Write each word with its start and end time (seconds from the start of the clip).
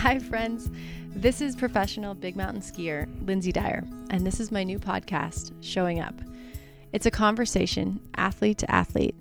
Hi, 0.00 0.18
friends. 0.18 0.70
This 1.08 1.40
is 1.40 1.56
professional 1.56 2.14
big 2.14 2.36
mountain 2.36 2.60
skier 2.60 3.08
Lynsey 3.26 3.50
Dyer, 3.50 3.82
and 4.10 4.26
this 4.26 4.40
is 4.40 4.52
my 4.52 4.62
new 4.62 4.78
podcast, 4.78 5.52
Showing 5.62 6.00
Up. 6.00 6.14
It's 6.92 7.06
a 7.06 7.10
conversation, 7.10 8.00
athlete 8.14 8.58
to 8.58 8.70
athlete, 8.70 9.16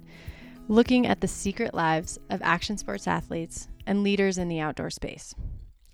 looking 0.68 1.08
at 1.08 1.22
the 1.22 1.30
secret 1.30 1.74
lives 1.74 2.20
of 2.30 2.42
action 2.44 2.78
sports 2.78 3.08
athletes 3.08 3.70
and 3.88 4.04
leaders 4.04 4.38
in 4.38 4.50
the 4.50 4.60
outdoor 4.60 4.90
space. 4.90 5.34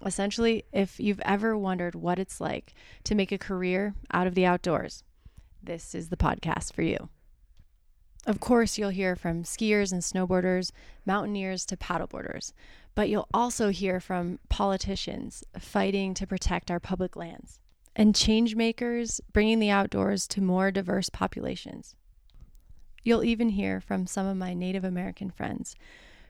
Essentially, 0.03 0.65
if 0.73 0.99
you've 0.99 1.21
ever 1.21 1.55
wondered 1.55 1.93
what 1.93 2.17
it's 2.17 2.41
like 2.41 2.73
to 3.03 3.15
make 3.15 3.31
a 3.31 3.37
career 3.37 3.93
out 4.11 4.25
of 4.25 4.33
the 4.33 4.47
outdoors, 4.47 5.03
this 5.61 5.93
is 5.93 6.09
the 6.09 6.17
podcast 6.17 6.73
for 6.73 6.81
you. 6.81 7.07
Of 8.27 8.39
course, 8.39 8.77
you'll 8.77 8.89
hear 8.89 9.15
from 9.15 9.43
skiers 9.43 9.91
and 9.91 10.01
snowboarders, 10.01 10.71
mountaineers 11.05 11.65
to 11.65 11.77
paddleboarders, 11.77 12.53
but 12.93 13.09
you'll 13.09 13.27
also 13.33 13.69
hear 13.69 13.99
from 13.99 14.39
politicians 14.47 15.43
fighting 15.57 16.13
to 16.13 16.27
protect 16.27 16.69
our 16.69 16.79
public 16.79 17.15
lands 17.15 17.59
and 17.95 18.15
change 18.15 18.55
makers 18.55 19.21
bringing 19.33 19.59
the 19.59 19.69
outdoors 19.69 20.27
to 20.27 20.41
more 20.41 20.71
diverse 20.71 21.09
populations. 21.09 21.95
You'll 23.03 23.23
even 23.23 23.49
hear 23.49 23.81
from 23.81 24.05
some 24.05 24.27
of 24.27 24.37
my 24.37 24.53
Native 24.53 24.83
American 24.83 25.31
friends 25.31 25.75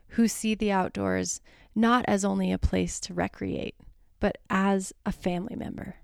who 0.09 0.27
see 0.27 0.55
the 0.55 0.71
outdoors 0.71 1.41
not 1.75 2.05
as 2.07 2.23
only 2.23 2.51
a 2.51 2.57
place 2.57 2.99
to 3.01 3.13
recreate, 3.13 3.75
but 4.19 4.37
as 4.49 4.93
a 5.05 5.11
family 5.11 5.55
member. 5.55 5.95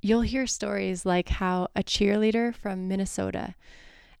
You'll 0.00 0.22
hear 0.22 0.46
stories 0.46 1.06
like 1.06 1.28
how 1.28 1.68
a 1.74 1.82
cheerleader 1.82 2.54
from 2.54 2.88
Minnesota 2.88 3.54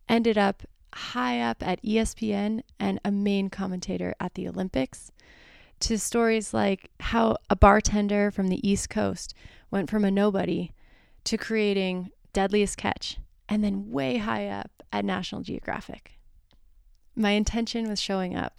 ended 0.08 0.38
up 0.38 0.62
high 0.94 1.40
up 1.40 1.62
at 1.62 1.82
ESPN 1.82 2.62
and 2.78 3.00
a 3.04 3.10
main 3.10 3.50
commentator 3.50 4.14
at 4.20 4.34
the 4.34 4.48
Olympics, 4.48 5.10
to 5.80 5.98
stories 5.98 6.54
like 6.54 6.90
how 7.00 7.36
a 7.50 7.56
bartender 7.56 8.30
from 8.30 8.48
the 8.48 8.66
East 8.66 8.88
Coast 8.88 9.34
went 9.70 9.90
from 9.90 10.04
a 10.04 10.10
nobody 10.10 10.70
to 11.24 11.36
creating 11.36 12.10
Deadliest 12.32 12.76
Catch 12.76 13.18
and 13.48 13.62
then 13.62 13.90
way 13.90 14.18
high 14.18 14.48
up 14.48 14.70
at 14.92 15.04
National 15.04 15.42
Geographic. 15.42 16.12
My 17.16 17.32
intention 17.32 17.88
with 17.88 17.98
showing 17.98 18.36
up 18.36 18.58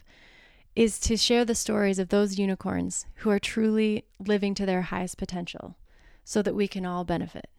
is 0.76 1.00
to 1.00 1.16
share 1.16 1.46
the 1.46 1.56
stories 1.56 2.00
of 2.00 2.10
those 2.10 2.38
unicorns 2.38 3.06
who 3.16 3.30
are 3.30 3.40
truly 3.40 4.04
living 4.20 4.54
to 4.56 4.66
their 4.66 4.84
highest 4.84 5.18
potential 5.18 5.78
so 6.24 6.42
that 6.42 6.56
we 6.56 6.68
can 6.68 6.86
all 6.86 7.06
benefit 7.06 7.50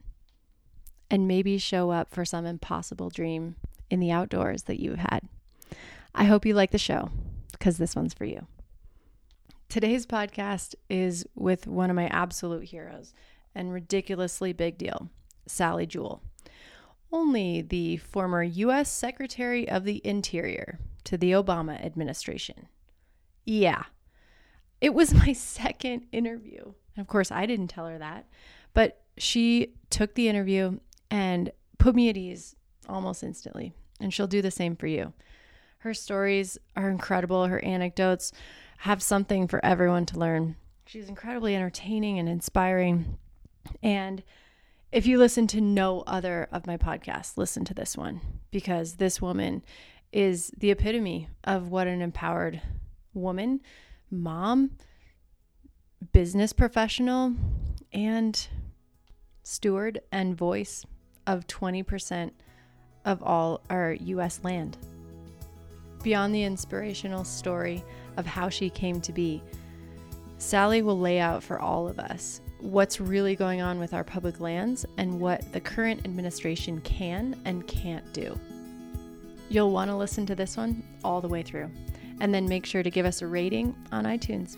and 1.11 1.27
maybe 1.27 1.57
show 1.57 1.91
up 1.91 2.11
for 2.11 2.25
some 2.25 2.45
impossible 2.45 3.09
dream 3.11 3.57
in 3.91 4.01
the 4.01 4.11
outdoors 4.11 4.65
that 4.65 4.81
you've 4.81 4.99
had. 4.99 5.21
I 6.15 6.25
hope 6.25 6.47
you 6.47 6.55
like 6.55 6.71
the 6.71 6.79
show 6.79 7.11
because 7.53 7.79
this 7.79 7.95
one's 7.95 8.15
for 8.15 8.25
you. 8.25 8.47
Today's 9.69 10.07
podcast 10.07 10.75
is 10.89 11.27
with 11.35 11.67
one 11.67 11.91
of 11.91 11.97
my 11.97 12.07
absolute 12.09 12.65
heroes 12.65 13.13
and 13.55 13.73
ridiculously 13.73 14.53
big 14.53 14.79
deal, 14.79 15.11
Sally 15.47 15.87
Jewell. 15.87 16.23
Only 17.13 17.63
the 17.63 17.97
former 17.99 18.43
U.S. 18.43 18.91
Secretary 18.91 19.69
of 19.69 19.85
the 19.85 20.01
Interior 20.05 20.79
to 21.05 21.17
the 21.17 21.33
Obama 21.33 21.83
administration. 21.85 22.69
Yeah, 23.45 23.85
it 24.81 24.95
was 24.95 25.15
my 25.27 25.33
second 25.33 26.07
interview. 26.13 26.73
And 26.97 27.03
Of 27.03 27.07
course, 27.07 27.31
I 27.31 27.47
didn't 27.47 27.69
tell 27.69 27.87
her 27.87 27.99
that, 27.99 28.27
but 28.75 29.03
she 29.19 29.75
took 29.91 30.15
the 30.15 30.29
interview 30.29 30.79
and 31.11 31.51
put 31.79 31.95
me 31.95 32.09
at 32.09 32.17
ease 32.17 32.56
almost 32.89 33.23
instantly. 33.23 33.73
And 34.01 34.13
she'll 34.13 34.27
do 34.27 34.43
the 34.43 34.51
same 34.51 34.77
for 34.77 34.87
you. 34.87 35.13
Her 35.79 35.95
stories 35.95 36.59
are 36.77 36.91
incredible. 36.91 37.47
Her 37.47 37.65
anecdotes 37.65 38.33
have 38.79 39.03
something 39.03 39.49
for 39.49 39.65
everyone 39.65 40.07
to 40.07 40.19
learn. 40.19 40.57
She's 40.87 41.09
incredibly 41.09 41.55
entertaining 41.55 42.19
and 42.19 42.29
inspiring. 42.29 43.19
And 43.83 44.23
if 44.93 45.07
you 45.07 45.19
listen 45.19 45.47
to 45.49 45.61
no 45.61 46.03
other 46.07 46.49
of 46.53 46.67
my 46.67 46.77
podcasts, 46.77 47.37
listen 47.37 47.65
to 47.67 47.75
this 47.75 47.97
one 47.97 48.21
because 48.51 48.95
this 48.95 49.21
woman 49.21 49.63
is 50.13 50.53
the 50.57 50.71
epitome 50.71 51.29
of 51.45 51.69
what 51.69 51.87
an 51.87 52.01
empowered 52.01 52.61
woman, 53.13 53.61
mom, 54.11 54.71
business 56.13 56.53
professional, 56.53 57.35
and 57.93 58.49
steward 59.43 60.01
and 60.13 60.37
voice 60.37 60.85
of 61.27 61.47
20% 61.47 62.31
of 63.07 63.23
all 63.23 63.63
our 63.71 63.93
US 63.93 64.41
land. 64.45 64.77
Beyond 66.03 66.35
the 66.35 66.43
inspirational 66.45 67.25
story 67.25 67.83
of 68.17 68.27
how 68.27 68.51
she 68.51 68.69
came 68.69 69.01
to 69.01 69.13
be, 69.13 69.43
Sally 70.39 70.83
will 70.83 70.99
lay 70.99 71.19
out 71.19 71.43
for 71.43 71.59
all 71.59 71.89
of 71.89 71.99
us 71.99 72.43
what's 72.61 73.01
really 73.01 73.37
going 73.37 73.61
on 73.61 73.79
with 73.79 73.95
our 73.95 74.05
public 74.05 74.41
lands 74.41 74.85
and 74.97 75.21
what 75.21 75.53
the 75.53 75.61
current 75.61 76.01
administration 76.05 76.81
can 76.83 77.41
and 77.45 77.67
can't 77.67 78.13
do. 78.13 78.39
You'll 79.49 79.71
want 79.71 79.91
to 79.91 79.97
listen 79.97 80.27
to 80.27 80.35
this 80.35 80.57
one 80.57 80.83
all 81.05 81.21
the 81.21 81.29
way 81.29 81.43
through, 81.43 81.71
and 82.21 82.35
then 82.35 82.49
make 82.49 82.67
sure 82.67 82.83
to 82.83 82.91
give 82.91 83.07
us 83.07 83.23
a 83.23 83.27
rating 83.27 83.75
on 83.93 84.05
iTunes, 84.05 84.57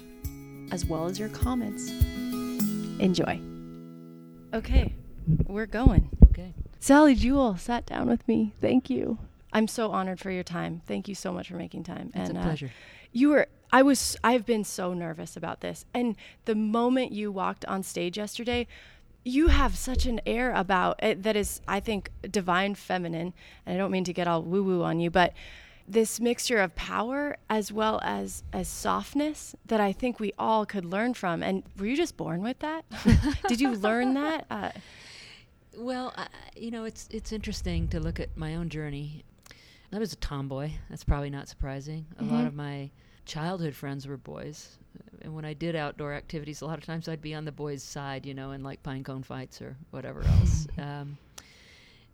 as 0.72 0.86
well 0.86 1.06
as 1.06 1.18
your 1.18 1.28
comments. 1.28 1.90
Enjoy. 3.00 3.40
Okay, 4.54 4.94
we're 5.46 5.66
going. 5.66 6.08
Okay. 6.30 6.54
Sally 6.80 7.14
Jewell 7.14 7.56
sat 7.56 7.86
down 7.86 8.08
with 8.08 8.26
me. 8.28 8.52
Thank 8.60 8.88
you. 8.88 9.18
I'm 9.52 9.66
so 9.66 9.90
honored 9.90 10.20
for 10.20 10.30
your 10.30 10.42
time. 10.42 10.82
Thank 10.86 11.08
you 11.08 11.14
so 11.14 11.32
much 11.32 11.48
for 11.48 11.56
making 11.56 11.84
time. 11.84 12.12
It's 12.14 12.28
and 12.28 12.38
a 12.38 12.42
pleasure. 12.42 12.66
Uh, 12.66 12.98
you 13.12 13.30
were 13.30 13.46
I 13.72 13.82
was 13.82 14.16
I've 14.22 14.46
been 14.46 14.64
so 14.64 14.94
nervous 14.94 15.36
about 15.36 15.60
this. 15.60 15.84
And 15.94 16.16
the 16.44 16.54
moment 16.54 17.12
you 17.12 17.32
walked 17.32 17.64
on 17.66 17.82
stage 17.82 18.16
yesterday, 18.16 18.66
you 19.24 19.48
have 19.48 19.76
such 19.76 20.06
an 20.06 20.20
air 20.26 20.52
about 20.52 21.02
it 21.02 21.22
that 21.22 21.36
is 21.36 21.60
I 21.66 21.80
think 21.80 22.10
divine 22.30 22.74
feminine. 22.74 23.34
And 23.66 23.74
I 23.74 23.78
don't 23.78 23.90
mean 23.90 24.04
to 24.04 24.12
get 24.12 24.28
all 24.28 24.42
woo 24.42 24.62
woo 24.62 24.82
on 24.82 25.00
you, 25.00 25.10
but 25.10 25.32
this 25.86 26.20
mixture 26.20 26.58
of 26.58 26.74
power 26.76 27.36
as 27.48 27.72
well 27.72 27.98
as 28.02 28.42
as 28.52 28.68
softness 28.68 29.56
that 29.66 29.80
I 29.80 29.92
think 29.92 30.20
we 30.20 30.32
all 30.38 30.66
could 30.66 30.84
learn 30.84 31.14
from. 31.14 31.42
And 31.42 31.62
were 31.78 31.86
you 31.86 31.96
just 31.96 32.16
born 32.16 32.42
with 32.42 32.58
that? 32.60 32.84
Did 33.48 33.60
you 33.60 33.70
learn 33.74 34.14
that? 34.14 34.46
Uh, 34.50 34.70
Well, 35.78 36.12
I, 36.16 36.26
you 36.56 36.70
know, 36.70 36.84
it's 36.84 37.08
it's 37.10 37.32
interesting 37.32 37.88
to 37.88 38.00
look 38.00 38.18
at 38.20 38.36
my 38.36 38.56
own 38.56 38.68
journey. 38.68 39.24
I 39.92 39.98
was 39.98 40.12
a 40.12 40.16
tomboy. 40.16 40.72
That's 40.90 41.04
probably 41.04 41.30
not 41.30 41.48
surprising. 41.48 42.06
A 42.18 42.24
lot 42.24 42.44
Mhm. 42.44 42.48
of 42.48 42.54
my 42.54 42.90
childhood 43.24 43.74
friends 43.74 44.06
were 44.06 44.16
boys, 44.16 44.76
and 45.22 45.34
when 45.34 45.44
I 45.44 45.54
did 45.54 45.76
outdoor 45.76 46.12
activities, 46.14 46.60
a 46.60 46.66
lot 46.66 46.78
of 46.78 46.84
times 46.84 47.08
I'd 47.08 47.22
be 47.22 47.34
on 47.34 47.44
the 47.44 47.52
boys' 47.52 47.82
side, 47.82 48.26
you 48.26 48.34
know, 48.34 48.50
in 48.50 48.62
like 48.62 48.82
pine 48.82 49.04
cone 49.04 49.22
fights 49.22 49.62
or 49.62 49.76
whatever 49.90 50.22
else. 50.26 50.66
um, 50.78 51.16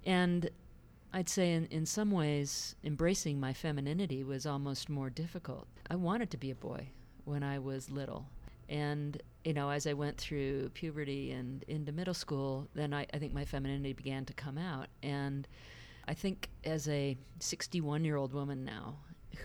and 0.05 0.51
I'd 1.13 1.29
say, 1.29 1.53
in 1.55 1.67
in 1.67 1.87
some 1.87 2.11
ways, 2.11 2.75
embracing 2.85 3.41
my 3.41 3.53
femininity 3.55 4.23
was 4.25 4.45
almost 4.47 4.89
more 4.89 5.09
difficult. 5.11 5.67
I 5.89 5.97
wanted 5.97 6.31
to 6.33 6.37
be 6.37 6.51
a 6.51 6.55
boy 6.57 6.89
when 7.25 7.43
I 7.43 7.59
was 7.59 7.91
little. 7.91 8.27
And, 8.69 9.21
you 9.45 9.53
know, 9.53 9.71
as 9.71 9.87
I 9.87 9.93
went 9.93 10.17
through 10.19 10.71
puberty 10.71 11.33
and 11.33 11.63
into 11.69 11.93
middle 11.93 12.15
school, 12.15 12.69
then 12.75 12.95
I, 12.95 13.07
I 13.13 13.19
think 13.19 13.33
my 13.35 13.45
femininity 13.45 13.93
began 13.93 14.25
to 14.27 14.33
come 14.33 14.59
out. 14.59 14.87
And 15.03 15.47
I 16.09 16.15
think 16.15 16.49
as 16.65 16.89
a 16.89 17.17
61 17.41 18.05
year 18.05 18.17
old 18.17 18.33
woman 18.33 18.65
now, 18.65 18.97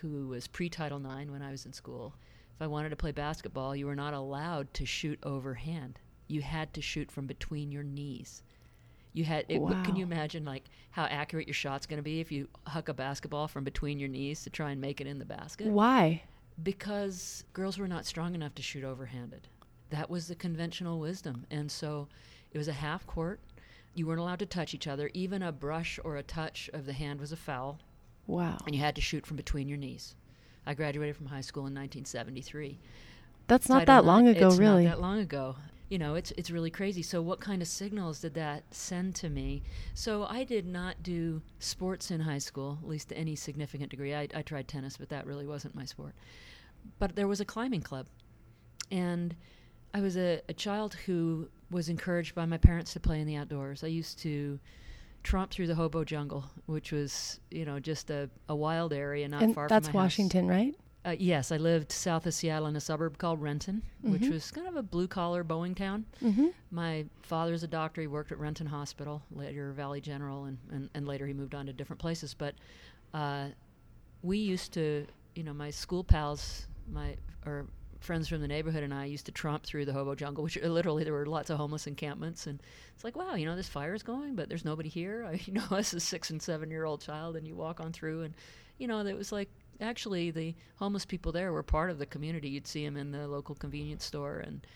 who 0.01 0.27
was 0.27 0.47
pre 0.47 0.69
Title 0.69 0.99
IX 0.99 1.31
when 1.31 1.41
I 1.41 1.51
was 1.51 1.65
in 1.65 1.73
school, 1.73 2.13
if 2.55 2.61
I 2.61 2.67
wanted 2.67 2.89
to 2.89 2.95
play 2.95 3.11
basketball, 3.11 3.75
you 3.75 3.85
were 3.85 3.95
not 3.95 4.13
allowed 4.13 4.73
to 4.75 4.85
shoot 4.85 5.19
overhand. 5.23 5.99
You 6.27 6.41
had 6.41 6.73
to 6.75 6.81
shoot 6.81 7.09
from 7.11 7.25
between 7.25 7.71
your 7.71 7.83
knees. 7.83 8.43
You 9.13 9.23
had. 9.23 9.45
It, 9.49 9.59
what- 9.59 9.83
Can 9.83 9.95
you 9.95 10.03
imagine 10.03 10.45
like 10.45 10.65
how 10.91 11.05
accurate 11.05 11.47
your 11.47 11.53
shot's 11.55 11.85
going 11.87 11.97
to 11.97 12.03
be 12.03 12.19
if 12.19 12.31
you 12.31 12.47
huck 12.67 12.87
a 12.89 12.93
basketball 12.93 13.47
from 13.47 13.63
between 13.63 13.99
your 13.99 14.09
knees 14.09 14.43
to 14.43 14.49
try 14.49 14.71
and 14.71 14.79
make 14.79 15.01
it 15.01 15.07
in 15.07 15.17
the 15.19 15.25
basket? 15.25 15.67
why? 15.67 16.21
Because 16.63 17.43
girls 17.53 17.77
were 17.77 17.87
not 17.87 18.05
strong 18.05 18.35
enough 18.35 18.55
to 18.55 18.61
shoot 18.61 18.83
overhanded. 18.83 19.41
That 19.89 20.09
was 20.09 20.27
the 20.27 20.35
conventional 20.35 20.99
wisdom. 20.99 21.45
And 21.49 21.71
so 21.71 22.07
it 22.51 22.57
was 22.57 22.67
a 22.67 22.73
half 22.73 23.05
court. 23.07 23.39
You 23.95 24.05
weren't 24.07 24.19
allowed 24.19 24.39
to 24.39 24.45
touch 24.45 24.73
each 24.73 24.87
other. 24.87 25.09
Even 25.13 25.41
a 25.41 25.51
brush 25.51 25.99
or 26.03 26.17
a 26.17 26.23
touch 26.23 26.69
of 26.73 26.85
the 26.85 26.93
hand 26.93 27.19
was 27.19 27.31
a 27.31 27.37
foul, 27.37 27.79
Wow. 28.27 28.57
and 28.65 28.75
you 28.75 28.81
had 28.81 28.95
to 28.95 29.01
shoot 29.01 29.25
from 29.25 29.37
between 29.37 29.67
your 29.67 29.77
knees. 29.77 30.15
I 30.65 30.73
graduated 30.75 31.15
from 31.15 31.25
high 31.25 31.41
school 31.41 31.61
in 31.61 31.73
1973. 31.73 32.77
That's 33.47 33.67
not 33.67 33.79
Title 33.79 33.95
that 33.95 34.05
long 34.05 34.27
ago, 34.27 34.49
it's 34.49 34.57
really. 34.57 34.83
Not 34.85 34.97
that 34.97 35.01
long 35.01 35.19
ago. 35.19 35.55
You 35.89 35.97
know, 35.97 36.13
it's 36.13 36.31
it's 36.37 36.51
really 36.51 36.69
crazy. 36.69 37.01
So, 37.01 37.19
what 37.19 37.39
kind 37.39 37.63
of 37.63 37.67
signals 37.67 38.19
did 38.21 38.35
that 38.35 38.63
send 38.69 39.15
to 39.15 39.29
me? 39.29 39.63
So, 39.95 40.25
I 40.25 40.43
did 40.43 40.67
not 40.67 41.01
do 41.01 41.41
sports 41.57 42.11
in 42.11 42.19
high 42.21 42.37
school, 42.37 42.77
at 42.83 42.87
least 42.87 43.09
to 43.09 43.17
any 43.17 43.35
significant 43.35 43.89
degree. 43.89 44.13
I, 44.13 44.27
I 44.35 44.43
tried 44.43 44.67
tennis, 44.67 44.97
but 44.97 45.09
that 45.09 45.25
really 45.25 45.47
wasn't 45.47 45.73
my 45.73 45.85
sport. 45.85 46.13
But 46.99 47.15
there 47.15 47.27
was 47.27 47.39
a 47.39 47.45
climbing 47.45 47.81
club, 47.81 48.07
and 48.91 49.35
I 49.93 50.01
was 50.01 50.17
a, 50.17 50.41
a 50.49 50.53
child 50.53 50.93
who 51.05 51.49
was 51.71 51.89
encouraged 51.89 52.35
by 52.35 52.45
my 52.45 52.57
parents 52.57 52.93
to 52.93 52.99
play 52.99 53.19
in 53.21 53.27
the 53.27 53.35
outdoors. 53.35 53.83
I 53.83 53.87
used 53.87 54.19
to 54.19 54.59
tromp 55.23 55.51
through 55.51 55.67
the 55.67 55.75
hobo 55.75 56.03
jungle, 56.03 56.45
which 56.65 56.91
was 56.91 57.39
you 57.51 57.65
know 57.65 57.79
just 57.79 58.09
a, 58.09 58.29
a 58.47 58.55
wild 58.55 58.93
area 58.93 59.27
not 59.27 59.43
and 59.43 59.53
far 59.55 59.67
that's 59.67 59.87
from 59.87 59.93
house. 59.97 60.03
Washington, 60.05 60.47
right? 60.47 60.75
Uh, 61.05 61.15
yes, 61.17 61.51
I 61.53 61.57
lived 61.57 61.93
south 61.93 62.25
of 62.25 62.33
Seattle 62.33 62.67
in 62.67 62.75
a 62.75 62.81
suburb 62.81 63.17
called 63.17 63.41
Renton, 63.41 63.81
which 64.01 64.23
Mhm. 64.23 64.31
was 64.31 64.51
kind 64.51 64.67
of 64.67 64.75
a 64.75 64.83
blue 64.83 65.07
collar 65.07 65.45
Boeing 65.45 65.73
town. 65.73 66.05
Mm-hmm. 66.21 66.47
My 66.71 67.05
father's 67.21 67.63
a 67.63 67.67
doctor. 67.67 68.01
He 68.01 68.07
worked 68.07 68.33
at 68.33 68.37
Renton 68.37 68.67
Hospital, 68.67 69.21
later 69.31 69.71
Valley 69.71 70.01
General, 70.01 70.43
and, 70.43 70.57
and, 70.71 70.89
and 70.93 71.07
later 71.07 71.25
he 71.25 71.31
moved 71.33 71.55
on 71.55 71.67
to 71.67 71.73
different 71.73 72.01
places. 72.01 72.33
But 72.33 72.55
uh, 73.13 73.47
we 74.23 74.39
used 74.39 74.73
to, 74.73 75.07
you 75.39 75.45
know, 75.45 75.53
my 75.53 75.69
school 75.69 76.03
pals, 76.03 76.67
my 76.91 77.15
or 77.45 77.65
friends 78.01 78.27
from 78.27 78.41
the 78.41 78.47
neighborhood, 78.47 78.83
and 78.83 78.93
I 78.93 79.05
used 79.05 79.25
to 79.27 79.31
tromp 79.31 79.63
through 79.63 79.85
the 79.85 79.93
hobo 79.93 80.13
jungle, 80.13 80.43
which 80.43 80.57
uh, 80.57 80.67
literally 80.67 81.05
there 81.05 81.13
were 81.13 81.25
lots 81.25 81.49
of 81.49 81.57
homeless 81.57 81.87
encampments, 81.87 82.45
and 82.45 82.61
it's 82.93 83.05
like, 83.05 83.15
wow, 83.15 83.35
you 83.35 83.45
know, 83.45 83.55
this 83.55 83.69
fire 83.69 83.93
is 83.93 84.03
going, 84.03 84.35
but 84.35 84.49
there's 84.49 84.65
nobody 84.65 84.89
here. 84.89 85.25
I, 85.31 85.39
you 85.45 85.53
know, 85.53 85.63
as 85.71 85.93
a 85.93 86.01
six 86.01 86.29
and 86.29 86.41
seven 86.41 86.69
year 86.69 86.83
old 86.83 86.99
child, 86.99 87.37
and 87.37 87.47
you 87.47 87.55
walk 87.55 87.79
on 87.79 87.93
through, 87.93 88.23
and 88.23 88.33
you 88.79 88.85
know, 88.85 88.99
it 88.99 89.15
was 89.15 89.31
like 89.31 89.49
actually 89.79 90.29
the 90.29 90.53
homeless 90.75 91.05
people 91.05 91.31
there 91.31 91.53
were 91.53 91.63
part 91.63 91.89
of 91.89 91.99
the 91.99 92.05
community. 92.05 92.49
You'd 92.49 92.67
see 92.67 92.83
them 92.83 92.97
in 92.97 93.11
the 93.11 93.25
local 93.25 93.55
convenience 93.55 94.03
store, 94.03 94.39
and 94.39 94.67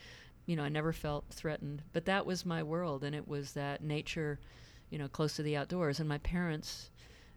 you 0.45 0.56
know, 0.56 0.63
I 0.63 0.69
never 0.69 0.94
felt 0.94 1.25
threatened. 1.30 1.81
But 1.92 2.06
that 2.06 2.25
was 2.25 2.45
my 2.45 2.63
world, 2.63 3.04
and 3.04 3.13
it 3.13 3.27
was 3.27 3.51
that 3.51 3.83
nature, 3.83 4.39
you 4.92 4.98
know, 4.98 5.10
close 5.10 5.36
to 5.36 5.44
the 5.44 5.57
outdoors. 5.57 6.00
And 6.00 6.07
my 6.07 6.19
parents 6.19 6.89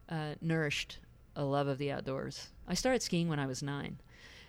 uh, 0.08 0.34
nourished 0.40 1.00
a 1.36 1.44
love 1.44 1.68
of 1.68 1.78
the 1.78 1.92
outdoors. 1.92 2.48
I 2.66 2.74
started 2.74 3.02
skiing 3.02 3.28
when 3.28 3.38
I 3.38 3.46
was 3.46 3.62
nine, 3.62 3.98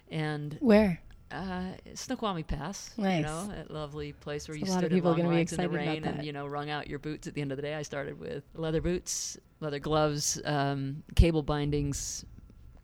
and 0.10 0.57
Where? 0.60 1.00
uh, 1.31 1.72
Snoqualmie 1.94 2.44
Pass, 2.44 2.92
you 2.98 3.04
know, 3.22 3.51
a 3.69 3.72
lovely 3.72 4.13
place 4.13 4.48
where 4.48 4.57
So 4.57 4.66
you 4.66 4.72
a 4.72 4.74
lot 4.74 4.84
of 4.84 4.89
stood 4.89 4.98
in 4.98 5.04
long 5.04 5.24
lines 5.25 5.54
in 5.54 5.60
the 5.60 5.69
rain 5.69 6.04
and 6.06 6.25
you 6.25 6.34
know 6.34 6.48
wrung 6.48 6.69
out 6.69 6.88
your 6.88 7.00
boots 7.00 7.28
at 7.28 7.34
the 7.34 7.42
end 7.42 7.51
of 7.51 7.57
the 7.57 7.62
day. 7.62 7.75
I 7.75 7.81
started 7.84 8.19
with 8.19 8.44
leather 8.56 8.81
boots, 8.81 9.38
leather 9.60 9.80
gloves, 9.80 10.42
um, 10.45 11.04
cable 11.16 11.44
bindings. 11.44 12.25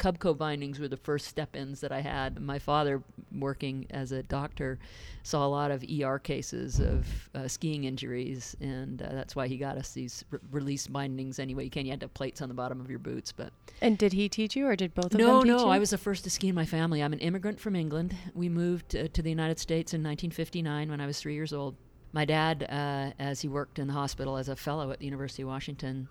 Cubco 0.03 0.37
bindings 0.37 0.81
were 0.81 0.89
the 0.89 0.97
first 0.97 1.27
step-ins 1.27 1.79
that 1.79 1.93
I 1.93 2.01
had. 2.01 2.41
My 2.41 2.59
father, 2.59 3.01
working 3.39 3.87
as 3.89 4.11
a 4.11 4.21
doctor, 4.21 4.77
saw 5.23 5.45
a 5.45 5.47
lot 5.47 5.71
of 5.71 5.81
ER 5.81 6.19
cases 6.19 6.81
of 6.81 7.29
uh, 7.33 7.47
skiing 7.47 7.85
injuries, 7.85 8.53
and 8.59 9.01
uh, 9.01 9.07
that's 9.13 9.33
why 9.33 9.47
he 9.47 9.55
got 9.55 9.77
us 9.77 9.93
these 9.93 10.25
re- 10.29 10.39
release 10.51 10.87
bindings. 10.87 11.39
Anyway, 11.39 11.63
you 11.63 11.69
can 11.69 11.85
you 11.85 11.91
had 11.91 12.01
to 12.01 12.03
have 12.03 12.13
plates 12.13 12.41
on 12.41 12.49
the 12.49 12.53
bottom 12.53 12.81
of 12.81 12.89
your 12.89 12.99
boots, 12.99 13.31
but 13.31 13.53
And 13.79 13.97
did 13.97 14.11
he 14.11 14.27
teach 14.27 14.57
you, 14.57 14.67
or 14.67 14.75
did 14.75 14.93
both 14.93 15.13
of 15.13 15.13
no, 15.13 15.39
them 15.39 15.47
no. 15.47 15.59
you? 15.59 15.67
I 15.67 15.79
was 15.79 15.91
the 15.91 15.97
first 15.97 16.25
to 16.25 16.29
ski 16.29 16.49
in 16.49 16.55
my 16.55 16.65
family. 16.65 17.01
I'm 17.01 17.13
an 17.13 17.19
immigrant 17.19 17.61
from 17.61 17.73
England. 17.73 18.13
We 18.33 18.49
moved 18.49 18.97
uh, 18.97 19.07
to 19.07 19.21
the 19.21 19.29
United 19.29 19.57
States 19.57 19.93
in 19.93 20.01
1959 20.01 20.89
when 20.89 20.99
I 20.99 21.05
was 21.05 21.17
three 21.17 21.33
years 21.33 21.53
old. 21.53 21.77
My 22.11 22.25
dad, 22.25 22.63
uh, 22.63 23.13
as 23.23 23.39
he 23.39 23.47
worked 23.47 23.79
in 23.79 23.87
the 23.87 23.93
hospital 23.93 24.35
as 24.35 24.49
a 24.49 24.55
fellow 24.57 24.91
at 24.91 24.99
the 24.99 25.05
University 25.05 25.43
of 25.43 25.47
Washington, 25.47 26.09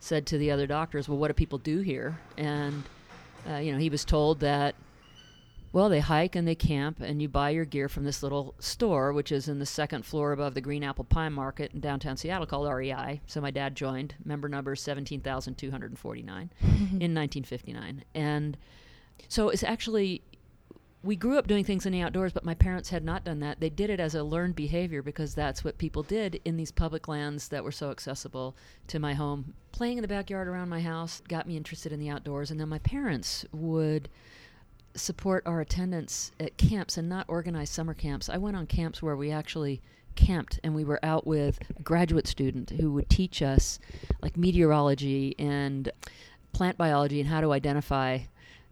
said 0.00 0.26
to 0.26 0.38
the 0.38 0.50
other 0.50 0.66
doctors, 0.66 1.08
"Well, 1.08 1.18
what 1.18 1.28
do 1.28 1.34
people 1.34 1.58
do 1.58 1.78
here?" 1.78 2.18
And 2.36 2.82
uh, 3.48 3.56
you 3.56 3.72
know, 3.72 3.78
he 3.78 3.90
was 3.90 4.04
told 4.04 4.40
that. 4.40 4.74
Well, 5.72 5.88
they 5.88 6.00
hike 6.00 6.34
and 6.34 6.48
they 6.48 6.56
camp, 6.56 7.00
and 7.00 7.22
you 7.22 7.28
buy 7.28 7.50
your 7.50 7.64
gear 7.64 7.88
from 7.88 8.02
this 8.02 8.24
little 8.24 8.56
store, 8.58 9.12
which 9.12 9.30
is 9.30 9.46
in 9.46 9.60
the 9.60 9.66
second 9.66 10.04
floor 10.04 10.32
above 10.32 10.54
the 10.54 10.60
Green 10.60 10.82
Apple 10.82 11.04
Pie 11.04 11.28
Market 11.28 11.72
in 11.72 11.78
downtown 11.78 12.16
Seattle 12.16 12.44
called 12.44 12.68
REI. 12.68 13.20
So 13.28 13.40
my 13.40 13.52
dad 13.52 13.76
joined, 13.76 14.16
member 14.24 14.48
number 14.48 14.74
17,249 14.74 16.50
in 16.62 17.14
1959. 17.14 18.02
And 18.16 18.56
so 19.28 19.48
it's 19.48 19.62
actually, 19.62 20.22
we 21.02 21.16
grew 21.16 21.38
up 21.38 21.46
doing 21.46 21.64
things 21.64 21.86
in 21.86 21.92
the 21.92 22.02
outdoors, 22.02 22.32
but 22.32 22.44
my 22.44 22.54
parents 22.54 22.90
had 22.90 23.04
not 23.04 23.24
done 23.24 23.40
that. 23.40 23.58
They 23.58 23.70
did 23.70 23.88
it 23.88 24.00
as 24.00 24.14
a 24.14 24.22
learned 24.22 24.54
behavior 24.54 25.02
because 25.02 25.34
that's 25.34 25.64
what 25.64 25.78
people 25.78 26.02
did 26.02 26.40
in 26.44 26.56
these 26.56 26.70
public 26.70 27.08
lands 27.08 27.48
that 27.48 27.64
were 27.64 27.72
so 27.72 27.90
accessible 27.90 28.54
to 28.88 28.98
my 28.98 29.14
home. 29.14 29.54
Playing 29.72 29.96
in 29.96 30.02
the 30.02 30.08
backyard 30.08 30.46
around 30.46 30.68
my 30.68 30.82
house 30.82 31.22
got 31.26 31.48
me 31.48 31.56
interested 31.56 31.90
in 31.90 32.00
the 32.00 32.10
outdoors. 32.10 32.50
And 32.50 32.60
then 32.60 32.68
my 32.68 32.80
parents 32.80 33.46
would 33.52 34.10
support 34.94 35.42
our 35.46 35.62
attendance 35.62 36.32
at 36.38 36.58
camps 36.58 36.98
and 36.98 37.08
not 37.08 37.24
organize 37.28 37.70
summer 37.70 37.94
camps. 37.94 38.28
I 38.28 38.36
went 38.36 38.56
on 38.56 38.66
camps 38.66 39.02
where 39.02 39.16
we 39.16 39.30
actually 39.30 39.80
camped 40.16 40.60
and 40.62 40.74
we 40.74 40.84
were 40.84 41.02
out 41.02 41.26
with 41.26 41.60
a 41.78 41.82
graduate 41.82 42.26
student 42.26 42.70
who 42.70 42.92
would 42.92 43.08
teach 43.08 43.40
us 43.40 43.78
like 44.20 44.36
meteorology 44.36 45.34
and 45.38 45.90
plant 46.52 46.76
biology 46.76 47.20
and 47.20 47.28
how 47.28 47.40
to 47.40 47.52
identify 47.52 48.18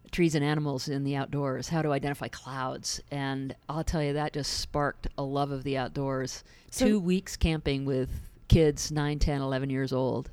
trees 0.09 0.35
and 0.35 0.43
animals 0.43 0.87
in 0.87 1.03
the 1.03 1.15
outdoors, 1.15 1.69
how 1.69 1.81
to 1.81 1.91
identify 1.91 2.27
clouds. 2.27 3.01
And 3.11 3.55
I'll 3.67 3.83
tell 3.83 4.03
you, 4.03 4.13
that 4.13 4.33
just 4.33 4.53
sparked 4.59 5.07
a 5.17 5.23
love 5.23 5.51
of 5.51 5.63
the 5.63 5.77
outdoors. 5.77 6.43
So- 6.71 6.85
Two 6.87 6.99
weeks 6.99 7.35
camping 7.37 7.85
with 7.85 8.09
kids 8.47 8.91
9, 8.91 9.19
10, 9.19 9.41
11 9.41 9.69
years 9.69 9.93
old. 9.93 10.31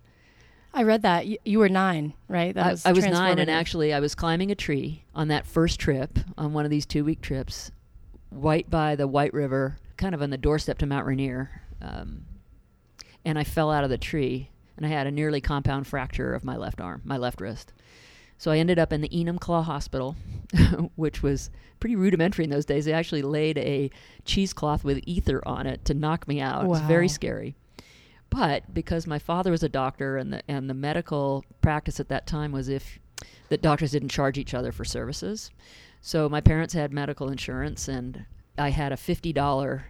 I 0.75 0.83
read 0.83 1.03
that 1.03 1.27
y- 1.27 1.39
you 1.45 1.59
were 1.59 1.69
nine, 1.71 2.13
right? 2.29 2.55
That 2.55 2.67
I, 2.67 2.71
was 2.71 2.85
I 2.87 2.93
was 2.93 3.05
nine, 3.07 3.39
and 3.39 3.51
actually, 3.51 3.95
I 3.95 4.01
was 4.01 4.15
climbing 4.15 4.51
a 4.51 4.55
tree 4.55 5.05
on 5.15 5.29
that 5.29 5.47
first 5.47 5.81
trip, 5.81 6.19
on 6.37 6.53
one 6.53 6.65
of 6.67 6.71
these 6.71 6.85
two 6.85 7.03
week 7.05 7.23
trips, 7.23 7.71
right 8.31 8.69
by 8.69 8.95
the 8.95 9.07
White 9.07 9.33
River, 9.33 9.79
kind 9.97 10.15
of 10.15 10.21
on 10.21 10.29
the 10.29 10.37
doorstep 10.37 10.77
to 10.79 10.87
Mount 10.87 11.07
Rainier. 11.07 11.63
Um, 11.81 12.27
and 13.25 13.39
I 13.39 13.45
fell 13.45 13.71
out 13.71 13.85
of 13.85 13.91
the 13.91 13.97
tree, 13.99 14.51
and 14.77 14.85
I 14.85 14.91
had 14.91 15.07
a 15.07 15.11
nearly 15.11 15.41
compound 15.41 15.87
fracture 15.87 16.35
of 16.35 16.45
my 16.45 16.57
left 16.57 16.81
arm, 16.81 17.01
my 17.05 17.17
left 17.17 17.41
wrist. 17.41 17.73
So 18.39 18.51
I 18.51 18.59
ended 18.59 18.79
up 18.79 18.93
in 18.93 19.01
the 19.01 19.09
Enumclaw 19.09 19.65
Hospital, 19.65 20.15
which 20.97 21.23
was 21.23 21.51
pretty 21.81 21.97
rudimentary 21.97 22.45
in 22.45 22.51
those 22.51 22.67
days. 22.67 22.85
They 22.85 22.93
actually 22.93 23.23
laid 23.23 23.59
a 23.59 23.91
cheesecloth 24.25 24.85
with 24.85 25.01
ether 25.07 25.43
on 25.47 25.67
it 25.67 25.85
to 25.87 25.95
knock 25.95 26.29
me 26.29 26.41
out. 26.41 26.65
It 26.65 26.69
was 26.69 26.81
very 26.81 27.09
scary. 27.09 27.57
But 28.29 28.75
because 28.75 29.07
my 29.07 29.19
father 29.19 29.51
was 29.51 29.63
a 29.63 29.69
doctor 29.69 30.17
and 30.17 30.33
the 30.33 30.43
and 30.49 30.69
the 30.69 30.75
medical 30.75 31.45
practice 31.63 32.01
at 32.01 32.09
that 32.09 32.27
time 32.27 32.53
was 32.53 32.69
if 32.69 32.99
that 33.49 33.63
doctors 33.63 33.93
didn't 33.93 34.09
charge 34.09 34.37
each 34.37 34.53
other 34.53 34.73
for 34.73 34.85
services. 34.85 35.51
So 36.01 36.29
my 36.29 36.41
parents 36.41 36.75
had 36.75 36.93
medical 36.93 37.31
insurance 37.31 37.89
and 37.89 38.27
I 38.59 38.71
had 38.71 38.93
a 38.93 38.97
$50 38.97 39.83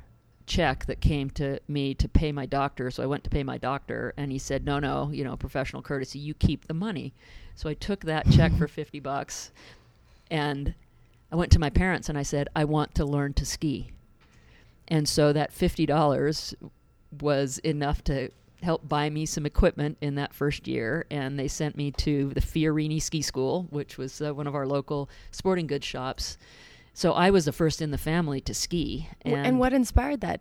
check 0.46 0.86
that 0.86 1.00
came 1.00 1.30
to 1.30 1.58
me 1.66 1.94
to 1.94 2.08
pay 2.08 2.30
my 2.30 2.46
doctor. 2.46 2.90
So 2.90 3.02
I 3.02 3.06
went 3.06 3.24
to 3.24 3.30
pay 3.30 3.42
my 3.42 3.58
doctor 3.58 4.14
and 4.16 4.30
he 4.30 4.38
said, 4.38 4.64
"No, 4.64 4.78
no, 4.78 5.10
you 5.10 5.24
know, 5.24 5.36
professional 5.36 5.82
courtesy, 5.82 6.18
you 6.18 6.34
keep 6.34 6.66
the 6.66 6.74
money." 6.74 7.14
So 7.56 7.68
I 7.68 7.74
took 7.74 8.04
that 8.04 8.30
check 8.30 8.52
for 8.56 8.68
50 8.68 9.00
bucks 9.00 9.50
and 10.30 10.74
I 11.32 11.36
went 11.36 11.50
to 11.52 11.58
my 11.58 11.70
parents 11.70 12.08
and 12.08 12.16
I 12.16 12.22
said, 12.22 12.48
"I 12.54 12.64
want 12.64 12.94
to 12.94 13.04
learn 13.04 13.32
to 13.34 13.44
ski." 13.44 13.90
And 14.88 15.08
so 15.08 15.32
that 15.32 15.52
$50 15.52 16.54
was 17.20 17.58
enough 17.58 18.04
to 18.04 18.30
help 18.62 18.88
buy 18.88 19.10
me 19.10 19.26
some 19.26 19.44
equipment 19.44 19.98
in 20.00 20.14
that 20.14 20.34
first 20.34 20.68
year. 20.68 21.06
And 21.10 21.38
they 21.38 21.48
sent 21.48 21.76
me 21.76 21.90
to 21.92 22.30
the 22.30 22.40
Fiorini 22.40 23.00
Ski 23.02 23.22
School, 23.22 23.66
which 23.70 23.98
was 23.98 24.20
uh, 24.20 24.34
one 24.34 24.46
of 24.46 24.54
our 24.54 24.66
local 24.66 25.08
sporting 25.30 25.66
goods 25.66 25.86
shops. 25.86 26.38
So 26.94 27.12
I 27.12 27.30
was 27.30 27.44
the 27.44 27.52
first 27.52 27.82
in 27.82 27.90
the 27.90 27.98
family 27.98 28.40
to 28.42 28.54
ski. 28.54 29.08
W- 29.24 29.42
and 29.42 29.58
what 29.58 29.72
inspired 29.72 30.20
that? 30.22 30.40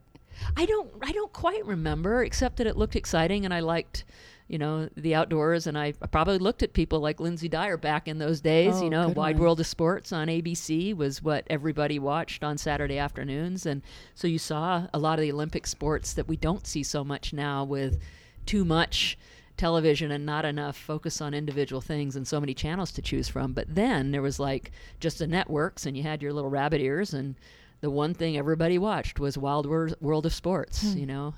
I 0.55 0.65
don't 0.65 0.91
I 1.01 1.11
don't 1.11 1.33
quite 1.33 1.65
remember, 1.65 2.23
except 2.23 2.57
that 2.57 2.67
it 2.67 2.77
looked 2.77 2.95
exciting 2.95 3.45
and 3.45 3.53
I 3.53 3.61
liked, 3.61 4.05
you 4.47 4.57
know, 4.59 4.87
the 4.95 5.15
outdoors 5.15 5.65
and 5.67 5.75
I 5.77 5.93
probably 5.93 6.37
looked 6.37 6.61
at 6.61 6.73
people 6.73 6.99
like 6.99 7.19
Lynsey 7.19 7.49
Dyer 7.49 7.77
back 7.77 8.07
in 8.07 8.19
those 8.19 8.41
days. 8.41 8.75
Oh, 8.75 8.83
you 8.83 8.89
know, 8.91 9.07
good 9.07 9.17
Wide. 9.17 9.39
World 9.39 9.59
of 9.59 9.65
Sports 9.67 10.11
on 10.13 10.27
ABC 10.27 10.95
was 10.95 11.23
what 11.23 11.45
everybody 11.49 11.97
watched 11.97 12.43
on 12.43 12.57
Saturday 12.57 12.97
afternoons 12.99 13.65
and 13.65 13.81
so 14.13 14.27
you 14.27 14.37
saw 14.37 14.85
a 14.93 14.99
lot 14.99 15.17
of 15.17 15.23
the 15.23 15.31
Olympic 15.31 15.65
sports 15.65 16.13
that 16.13 16.27
we 16.27 16.37
don't 16.37 16.67
see 16.67 16.83
so 16.83 17.03
much 17.03 17.33
now 17.33 17.63
with 17.63 17.99
too 18.45 18.63
much 18.63 19.17
television 19.57 20.11
and 20.11 20.25
not 20.25 20.45
enough 20.45 20.75
focus 20.77 21.21
on 21.21 21.33
individual 21.33 21.81
things 21.81 22.15
and 22.15 22.27
so 22.27 22.39
many 22.39 22.53
channels 22.53 22.91
to 22.91 23.01
choose 23.01 23.27
from. 23.29 23.53
But 23.53 23.73
then 23.73 24.11
there 24.11 24.21
was 24.21 24.39
like 24.39 24.71
just 24.99 25.19
the 25.19 25.27
networks 25.27 25.85
and 25.85 25.95
you 25.97 26.03
had 26.03 26.21
your 26.21 26.33
little 26.33 26.49
rabbit 26.49 26.81
ears 26.81 27.13
and 27.13 27.35
the 27.81 27.89
one 27.89 28.13
thing 28.13 28.37
everybody 28.37 28.77
watched 28.77 29.19
was 29.19 29.37
Wide 29.37 29.65
World 29.65 30.25
of 30.25 30.33
Sports, 30.33 30.91
Hmm. 30.93 30.97
you 30.99 31.05
know, 31.05 31.33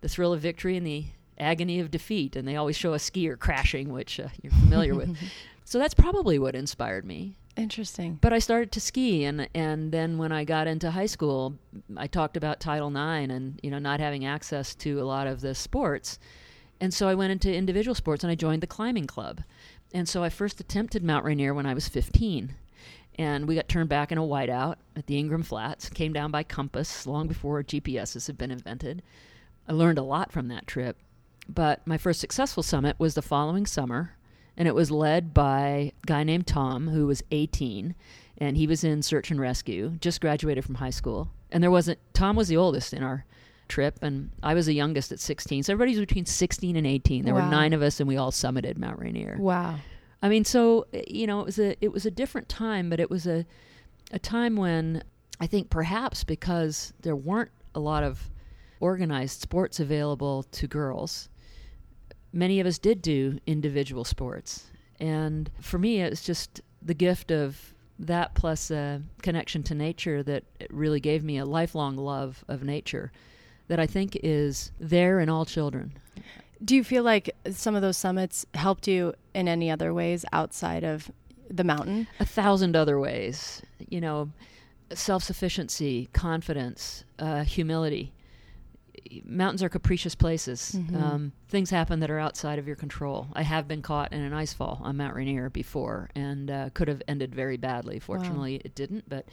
the 0.00 0.08
thrill 0.08 0.32
of 0.32 0.40
victory 0.40 0.76
and 0.76 0.86
the 0.86 1.06
agony 1.40 1.80
of 1.80 1.90
defeat. 1.90 2.36
And 2.36 2.46
they 2.46 2.56
always 2.56 2.76
show 2.76 2.94
a 2.94 2.98
skier 2.98 3.38
crashing, 3.38 3.92
which 3.92 4.20
uh, 4.20 4.28
you're 4.42 4.52
familiar 4.52 4.94
with. 4.94 5.16
So 5.70 5.78
that's 5.78 5.94
probably 5.94 6.36
what 6.36 6.56
inspired 6.56 7.04
me. 7.04 7.36
Interesting. 7.56 8.18
But 8.20 8.32
I 8.32 8.40
started 8.40 8.72
to 8.72 8.80
ski, 8.80 9.24
and 9.24 9.48
and 9.54 9.92
then 9.92 10.18
when 10.18 10.32
I 10.32 10.42
got 10.42 10.66
into 10.66 10.90
high 10.90 11.06
school, 11.06 11.54
I 11.96 12.08
talked 12.08 12.36
about 12.36 12.58
Title 12.58 12.88
IX 12.88 13.32
and 13.32 13.60
you 13.62 13.70
know 13.70 13.78
not 13.78 14.00
having 14.00 14.24
access 14.24 14.74
to 14.76 15.00
a 15.00 15.04
lot 15.04 15.28
of 15.28 15.42
the 15.42 15.54
sports, 15.54 16.18
and 16.80 16.92
so 16.92 17.06
I 17.06 17.14
went 17.14 17.30
into 17.30 17.54
individual 17.54 17.94
sports 17.94 18.24
and 18.24 18.32
I 18.32 18.34
joined 18.34 18.62
the 18.62 18.66
climbing 18.66 19.06
club, 19.06 19.42
and 19.92 20.08
so 20.08 20.24
I 20.24 20.28
first 20.28 20.58
attempted 20.58 21.04
Mount 21.04 21.24
Rainier 21.24 21.54
when 21.54 21.66
I 21.66 21.74
was 21.74 21.88
15, 21.88 22.54
and 23.16 23.46
we 23.46 23.54
got 23.54 23.68
turned 23.68 23.88
back 23.88 24.10
in 24.10 24.18
a 24.18 24.22
whiteout 24.22 24.74
at 24.96 25.06
the 25.06 25.18
Ingraham 25.18 25.44
Flats. 25.44 25.88
Came 25.88 26.12
down 26.12 26.30
by 26.30 26.42
compass 26.42 27.06
long 27.06 27.28
before 27.28 27.62
GPSs 27.62 28.26
had 28.26 28.38
been 28.38 28.50
invented. 28.50 29.02
I 29.68 29.72
learned 29.72 29.98
a 29.98 30.02
lot 30.02 30.32
from 30.32 30.48
that 30.48 30.66
trip, 30.66 30.96
but 31.48 31.86
my 31.86 31.98
first 31.98 32.20
successful 32.20 32.62
summit 32.62 32.96
was 32.98 33.14
the 33.14 33.22
following 33.22 33.66
summer 33.66 34.12
and 34.56 34.68
it 34.68 34.74
was 34.74 34.90
led 34.90 35.32
by 35.32 35.92
a 36.02 36.06
guy 36.06 36.22
named 36.22 36.46
Tom, 36.46 36.88
who 36.88 37.06
was 37.06 37.22
18, 37.30 37.94
and 38.38 38.56
he 38.58 38.66
was 38.66 38.84
in 38.84 39.00
search 39.02 39.30
and 39.30 39.40
rescue, 39.40 39.96
just 40.00 40.20
graduated 40.20 40.64
from 40.66 40.74
high 40.74 40.90
school. 40.90 41.30
And 41.50 41.62
there 41.62 41.70
wasn't, 41.70 41.98
Tom 42.12 42.36
was 42.36 42.48
the 42.48 42.58
oldest 42.58 42.92
in 42.92 43.02
our 43.02 43.24
trip, 43.68 43.98
and 44.02 44.30
I 44.42 44.52
was 44.52 44.66
the 44.66 44.74
youngest 44.74 45.12
at 45.12 45.20
16. 45.20 45.62
So 45.62 45.72
everybody 45.72 45.92
was 45.96 46.00
between 46.06 46.26
16 46.26 46.76
and 46.76 46.86
18. 46.86 47.24
There 47.24 47.34
Wow. 47.34 47.44
were 47.44 47.50
nine 47.50 47.72
of 47.72 47.80
us, 47.80 48.00
and 48.00 48.08
we 48.08 48.18
all 48.18 48.32
summited 48.32 48.76
Mount 48.76 48.98
Rainier. 48.98 49.36
Wow. 49.38 49.76
I 50.22 50.28
mean, 50.28 50.44
so 50.44 50.86
you 50.92 51.26
know, 51.26 51.40
it 51.40 51.46
was 51.46 51.58
a 51.58 51.82
it 51.82 51.90
was 51.92 52.04
a 52.04 52.10
different 52.10 52.50
time, 52.50 52.90
but 52.90 53.00
it 53.00 53.08
was 53.08 53.26
a 53.26 53.46
a 54.12 54.18
time 54.18 54.56
when 54.56 55.02
I 55.40 55.46
think 55.46 55.70
perhaps 55.70 56.24
because 56.24 56.92
there 57.00 57.16
weren't 57.16 57.50
a 57.74 57.80
lot 57.80 58.02
of 58.02 58.28
organized 58.80 59.40
sports 59.40 59.78
available 59.78 60.42
to 60.44 60.66
girls, 60.66 61.28
many 62.32 62.60
of 62.60 62.66
us 62.66 62.78
did 62.78 63.02
do 63.02 63.38
individual 63.46 64.04
sports. 64.04 64.70
And 64.98 65.50
for 65.60 65.78
me, 65.78 66.00
it 66.00 66.10
was 66.10 66.22
just 66.22 66.60
the 66.82 66.94
gift 66.94 67.30
of 67.30 67.74
that 67.98 68.34
plus 68.34 68.70
a 68.70 69.02
connection 69.22 69.62
to 69.62 69.74
nature 69.74 70.22
that 70.22 70.44
really 70.70 71.00
gave 71.00 71.22
me 71.22 71.38
a 71.38 71.44
lifelong 71.44 71.96
love 71.96 72.44
of 72.48 72.64
nature 72.64 73.12
that 73.68 73.78
I 73.78 73.86
think 73.86 74.18
is 74.22 74.72
there 74.80 75.20
in 75.20 75.28
all 75.28 75.44
children. 75.44 75.92
Do 76.64 76.74
you 76.74 76.82
feel 76.82 77.02
like 77.02 77.34
some 77.50 77.74
of 77.74 77.82
those 77.82 77.96
summits 77.96 78.44
helped 78.54 78.88
you 78.88 79.14
in 79.34 79.48
any 79.48 79.70
other 79.70 79.94
ways 79.94 80.24
outside 80.32 80.82
of 80.82 81.10
the 81.48 81.64
mountain? 81.64 82.06
A 82.18 82.24
thousand 82.24 82.74
other 82.74 82.98
ways. 82.98 83.62
You 83.88 84.00
know, 84.00 84.30
self 84.92 85.22
sufficiency, 85.22 86.08
confidence, 86.12 87.04
uh, 87.18 87.44
humility. 87.44 88.12
Mountains 89.24 89.62
are 89.62 89.68
capricious 89.68 90.14
places. 90.14 90.76
Mm-hmm. 90.76 90.96
Um, 90.96 91.32
things 91.48 91.70
happen 91.70 92.00
that 92.00 92.10
are 92.10 92.18
outside 92.18 92.58
of 92.58 92.66
your 92.66 92.76
control. 92.76 93.28
I 93.32 93.42
have 93.42 93.66
been 93.66 93.82
caught 93.82 94.12
in 94.12 94.20
an 94.20 94.32
ice 94.32 94.52
fall 94.52 94.80
on 94.82 94.96
Mount 94.96 95.14
Rainier 95.14 95.50
before 95.50 96.10
and 96.14 96.50
uh, 96.50 96.70
could 96.74 96.88
have 96.88 97.02
ended 97.08 97.34
very 97.34 97.56
badly. 97.56 97.98
Fortunately, 97.98 98.54
wow. 98.54 98.62
it 98.64 98.74
didn't, 98.74 99.08
but 99.08 99.26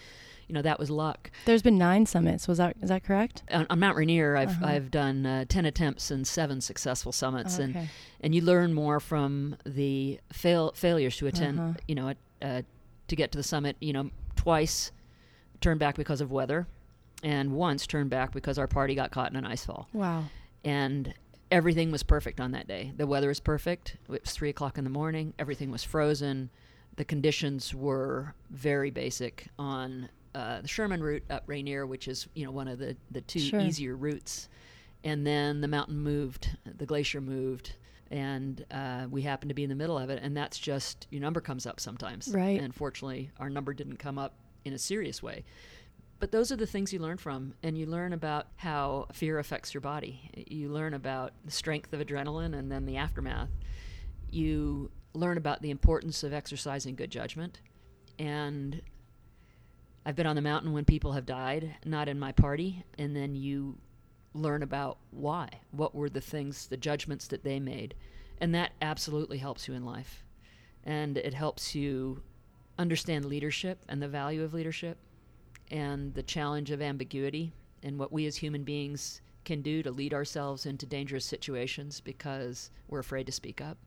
you 0.47 0.53
know 0.53 0.61
that 0.61 0.79
was 0.79 0.89
luck. 0.89 1.29
There's 1.45 1.61
been 1.61 1.77
nine 1.77 2.05
summits. 2.05 2.47
Was 2.47 2.57
that 2.57 2.77
is 2.81 2.89
that 2.89 3.03
correct? 3.03 3.43
On, 3.51 3.67
on 3.69 3.79
Mount 3.79 3.97
Rainier, 3.97 4.37
I've 4.37 4.49
uh-huh. 4.49 4.65
I've 4.65 4.91
done 4.91 5.25
uh, 5.25 5.45
ten 5.47 5.65
attempts 5.65 6.09
and 6.09 6.25
seven 6.25 6.61
successful 6.61 7.11
summits, 7.11 7.55
okay. 7.55 7.63
and 7.63 7.89
and 8.21 8.33
you 8.33 8.41
learn 8.41 8.73
more 8.73 8.99
from 8.99 9.57
the 9.65 10.19
fail 10.31 10.71
failures 10.73 11.17
to 11.17 11.27
attend. 11.27 11.59
Uh-huh. 11.59 11.73
You 11.87 11.95
know, 11.95 12.13
uh, 12.41 12.61
to 13.09 13.15
get 13.15 13.31
to 13.33 13.37
the 13.37 13.43
summit. 13.43 13.75
You 13.81 13.93
know, 13.93 14.09
twice 14.35 14.91
turned 15.59 15.79
back 15.79 15.95
because 15.95 16.21
of 16.21 16.31
weather, 16.31 16.67
and 17.23 17.53
once 17.53 17.87
turned 17.87 18.09
back 18.09 18.31
because 18.31 18.57
our 18.57 18.67
party 18.67 18.95
got 18.95 19.11
caught 19.11 19.31
in 19.31 19.37
an 19.37 19.45
ice 19.45 19.65
fall. 19.65 19.87
Wow. 19.93 20.25
And 20.63 21.13
everything 21.51 21.91
was 21.91 22.03
perfect 22.03 22.39
on 22.39 22.51
that 22.51 22.67
day. 22.67 22.91
The 22.95 23.07
weather 23.07 23.29
was 23.29 23.39
perfect. 23.39 23.97
It 24.03 24.11
was 24.11 24.31
three 24.31 24.49
o'clock 24.49 24.77
in 24.77 24.83
the 24.83 24.89
morning. 24.89 25.33
Everything 25.39 25.71
was 25.71 25.83
frozen. 25.83 26.49
The 26.95 27.05
conditions 27.05 27.73
were 27.73 28.33
very 28.49 28.91
basic 28.91 29.47
on 29.57 30.09
uh, 30.35 30.61
the 30.61 30.67
Sherman 30.67 31.01
route 31.01 31.23
up 31.29 31.43
Rainier, 31.47 31.85
which 31.85 32.07
is 32.07 32.27
you 32.33 32.45
know 32.45 32.51
one 32.51 32.67
of 32.67 32.79
the 32.79 32.95
the 33.11 33.21
two 33.21 33.39
sure. 33.39 33.59
easier 33.59 33.95
routes, 33.95 34.49
and 35.03 35.25
then 35.25 35.61
the 35.61 35.67
mountain 35.67 35.99
moved, 35.99 36.55
the 36.65 36.85
glacier 36.85 37.21
moved, 37.21 37.75
and 38.11 38.65
uh, 38.71 39.07
we 39.09 39.21
happened 39.21 39.49
to 39.49 39.55
be 39.55 39.63
in 39.63 39.69
the 39.69 39.75
middle 39.75 39.97
of 39.97 40.09
it, 40.09 40.21
and 40.21 40.35
that's 40.35 40.59
just 40.59 41.07
your 41.09 41.21
number 41.21 41.41
comes 41.41 41.65
up 41.65 41.79
sometimes. 41.79 42.29
Right. 42.33 42.59
And 42.59 42.73
fortunately, 42.73 43.31
our 43.39 43.49
number 43.49 43.73
didn't 43.73 43.97
come 43.97 44.17
up 44.17 44.35
in 44.65 44.73
a 44.73 44.77
serious 44.77 45.23
way. 45.23 45.43
But 46.19 46.31
those 46.31 46.51
are 46.51 46.55
the 46.55 46.65
things 46.65 46.91
you 46.91 46.99
learn 46.99 47.17
from, 47.17 47.53
and 47.61 47.77
you 47.77 47.85
learn 47.85 48.11
about 48.11 48.47
how 48.55 49.07
fear 49.13 49.37
affects 49.37 49.73
your 49.73 49.81
body. 49.81 50.31
You 50.49 50.69
learn 50.69 50.93
about 50.93 51.33
the 51.45 51.51
strength 51.51 51.93
of 51.93 51.99
adrenaline 51.99 52.57
and 52.57 52.71
then 52.71 52.85
the 52.85 52.97
aftermath. 52.97 53.49
You 54.31 54.89
learn 55.13 55.37
about 55.37 55.61
the 55.61 55.69
importance 55.69 56.23
of 56.23 56.33
exercising 56.33 56.95
good 56.95 57.11
judgment 57.11 57.59
and 58.19 58.81
I've 60.05 60.15
been 60.15 60.27
on 60.27 60.35
the 60.35 60.41
mountain 60.41 60.73
when 60.73 60.85
people 60.85 61.11
have 61.13 61.25
died, 61.25 61.75
not 61.85 62.07
in 62.07 62.17
my 62.17 62.31
party, 62.31 62.85
and 62.97 63.15
then 63.15 63.35
you 63.35 63.77
learn 64.33 64.63
about 64.63 64.99
why. 65.11 65.49
What 65.71 65.93
were 65.93 66.09
the 66.09 66.21
things, 66.21 66.67
the 66.67 66.77
judgments 66.77 67.27
that 67.27 67.43
they 67.43 67.59
made? 67.59 67.93
And 68.39 68.55
that 68.55 68.71
absolutely 68.81 69.37
helps 69.37 69.67
you 69.67 69.73
in 69.73 69.85
life. 69.85 70.23
And 70.83 71.17
it 71.17 71.33
helps 71.33 71.75
you 71.75 72.23
understand 72.79 73.25
leadership 73.25 73.83
and 73.89 74.01
the 74.01 74.07
value 74.07 74.43
of 74.43 74.53
leadership 74.53 74.97
and 75.71 76.13
the 76.13 76.23
challenge 76.23 76.71
of 76.71 76.81
ambiguity 76.81 77.51
and 77.83 77.97
what 77.97 78.11
we 78.11 78.25
as 78.25 78.35
human 78.35 78.63
beings 78.63 79.21
can 79.45 79.61
do 79.61 79.81
to 79.81 79.91
lead 79.91 80.13
ourselves 80.13 80.65
into 80.65 80.85
dangerous 80.85 81.25
situations 81.25 82.01
because 82.01 82.69
we're 82.89 82.99
afraid 82.99 83.25
to 83.25 83.31
speak 83.31 83.61
up. 83.61 83.77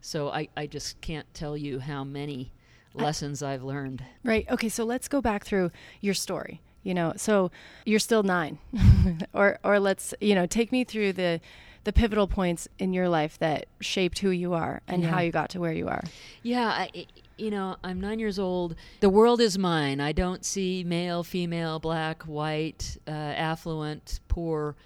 So 0.00 0.28
I, 0.28 0.48
I 0.56 0.66
just 0.66 1.00
can't 1.00 1.26
tell 1.34 1.56
you 1.56 1.78
how 1.80 2.04
many 2.04 2.52
lessons 2.94 3.42
I, 3.42 3.54
I've 3.54 3.62
learned. 3.62 4.04
Right. 4.22 4.46
Okay. 4.50 4.68
So 4.68 4.84
let's 4.84 5.08
go 5.08 5.20
back 5.20 5.44
through 5.44 5.70
your 6.00 6.14
story. 6.14 6.60
You 6.82 6.94
know, 6.94 7.12
so 7.16 7.50
you're 7.84 7.98
still 7.98 8.22
nine, 8.22 8.58
or 9.34 9.58
or 9.64 9.80
let's 9.80 10.14
you 10.20 10.34
know 10.34 10.46
take 10.46 10.70
me 10.70 10.84
through 10.84 11.12
the 11.14 11.40
the 11.84 11.92
pivotal 11.92 12.26
points 12.26 12.68
in 12.78 12.92
your 12.92 13.08
life 13.08 13.38
that 13.40 13.66
shaped 13.80 14.20
who 14.20 14.30
you 14.30 14.54
are 14.54 14.80
and 14.86 15.02
yeah. 15.02 15.10
how 15.10 15.20
you 15.20 15.32
got 15.32 15.50
to 15.50 15.60
where 15.60 15.72
you 15.72 15.88
are. 15.88 16.04
Yeah. 16.42 16.68
I, 16.68 17.06
you 17.38 17.50
know, 17.50 17.76
I'm 17.84 18.00
nine 18.00 18.18
years 18.18 18.38
old. 18.38 18.74
The 19.00 19.08
world 19.08 19.40
is 19.40 19.56
mine. 19.58 20.00
I 20.00 20.12
don't 20.12 20.44
see 20.44 20.84
male, 20.84 21.22
female, 21.22 21.78
black, 21.78 22.24
white, 22.24 22.98
uh, 23.06 23.10
affluent, 23.10 24.20
poor. 24.28 24.76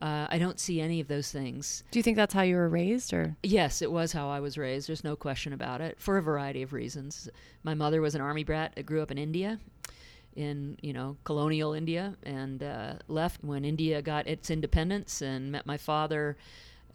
Uh, 0.00 0.26
I 0.30 0.38
don't 0.38 0.60
see 0.60 0.80
any 0.80 1.00
of 1.00 1.08
those 1.08 1.32
things. 1.32 1.82
Do 1.90 1.98
you 1.98 2.02
think 2.02 2.16
that's 2.16 2.32
how 2.32 2.42
you 2.42 2.54
were 2.56 2.68
raised, 2.68 3.12
or? 3.12 3.36
Yes, 3.42 3.82
it 3.82 3.90
was 3.90 4.12
how 4.12 4.28
I 4.28 4.40
was 4.40 4.56
raised. 4.56 4.88
There's 4.88 5.02
no 5.02 5.16
question 5.16 5.52
about 5.52 5.80
it, 5.80 6.00
for 6.00 6.18
a 6.18 6.22
variety 6.22 6.62
of 6.62 6.72
reasons. 6.72 7.28
My 7.64 7.74
mother 7.74 8.00
was 8.00 8.14
an 8.14 8.20
army 8.20 8.44
brat. 8.44 8.72
I 8.76 8.82
grew 8.82 9.02
up 9.02 9.10
in 9.10 9.18
India, 9.18 9.58
in 10.36 10.78
you 10.82 10.92
know 10.92 11.16
colonial 11.24 11.72
India, 11.72 12.14
and 12.22 12.62
uh, 12.62 12.94
left 13.08 13.42
when 13.42 13.64
India 13.64 14.00
got 14.00 14.28
its 14.28 14.50
independence, 14.50 15.20
and 15.20 15.50
met 15.50 15.66
my 15.66 15.76
father 15.76 16.36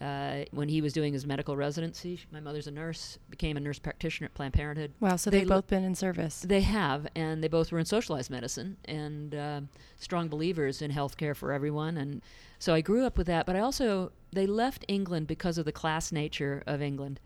uh, 0.01 0.43
when 0.51 0.69
he 0.69 0.81
was 0.81 0.93
doing 0.93 1.13
his 1.13 1.25
medical 1.25 1.55
residency. 1.55 2.19
My 2.31 2.39
mother's 2.39 2.67
a 2.67 2.71
nurse, 2.71 3.17
became 3.29 3.57
a 3.57 3.59
nurse 3.59 3.79
practitioner 3.79 4.25
at 4.25 4.33
Planned 4.33 4.53
Parenthood. 4.53 4.91
Wow, 4.99 5.15
so 5.15 5.29
they've 5.29 5.41
they 5.41 5.47
both 5.47 5.67
been 5.67 5.83
in 5.83 5.95
service. 5.95 6.41
They 6.41 6.61
have, 6.61 7.07
and 7.15 7.43
they 7.43 7.47
both 7.47 7.71
were 7.71 7.79
in 7.79 7.85
socialized 7.85 8.29
medicine 8.29 8.77
and 8.85 9.35
uh, 9.35 9.61
strong 9.97 10.27
believers 10.27 10.81
in 10.81 10.91
health 10.91 11.17
care 11.17 11.35
for 11.35 11.51
everyone. 11.51 11.97
And 11.97 12.21
so 12.59 12.73
I 12.73 12.81
grew 12.81 13.05
up 13.05 13.17
with 13.17 13.27
that, 13.27 13.45
but 13.45 13.55
I 13.55 13.59
also, 13.59 14.11
they 14.31 14.45
left 14.45 14.85
England 14.87 15.27
because 15.27 15.57
of 15.57 15.65
the 15.65 15.71
class 15.71 16.11
nature 16.11 16.63
of 16.67 16.81
England, 16.81 17.19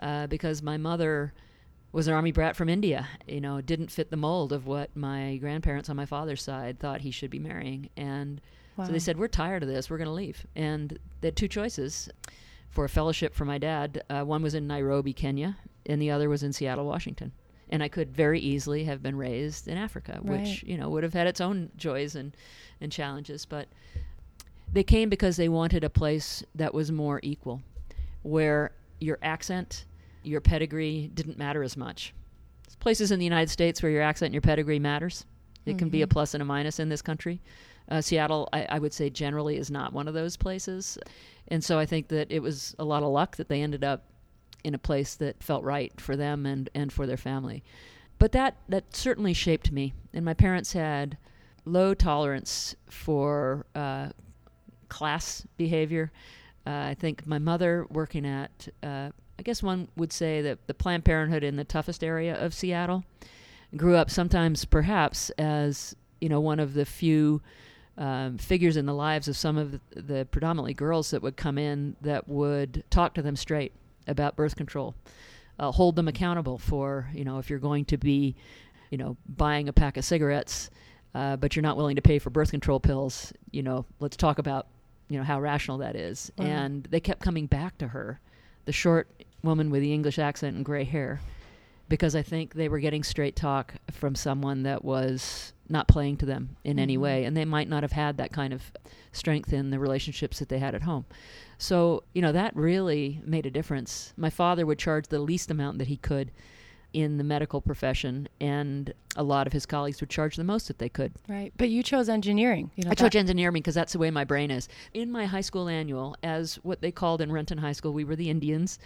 uh, 0.00 0.26
because 0.26 0.62
my 0.62 0.76
mother 0.76 1.32
was 1.92 2.06
an 2.06 2.14
army 2.14 2.32
brat 2.32 2.56
from 2.56 2.68
India. 2.68 3.08
You 3.26 3.40
know, 3.40 3.60
didn't 3.60 3.90
fit 3.90 4.10
the 4.10 4.16
mold 4.16 4.52
of 4.52 4.66
what 4.66 4.94
my 4.94 5.36
grandparents 5.38 5.88
on 5.88 5.96
my 5.96 6.06
father's 6.06 6.42
side 6.42 6.78
thought 6.78 7.00
he 7.00 7.10
should 7.10 7.30
be 7.30 7.38
marrying. 7.38 7.88
And 7.96 8.40
Wow. 8.78 8.86
So 8.86 8.92
they 8.92 9.00
said, 9.00 9.18
"We're 9.18 9.28
tired 9.28 9.62
of 9.64 9.68
this. 9.68 9.90
We're 9.90 9.98
going 9.98 10.06
to 10.06 10.14
leave." 10.14 10.46
And 10.54 10.96
they 11.20 11.28
had 11.28 11.36
two 11.36 11.48
choices 11.48 12.08
for 12.70 12.84
a 12.84 12.88
fellowship 12.88 13.34
for 13.34 13.44
my 13.44 13.58
dad. 13.58 14.04
Uh, 14.08 14.22
one 14.22 14.40
was 14.40 14.54
in 14.54 14.68
Nairobi, 14.68 15.12
Kenya, 15.12 15.58
and 15.86 16.00
the 16.00 16.12
other 16.12 16.28
was 16.28 16.44
in 16.44 16.52
Seattle, 16.52 16.86
Washington. 16.86 17.32
And 17.70 17.82
I 17.82 17.88
could 17.88 18.14
very 18.14 18.40
easily 18.40 18.84
have 18.84 19.02
been 19.02 19.16
raised 19.16 19.68
in 19.68 19.76
Africa, 19.76 20.20
right. 20.22 20.40
which 20.40 20.62
you 20.62 20.78
know 20.78 20.88
would 20.90 21.02
have 21.02 21.12
had 21.12 21.26
its 21.26 21.40
own 21.40 21.70
joys 21.76 22.14
and 22.14 22.36
and 22.80 22.92
challenges. 22.92 23.44
But 23.44 23.68
they 24.72 24.84
came 24.84 25.08
because 25.08 25.36
they 25.36 25.48
wanted 25.48 25.82
a 25.82 25.90
place 25.90 26.44
that 26.54 26.72
was 26.72 26.92
more 26.92 27.18
equal, 27.22 27.60
where 28.22 28.70
your 29.00 29.18
accent, 29.22 29.86
your 30.22 30.40
pedigree 30.40 31.10
didn't 31.12 31.36
matter 31.36 31.64
as 31.64 31.76
much. 31.76 32.14
There's 32.64 32.76
places 32.76 33.10
in 33.10 33.18
the 33.18 33.24
United 33.24 33.50
States 33.50 33.82
where 33.82 33.90
your 33.90 34.02
accent 34.02 34.28
and 34.28 34.34
your 34.34 34.42
pedigree 34.42 34.78
matters. 34.78 35.24
It 35.66 35.70
mm-hmm. 35.70 35.78
can 35.78 35.88
be 35.88 36.02
a 36.02 36.06
mm-hmm. 36.06 36.12
plus 36.12 36.34
and 36.34 36.42
a 36.42 36.46
minus 36.46 36.78
in 36.78 36.88
this 36.88 37.02
country. 37.02 37.40
Uh, 37.90 38.00
Seattle, 38.00 38.48
I, 38.52 38.66
I, 38.68 38.78
would 38.78 38.92
say, 38.92 39.08
generally 39.08 39.56
is 39.56 39.70
not 39.70 39.92
one 39.92 40.08
of 40.08 40.14
those 40.14 40.36
places. 40.36 40.98
And 41.48 41.64
so 41.64 41.78
I 41.78 41.86
think 41.86 42.08
that 42.08 42.30
it 42.30 42.40
was 42.40 42.74
a 42.78 42.84
lot 42.84 43.02
of 43.02 43.10
luck 43.10 43.36
that 43.36 43.48
they 43.48 43.62
ended 43.62 43.82
up 43.82 44.04
in 44.62 44.74
a 44.74 44.78
place 44.78 45.14
that 45.16 45.42
felt 45.42 45.64
right 45.64 45.98
for 46.00 46.16
them 46.16 46.44
and, 46.44 46.68
and 46.74 46.92
for 46.92 47.06
their 47.06 47.16
family. 47.16 47.64
But 48.18 48.32
that, 48.32 48.56
that 48.68 48.94
certainly 48.94 49.32
shaped 49.32 49.72
me. 49.72 49.94
And 50.12 50.24
my 50.24 50.34
parents 50.34 50.72
had 50.72 51.16
low 51.64 51.94
tolerance 51.94 52.74
for 52.90 53.64
uh, 53.74 54.10
class 54.88 55.46
behavior. 55.56 56.12
Uh, 56.66 56.88
I 56.90 56.96
think 56.98 57.26
my 57.26 57.38
mother 57.38 57.86
working 57.88 58.26
at, 58.26 58.68
uh, 58.82 59.10
I 59.38 59.42
guess 59.42 59.62
one 59.62 59.88
would 59.96 60.12
say 60.12 60.42
that 60.42 60.66
the 60.66 60.74
Planned 60.74 61.04
Parenthood 61.04 61.44
in 61.44 61.56
the 61.56 61.64
toughest 61.64 62.04
area 62.04 62.34
of 62.34 62.52
Seattle 62.52 63.04
grew 63.76 63.96
up 63.96 64.10
sometimes 64.10 64.64
perhaps 64.64 65.30
as 65.30 65.94
you 66.20 66.28
know 66.28 66.40
one 66.40 66.58
of 66.58 66.74
the 66.74 66.86
few 66.86 67.42
um, 67.98 68.38
figures 68.38 68.76
in 68.76 68.86
the 68.86 68.94
lives 68.94 69.26
of 69.26 69.36
some 69.36 69.58
of 69.58 69.80
the, 69.90 70.26
predominantly 70.30 70.72
girls 70.72 71.10
that 71.10 71.20
would 71.20 71.36
come 71.36 71.58
in 71.58 71.96
that 72.00 72.28
would 72.28 72.84
talk 72.90 73.12
to 73.14 73.22
them 73.22 73.34
straight 73.34 73.72
about 74.06 74.36
birth 74.36 74.54
control, 74.54 74.94
uh, 75.58 75.72
hold 75.72 75.96
them 75.96 76.06
accountable 76.06 76.58
for, 76.58 77.10
you 77.12 77.24
know, 77.24 77.38
if 77.38 77.50
you're 77.50 77.58
going 77.58 77.84
to 77.84 77.96
be, 77.96 78.36
you 78.90 78.98
know, 78.98 79.16
buying 79.36 79.68
a 79.68 79.72
pack 79.72 79.96
of 79.96 80.04
cigarettes, 80.04 80.70
uh, 81.14 81.34
but 81.36 81.56
you're 81.56 81.62
not 81.64 81.76
willing 81.76 81.96
to 81.96 82.02
pay 82.02 82.20
for 82.20 82.30
birth 82.30 82.52
control 82.52 82.78
pills, 82.78 83.32
you 83.50 83.64
know, 83.64 83.84
let's 83.98 84.16
talk 84.16 84.38
about, 84.38 84.68
you 85.08 85.18
know, 85.18 85.24
how 85.24 85.40
rational 85.40 85.78
that 85.78 85.96
is. 85.96 86.30
Mm-hmm. 86.38 86.50
And 86.50 86.88
they 86.90 87.00
kept 87.00 87.20
coming 87.20 87.46
back 87.46 87.78
to 87.78 87.88
her, 87.88 88.20
the 88.64 88.72
short 88.72 89.08
woman 89.42 89.70
with 89.70 89.82
the 89.82 89.92
English 89.92 90.18
accent 90.20 90.54
and 90.54 90.64
gray 90.64 90.84
hair. 90.84 91.20
because 91.88 92.14
I 92.14 92.22
think 92.22 92.54
they 92.54 92.68
were 92.68 92.78
getting 92.78 93.02
straight 93.02 93.34
talk 93.34 93.74
from 93.90 94.14
someone 94.14 94.62
that 94.64 94.84
was 94.84 95.52
not 95.68 95.88
playing 95.88 96.16
to 96.18 96.26
them 96.26 96.56
in 96.64 96.78
any 96.78 96.96
Mhm. 96.96 97.00
way, 97.00 97.24
and 97.24 97.36
they 97.36 97.44
might 97.44 97.68
not 97.68 97.82
have 97.82 97.92
had 97.92 98.16
that 98.16 98.32
kind 98.32 98.52
of 98.52 98.72
strength 99.12 99.52
in 99.52 99.70
the 99.70 99.78
relationships 99.78 100.38
that 100.38 100.48
they 100.48 100.58
had 100.58 100.74
at 100.74 100.82
home. 100.82 101.04
So, 101.58 102.04
you 102.14 102.22
know, 102.22 102.32
that 102.32 102.54
really 102.56 103.20
made 103.24 103.44
a 103.46 103.50
difference. 103.50 104.12
My 104.16 104.30
father 104.30 104.64
would 104.64 104.78
charge 104.78 105.08
the 105.08 105.18
least 105.18 105.50
amount 105.50 105.78
that 105.78 105.88
he 105.88 105.96
could 105.96 106.30
in 106.94 107.18
the 107.18 107.24
medical 107.24 107.60
profession, 107.60 108.28
and 108.40 108.94
a 109.14 109.22
lot 109.22 109.46
of 109.46 109.52
his 109.52 109.66
colleagues 109.66 110.00
would 110.00 110.08
charge 110.08 110.36
the 110.36 110.44
most 110.44 110.68
that 110.68 110.78
they 110.78 110.88
could. 110.88 111.12
Right. 111.28 111.52
But 111.58 111.68
you 111.68 111.82
chose 111.82 112.08
engineering. 112.08 112.70
You 112.76 112.84
know, 112.84 112.90
I 112.92 112.94
chose 112.94 113.14
engineering 113.14 113.52
because 113.52 113.74
that's 113.74 113.92
the 113.92 113.98
way 113.98 114.10
my 114.10 114.24
brain 114.24 114.50
is. 114.50 114.68
In 114.94 115.10
my 115.12 115.26
high 115.26 115.42
school 115.42 115.68
annual, 115.68 116.16
as 116.22 116.54
what 116.62 116.80
they 116.80 116.90
called 116.90 117.20
in 117.20 117.30
Renton 117.30 117.58
High 117.58 117.72
School, 117.72 117.92
we 117.92 118.04
were 118.04 118.16
the 118.16 118.30
Indians, 118.30 118.78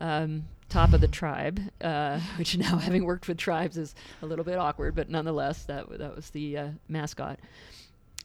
um, 0.00 0.44
top 0.68 0.92
of 0.92 1.00
the 1.00 1.08
tribe, 1.08 1.60
uh, 1.80 2.20
which 2.36 2.56
now, 2.56 2.78
having 2.78 3.04
worked 3.04 3.28
with 3.28 3.38
tribes, 3.38 3.76
is 3.76 3.94
a 4.22 4.26
little 4.26 4.44
bit 4.44 4.58
awkward, 4.58 4.94
but 4.94 5.08
nonetheless, 5.08 5.64
that, 5.64 5.80
w- 5.80 5.98
that 5.98 6.14
was 6.14 6.30
the 6.30 6.56
uh, 6.56 6.68
mascot. 6.88 7.38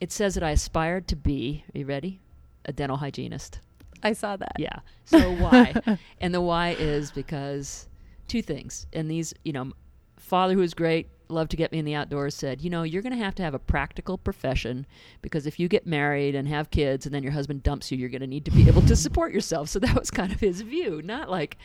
It 0.00 0.12
says 0.12 0.34
that 0.34 0.42
I 0.42 0.50
aspired 0.50 1.08
to 1.08 1.16
be, 1.16 1.64
are 1.74 1.78
you 1.78 1.86
ready? 1.86 2.20
A 2.66 2.72
dental 2.72 2.96
hygienist. 2.96 3.60
I 4.02 4.12
saw 4.12 4.36
that. 4.36 4.56
Yeah. 4.58 4.80
So 5.06 5.18
why? 5.36 5.74
and 6.20 6.34
the 6.34 6.40
why 6.40 6.70
is 6.78 7.10
because 7.10 7.88
two 8.28 8.42
things. 8.42 8.86
And 8.92 9.10
these, 9.10 9.32
you 9.44 9.52
know, 9.52 9.72
father 10.16 10.54
who 10.54 10.60
was 10.60 10.74
great, 10.74 11.08
loved 11.28 11.50
to 11.52 11.56
get 11.56 11.72
me 11.72 11.78
in 11.78 11.84
the 11.84 11.94
outdoors, 11.94 12.34
said, 12.34 12.60
you 12.60 12.70
know, 12.70 12.82
you're 12.82 13.02
going 13.02 13.16
to 13.16 13.24
have 13.24 13.34
to 13.36 13.42
have 13.42 13.54
a 13.54 13.58
practical 13.58 14.18
profession 14.18 14.86
because 15.22 15.46
if 15.46 15.58
you 15.58 15.68
get 15.68 15.86
married 15.86 16.34
and 16.34 16.48
have 16.48 16.70
kids 16.70 17.06
and 17.06 17.14
then 17.14 17.22
your 17.22 17.32
husband 17.32 17.62
dumps 17.62 17.90
you, 17.90 17.98
you're 17.98 18.10
going 18.10 18.20
to 18.20 18.26
need 18.26 18.44
to 18.44 18.50
be 18.50 18.68
able 18.68 18.82
to 18.82 18.96
support 18.96 19.32
yourself. 19.32 19.68
So 19.68 19.78
that 19.78 19.98
was 19.98 20.10
kind 20.10 20.32
of 20.32 20.40
his 20.40 20.60
view, 20.60 21.00
not 21.02 21.30
like. 21.30 21.56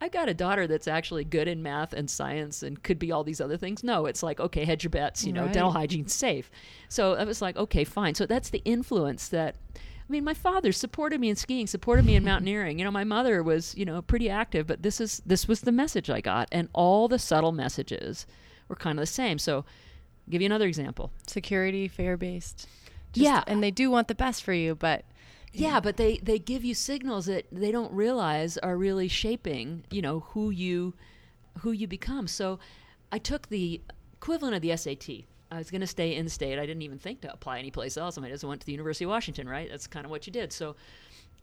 I 0.00 0.08
got 0.08 0.28
a 0.28 0.34
daughter 0.34 0.66
that's 0.66 0.88
actually 0.88 1.24
good 1.24 1.46
in 1.46 1.62
math 1.62 1.92
and 1.92 2.08
science 2.08 2.62
and 2.62 2.82
could 2.82 2.98
be 2.98 3.12
all 3.12 3.22
these 3.22 3.40
other 3.40 3.56
things. 3.58 3.84
No, 3.84 4.06
it's 4.06 4.22
like, 4.22 4.40
okay, 4.40 4.64
hedge 4.64 4.82
your 4.84 4.90
bets, 4.90 5.24
you 5.24 5.32
know, 5.32 5.46
dental 5.46 5.70
Right. 5.72 5.80
hygiene's 5.80 6.14
safe. 6.14 6.50
So 6.88 7.14
I 7.14 7.24
was 7.24 7.42
like, 7.42 7.56
okay, 7.56 7.84
fine. 7.84 8.14
So 8.14 8.24
that's 8.26 8.48
the 8.50 8.62
influence 8.64 9.28
that 9.28 9.56
I 9.76 10.12
mean, 10.12 10.24
my 10.24 10.34
father 10.34 10.72
supported 10.72 11.20
me 11.20 11.28
in 11.28 11.36
skiing, 11.36 11.68
supported 11.68 12.04
me 12.04 12.16
in 12.16 12.24
mountaineering. 12.30 12.78
You 12.80 12.84
know, 12.84 12.90
my 12.90 13.04
mother 13.04 13.42
was, 13.44 13.76
you 13.76 13.84
know, 13.84 14.02
pretty 14.02 14.28
active, 14.28 14.66
but 14.66 14.82
this 14.82 15.00
is 15.00 15.22
this 15.24 15.46
was 15.46 15.60
the 15.60 15.70
message 15.70 16.10
I 16.10 16.20
got, 16.20 16.48
and 16.50 16.68
all 16.72 17.06
the 17.06 17.18
subtle 17.18 17.52
messages 17.52 18.26
were 18.66 18.74
kind 18.76 18.98
of 18.98 19.02
the 19.02 19.06
same. 19.06 19.38
So, 19.38 19.58
I'll 19.58 19.64
give 20.30 20.42
you 20.42 20.46
another 20.46 20.66
example. 20.66 21.12
Security, 21.28 21.86
fair 21.86 22.16
based. 22.16 22.66
Yeah. 23.14 23.44
And 23.46 23.62
they 23.62 23.70
do 23.70 23.88
want 23.88 24.08
the 24.08 24.14
best 24.16 24.42
for 24.42 24.52
you, 24.52 24.74
but 24.74 25.04
Yeah, 25.52 25.80
but 25.80 25.96
they 25.96 26.18
they 26.18 26.38
give 26.38 26.64
you 26.64 26.74
signals 26.74 27.26
that 27.26 27.46
they 27.50 27.72
don't 27.72 27.92
realize 27.92 28.56
are 28.58 28.76
really 28.76 29.08
shaping, 29.08 29.84
you 29.90 30.00
know, 30.02 30.20
who 30.20 30.50
you 30.50 30.94
who 31.58 31.72
you 31.72 31.86
become. 31.86 32.26
So, 32.28 32.58
I 33.10 33.18
took 33.18 33.48
the 33.48 33.80
equivalent 34.14 34.54
of 34.54 34.62
the 34.62 34.76
SAT. 34.76 35.24
I 35.50 35.58
was 35.58 35.70
going 35.70 35.80
to 35.80 35.86
stay 35.86 36.14
in 36.14 36.28
state. 36.28 36.60
I 36.60 36.66
didn't 36.66 36.82
even 36.82 36.98
think 36.98 37.22
to 37.22 37.32
apply 37.32 37.58
anyplace 37.58 37.96
else. 37.96 38.16
I 38.16 38.28
just 38.28 38.44
went 38.44 38.60
to 38.60 38.66
the 38.66 38.72
University 38.72 39.04
of 39.04 39.10
Washington, 39.10 39.48
right? 39.48 39.68
That's 39.68 39.88
kind 39.88 40.04
of 40.04 40.10
what 40.10 40.26
you 40.26 40.32
did. 40.32 40.52
So, 40.52 40.76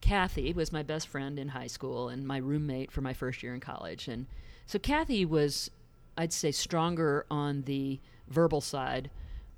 Kathy 0.02 0.54
was 0.54 0.72
my 0.72 0.84
best 0.84 1.08
friend 1.08 1.40
in 1.40 1.50
high 1.50 1.68
school 1.68 2.10
and 2.10 2.26
my 2.26 2.38
roommate 2.38 2.92
for 2.92 3.02
my 3.02 3.14
first 3.14 3.42
year 3.44 3.54
in 3.54 3.60
college. 3.60 4.08
And 4.08 4.28
so 4.66 4.80
Kathy 4.80 5.26
was, 5.26 5.72
I'd 6.18 6.34
say, 6.34 6.52
stronger 6.52 7.26
on 7.32 7.64
the 7.64 8.00
verbal 8.28 8.62
side 8.62 9.10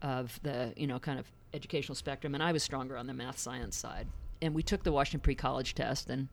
of 0.02 0.40
the, 0.44 0.74
you 0.78 0.88
know, 0.88 1.00
kind 1.00 1.20
of 1.20 1.26
educational 1.54 1.96
spectrum, 1.96 2.36
and 2.36 2.44
I 2.44 2.52
was 2.52 2.64
stronger 2.64 2.96
on 2.96 3.08
the 3.08 3.14
math 3.14 3.38
science 3.38 3.76
side. 3.76 4.08
And 4.42 4.54
we 4.54 4.64
took 4.64 4.84
the 4.84 4.92
Washington 4.92 5.20
Pre 5.22 5.36
College 5.36 5.76
test, 5.76 6.10
and, 6.10 6.30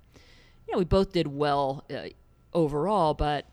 you 0.67 0.73
know, 0.73 0.79
we 0.79 0.85
both 0.85 1.13
did 1.13 1.27
well 1.27 1.85
uh, 1.93 2.09
overall, 2.53 3.15
but 3.15 3.47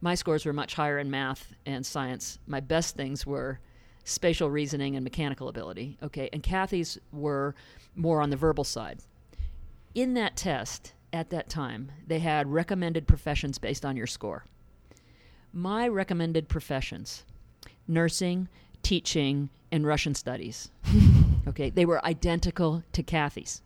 my 0.00 0.14
scores 0.14 0.46
were 0.46 0.52
much 0.52 0.74
higher 0.74 0.98
in 0.98 1.10
math 1.10 1.52
and 1.66 1.84
science. 1.84 2.38
My 2.46 2.60
best 2.60 2.96
things 2.96 3.26
were 3.26 3.60
spatial 4.04 4.50
reasoning 4.50 4.96
and 4.96 5.04
mechanical 5.04 5.48
ability. 5.48 5.98
Okay, 6.02 6.30
and 6.32 6.42
Kathy's 6.42 6.98
were 7.12 7.54
more 7.94 8.20
on 8.20 8.30
the 8.30 8.36
verbal 8.36 8.64
side. 8.64 9.00
In 9.94 10.14
that 10.14 10.36
test 10.36 10.94
at 11.12 11.30
that 11.30 11.48
time, 11.48 11.92
they 12.06 12.20
had 12.20 12.50
recommended 12.50 13.06
professions 13.06 13.58
based 13.58 13.84
on 13.84 13.96
your 13.96 14.06
score. 14.06 14.44
My 15.52 15.88
recommended 15.88 16.48
professions 16.48 17.24
nursing, 17.88 18.48
teaching, 18.82 19.50
and 19.72 19.84
Russian 19.84 20.14
studies. 20.14 20.70
okay, 21.48 21.70
they 21.70 21.84
were 21.84 22.04
identical 22.04 22.84
to 22.92 23.02
Kathy's, 23.02 23.62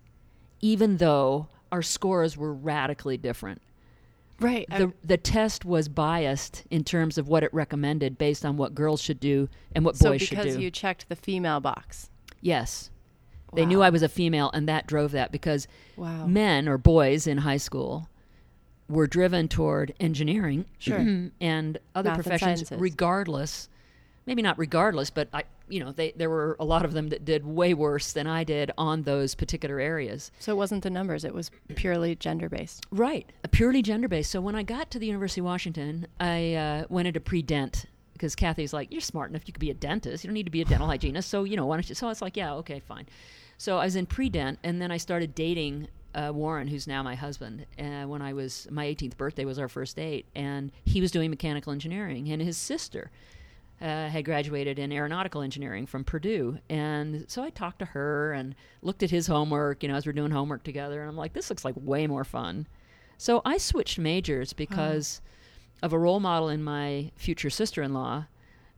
even 0.64 0.96
though 0.96 1.46
our 1.70 1.82
scores 1.82 2.36
were 2.38 2.54
radically 2.54 3.16
different 3.18 3.60
right. 4.40 4.66
the 4.70 4.92
the 5.04 5.16
test 5.18 5.64
was 5.64 5.88
biased 5.88 6.64
in 6.70 6.82
terms 6.82 7.18
of 7.18 7.28
what 7.28 7.42
it 7.42 7.52
recommended 7.52 8.16
based 8.16 8.44
on 8.46 8.56
what 8.56 8.74
girls 8.74 9.00
should 9.02 9.20
do 9.20 9.48
and 9.74 9.84
what 9.84 9.94
so 9.96 10.10
boys 10.10 10.22
should 10.22 10.36
do. 10.38 10.42
because 10.44 10.56
you 10.56 10.70
checked 10.70 11.08
the 11.08 11.16
female 11.16 11.60
box. 11.60 12.08
yes. 12.40 12.90
They 13.52 13.64
knew 13.66 13.82
I 13.82 13.90
was 13.90 14.02
a 14.02 14.08
female 14.08 14.50
and 14.52 14.68
that 14.68 14.88
drove 14.88 15.12
that 15.12 15.30
because 15.30 15.68
Wow. 15.96 16.26
men 16.26 16.68
or 16.68 16.76
boys 16.76 17.28
in 17.28 17.38
high 17.38 17.58
school 17.58 18.08
were 18.88 19.06
driven 19.06 19.46
toward 19.46 19.94
engineering 20.00 20.64
Sure. 20.78 20.98
and 21.40 21.78
other 21.94 22.10
Math 22.10 22.16
professions 22.16 22.40
sciences. 22.68 22.80
regardless 22.80 23.68
maybe 24.26 24.42
not 24.42 24.58
regardless 24.58 25.10
but 25.10 25.28
I 25.32 25.44
you 25.68 25.80
know 25.80 25.92
they 25.92 26.12
there 26.12 26.30
were 26.30 26.56
a 26.60 26.64
lot 26.64 26.84
of 26.84 26.92
them 26.92 27.08
that 27.08 27.24
did 27.24 27.44
way 27.44 27.74
worse 27.74 28.12
than 28.12 28.26
I 28.26 28.44
did 28.44 28.70
on 28.76 29.02
those 29.02 29.34
particular 29.34 29.80
areas. 29.80 30.30
So 30.38 30.52
it 30.52 30.56
wasn't 30.56 30.82
the 30.82 30.90
numbers, 30.90 31.24
it 31.24 31.34
was 31.34 31.50
purely 31.74 32.14
gender 32.14 32.48
based. 32.48 32.86
Right, 32.90 33.30
a 33.42 33.48
purely 33.48 33.82
gender 33.82 34.08
based. 34.08 34.30
So 34.30 34.40
when 34.40 34.54
I 34.54 34.62
got 34.62 34.90
to 34.92 34.98
the 34.98 35.06
University 35.06 35.40
of 35.40 35.46
Washington, 35.46 36.06
I 36.20 36.54
uh, 36.54 36.84
went 36.88 37.08
into 37.08 37.20
pre 37.20 37.42
dent 37.42 37.86
because 38.12 38.34
Kathy's 38.34 38.72
like, 38.72 38.92
"You're 38.92 39.00
smart 39.00 39.30
enough; 39.30 39.42
you 39.46 39.52
could 39.52 39.60
be 39.60 39.70
a 39.70 39.74
dentist. 39.74 40.24
You 40.24 40.28
don't 40.28 40.34
need 40.34 40.46
to 40.46 40.52
be 40.52 40.62
a 40.62 40.66
dental 40.66 40.86
hygienist." 40.86 41.28
So 41.28 41.44
you 41.44 41.56
know, 41.56 41.66
why 41.66 41.76
don't 41.76 41.88
you? 41.88 41.94
So 41.94 42.06
I 42.06 42.10
was 42.10 42.22
like, 42.22 42.36
"Yeah, 42.36 42.54
okay, 42.54 42.80
fine." 42.80 43.06
So 43.58 43.78
I 43.78 43.84
was 43.84 43.96
in 43.96 44.06
pre 44.06 44.28
dent, 44.28 44.58
and 44.62 44.80
then 44.82 44.90
I 44.90 44.96
started 44.96 45.34
dating 45.34 45.88
uh, 46.14 46.30
Warren, 46.34 46.68
who's 46.68 46.86
now 46.86 47.02
my 47.02 47.14
husband. 47.14 47.66
Uh, 47.78 48.04
when 48.04 48.22
I 48.22 48.32
was 48.32 48.68
my 48.70 48.86
18th 48.86 49.16
birthday 49.16 49.44
was 49.44 49.58
our 49.58 49.68
first 49.68 49.96
date, 49.96 50.26
and 50.34 50.70
he 50.84 51.00
was 51.00 51.10
doing 51.10 51.30
mechanical 51.30 51.72
engineering, 51.72 52.30
and 52.30 52.42
his 52.42 52.56
sister 52.56 53.10
uh, 53.80 54.08
had 54.08 54.24
graduated 54.24 54.78
in 54.78 54.92
aeronautical 54.92 55.42
engineering 55.42 55.86
from 55.86 56.04
Purdue. 56.04 56.58
And 56.70 57.24
so 57.28 57.42
I 57.42 57.50
talked 57.50 57.80
to 57.80 57.84
her 57.86 58.32
and 58.32 58.54
looked 58.82 59.02
at 59.02 59.10
his 59.10 59.26
homework, 59.26 59.82
you 59.82 59.88
know, 59.88 59.96
as 59.96 60.06
we're 60.06 60.12
doing 60.12 60.30
homework 60.30 60.62
together. 60.62 61.00
And 61.00 61.10
I'm 61.10 61.16
like, 61.16 61.32
this 61.32 61.50
looks 61.50 61.64
like 61.64 61.74
way 61.76 62.06
more 62.06 62.24
fun. 62.24 62.66
So 63.18 63.42
I 63.44 63.58
switched 63.58 63.98
majors 63.98 64.52
because 64.52 65.20
of 65.82 65.92
a 65.92 65.98
role 65.98 66.20
model 66.20 66.48
in 66.48 66.62
my 66.62 67.10
future 67.16 67.50
sister 67.50 67.82
in 67.82 67.92
law. 67.92 68.26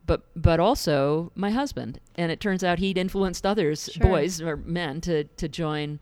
But, 0.07 0.23
but 0.37 0.61
also 0.61 1.33
my 1.35 1.51
husband. 1.51 1.99
And 2.15 2.31
it 2.31 2.39
turns 2.41 2.63
out 2.63 2.79
he'd 2.79 2.97
influenced 2.97 3.45
others, 3.45 3.91
Sure. 3.93 4.07
boys 4.09 4.41
or 4.41 4.57
men, 4.57 5.01
to, 5.03 5.25
to 5.25 5.49
join 5.49 5.99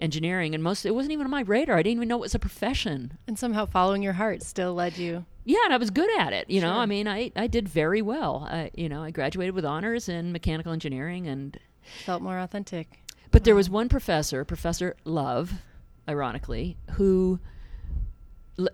engineering. 0.00 0.54
And 0.54 0.62
most, 0.62 0.84
it 0.86 0.94
wasn't 0.94 1.12
even 1.12 1.24
on 1.26 1.30
my 1.30 1.42
radar. 1.42 1.76
I 1.76 1.82
didn't 1.82 1.96
even 1.96 2.08
know 2.08 2.16
it 2.16 2.20
was 2.20 2.34
a 2.34 2.38
profession. 2.38 3.18
And 3.26 3.38
somehow 3.38 3.66
following 3.66 4.02
your 4.02 4.14
heart 4.14 4.42
still 4.42 4.74
led 4.74 4.96
you. 4.96 5.24
Yeah, 5.44 5.58
and 5.64 5.72
I 5.72 5.78
was 5.78 5.90
good 5.90 6.10
at 6.18 6.32
it. 6.32 6.48
You 6.50 6.60
know, 6.60 6.72
I 6.74 6.84
mean, 6.86 7.08
I, 7.08 7.32
I 7.34 7.46
did 7.46 7.68
very 7.68 8.02
well. 8.02 8.46
I, 8.50 8.70
you 8.74 8.88
know, 8.88 9.02
I 9.02 9.10
graduated 9.10 9.54
with 9.54 9.64
honors 9.64 10.08
in 10.08 10.30
mechanical 10.32 10.72
engineering, 10.72 11.26
and 11.26 11.58
Felt 12.04 12.20
more 12.20 12.38
authentic. 12.38 13.00
but 13.30 13.44
there 13.44 13.54
was 13.54 13.70
one 13.70 13.88
professor, 13.88 14.44
Professor 14.44 14.94
Love, 15.04 15.52
ironically, 16.06 16.76
who 16.92 17.40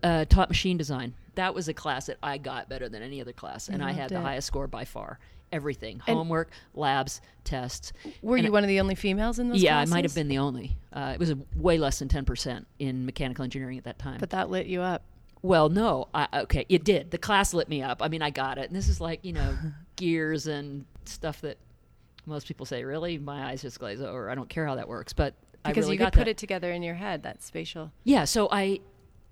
uh, 0.03 0.25
taught 0.25 0.49
machine 0.49 0.77
design. 0.77 1.15
That 1.35 1.55
was 1.55 1.69
a 1.69 1.75
class 1.75 2.07
that 2.07 2.19
I 2.23 2.39
got 2.39 2.69
better 2.69 2.89
than 2.89 3.03
any 3.03 3.21
other 3.21 3.33
class, 3.33 3.69
and 3.69 3.83
I 3.83 3.93
had 3.93 4.11
Loved 4.11 4.11
the 4.13 4.19
it. 4.19 4.23
highest 4.23 4.47
score 4.47 4.67
by 4.67 4.85
far. 4.85 5.19
Everything, 5.53 6.01
And- 6.07 6.17
homework, 6.17 6.51
labs, 6.75 7.21
tests. 7.45 7.93
Were 8.23 8.37
And 8.37 8.45
you 8.45 8.51
I- 8.51 8.53
one 8.53 8.65
of 8.65 8.69
the 8.69 8.81
only 8.81 8.95
females 8.95 9.39
in 9.39 9.49
those 9.49 9.55
classes? 9.57 9.65
yeah, 9.65 9.73
classes? 9.77 9.93
I 9.93 9.97
might 9.97 10.05
have 10.05 10.15
been 10.15 10.29
the 10.29 10.39
only. 10.39 10.77
Uh, 10.93 11.13
it 11.15 11.21
was 11.21 11.31
a, 11.31 11.39
way 11.57 11.79
less 11.79 11.99
than 12.01 12.09
ten 12.09 12.25
percent 12.25 12.67
in 12.79 13.05
mechanical 13.07 13.45
engineering 13.45 13.79
at 13.79 13.85
that 13.85 13.99
time. 13.99 14.19
But 14.19 14.31
that 14.31 14.51
lit 14.51 14.67
you 14.67 14.81
up. 14.81 15.03
Well, 15.43 15.69
no. 15.69 16.09
I, 16.15 16.27
okay, 16.43 16.65
it 16.69 16.85
did. 16.85 17.11
The 17.11 17.19
class 17.19 17.53
lit 17.55 17.69
me 17.69 17.83
up. 17.83 18.03
I 18.03 18.09
mean, 18.09 18.23
I 18.23 18.31
got 18.31 18.59
it. 18.59 18.67
And 18.67 18.75
this 18.75 18.89
is 18.89 19.01
like, 19.01 19.25
you 19.25 19.33
know, 19.35 19.57
gears 19.97 20.47
and 20.47 20.87
stuff 21.05 21.41
that 21.43 21.59
most 22.27 22.49
people 22.49 22.65
say, 22.65 22.83
really? 22.83 23.19
My 23.19 23.47
eyes 23.51 23.61
just 23.63 23.79
glaze 23.79 24.01
over. 24.01 24.31
I 24.31 24.35
don't 24.35 24.49
care 24.49 24.67
how 24.67 24.75
that 24.77 24.89
works. 24.89 25.13
But 25.13 25.35
I 25.65 25.69
Because 25.69 25.85
really 25.85 25.97
you 25.99 26.05
could 26.05 26.13
put 26.15 26.21
that. 26.21 26.29
it 26.29 26.39
together 26.39 26.73
in 26.73 26.83
your 26.83 26.95
head, 26.95 27.23
that 27.25 27.43
spatial. 27.43 27.93
Yeah, 28.05 28.25
so 28.25 28.49
I 28.51 28.81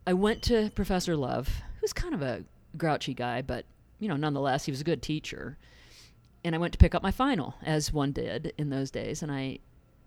I 0.06 0.12
went 0.12 0.42
to 0.44 0.70
Professor 0.74 1.16
Love, 1.16 1.48
who's 1.82 1.92
kind 1.92 2.14
of 2.14 2.22
a 2.22 2.44
grouchy 2.78 3.12
guy, 3.12 3.42
but, 3.42 3.66
you 3.98 4.08
know, 4.08 4.16
nonetheless, 4.16 4.64
he 4.64 4.72
was 4.72 4.80
a 4.80 4.84
good 4.84 5.02
teacher. 5.02 5.58
And 6.44 6.54
I 6.54 6.58
went 6.58 6.72
to 6.72 6.78
pick 6.78 6.94
up 6.94 7.02
my 7.02 7.10
final, 7.10 7.56
as 7.62 7.92
one 7.92 8.12
did 8.12 8.54
in 8.56 8.70
those 8.70 8.90
days. 8.90 9.22
And 9.22 9.30
I 9.30 9.58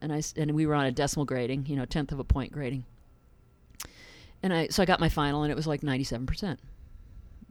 and 0.01 0.11
I 0.11 0.21
and 0.35 0.51
we 0.51 0.65
were 0.65 0.73
on 0.73 0.85
a 0.85 0.91
decimal 0.91 1.25
grading, 1.25 1.67
you 1.67 1.75
know, 1.75 1.85
tenth 1.85 2.11
of 2.11 2.19
a 2.19 2.23
point 2.23 2.51
grading. 2.51 2.85
And 4.41 4.53
I 4.53 4.67
so 4.67 4.81
I 4.81 4.85
got 4.85 4.99
my 4.99 5.09
final, 5.09 5.43
and 5.43 5.51
it 5.51 5.55
was 5.55 5.67
like 5.67 5.83
ninety 5.83 6.03
seven 6.03 6.25
percent. 6.25 6.59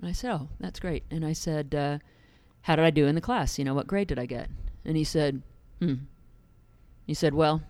And 0.01 0.09
I 0.09 0.13
said, 0.13 0.33
"Oh, 0.33 0.49
that's 0.61 0.81
great." 0.81 1.05
And 1.11 1.25
I 1.25 1.33
said, 1.33 1.75
uh, 1.75 1.99
"How 2.63 2.77
did 2.77 2.85
I 2.85 2.91
do 2.91 3.07
in 3.07 3.15
the 3.15 3.21
class? 3.21 3.59
You 3.59 3.65
know, 3.65 3.75
what 3.75 3.87
grade 3.87 4.09
did 4.09 4.19
I 4.19 4.27
get?" 4.27 4.49
And 4.85 4.97
he 4.97 5.05
said, 5.05 5.43
"Hmm." 5.81 5.95
He 7.07 7.15
said, 7.15 7.35
"Well, 7.35 7.63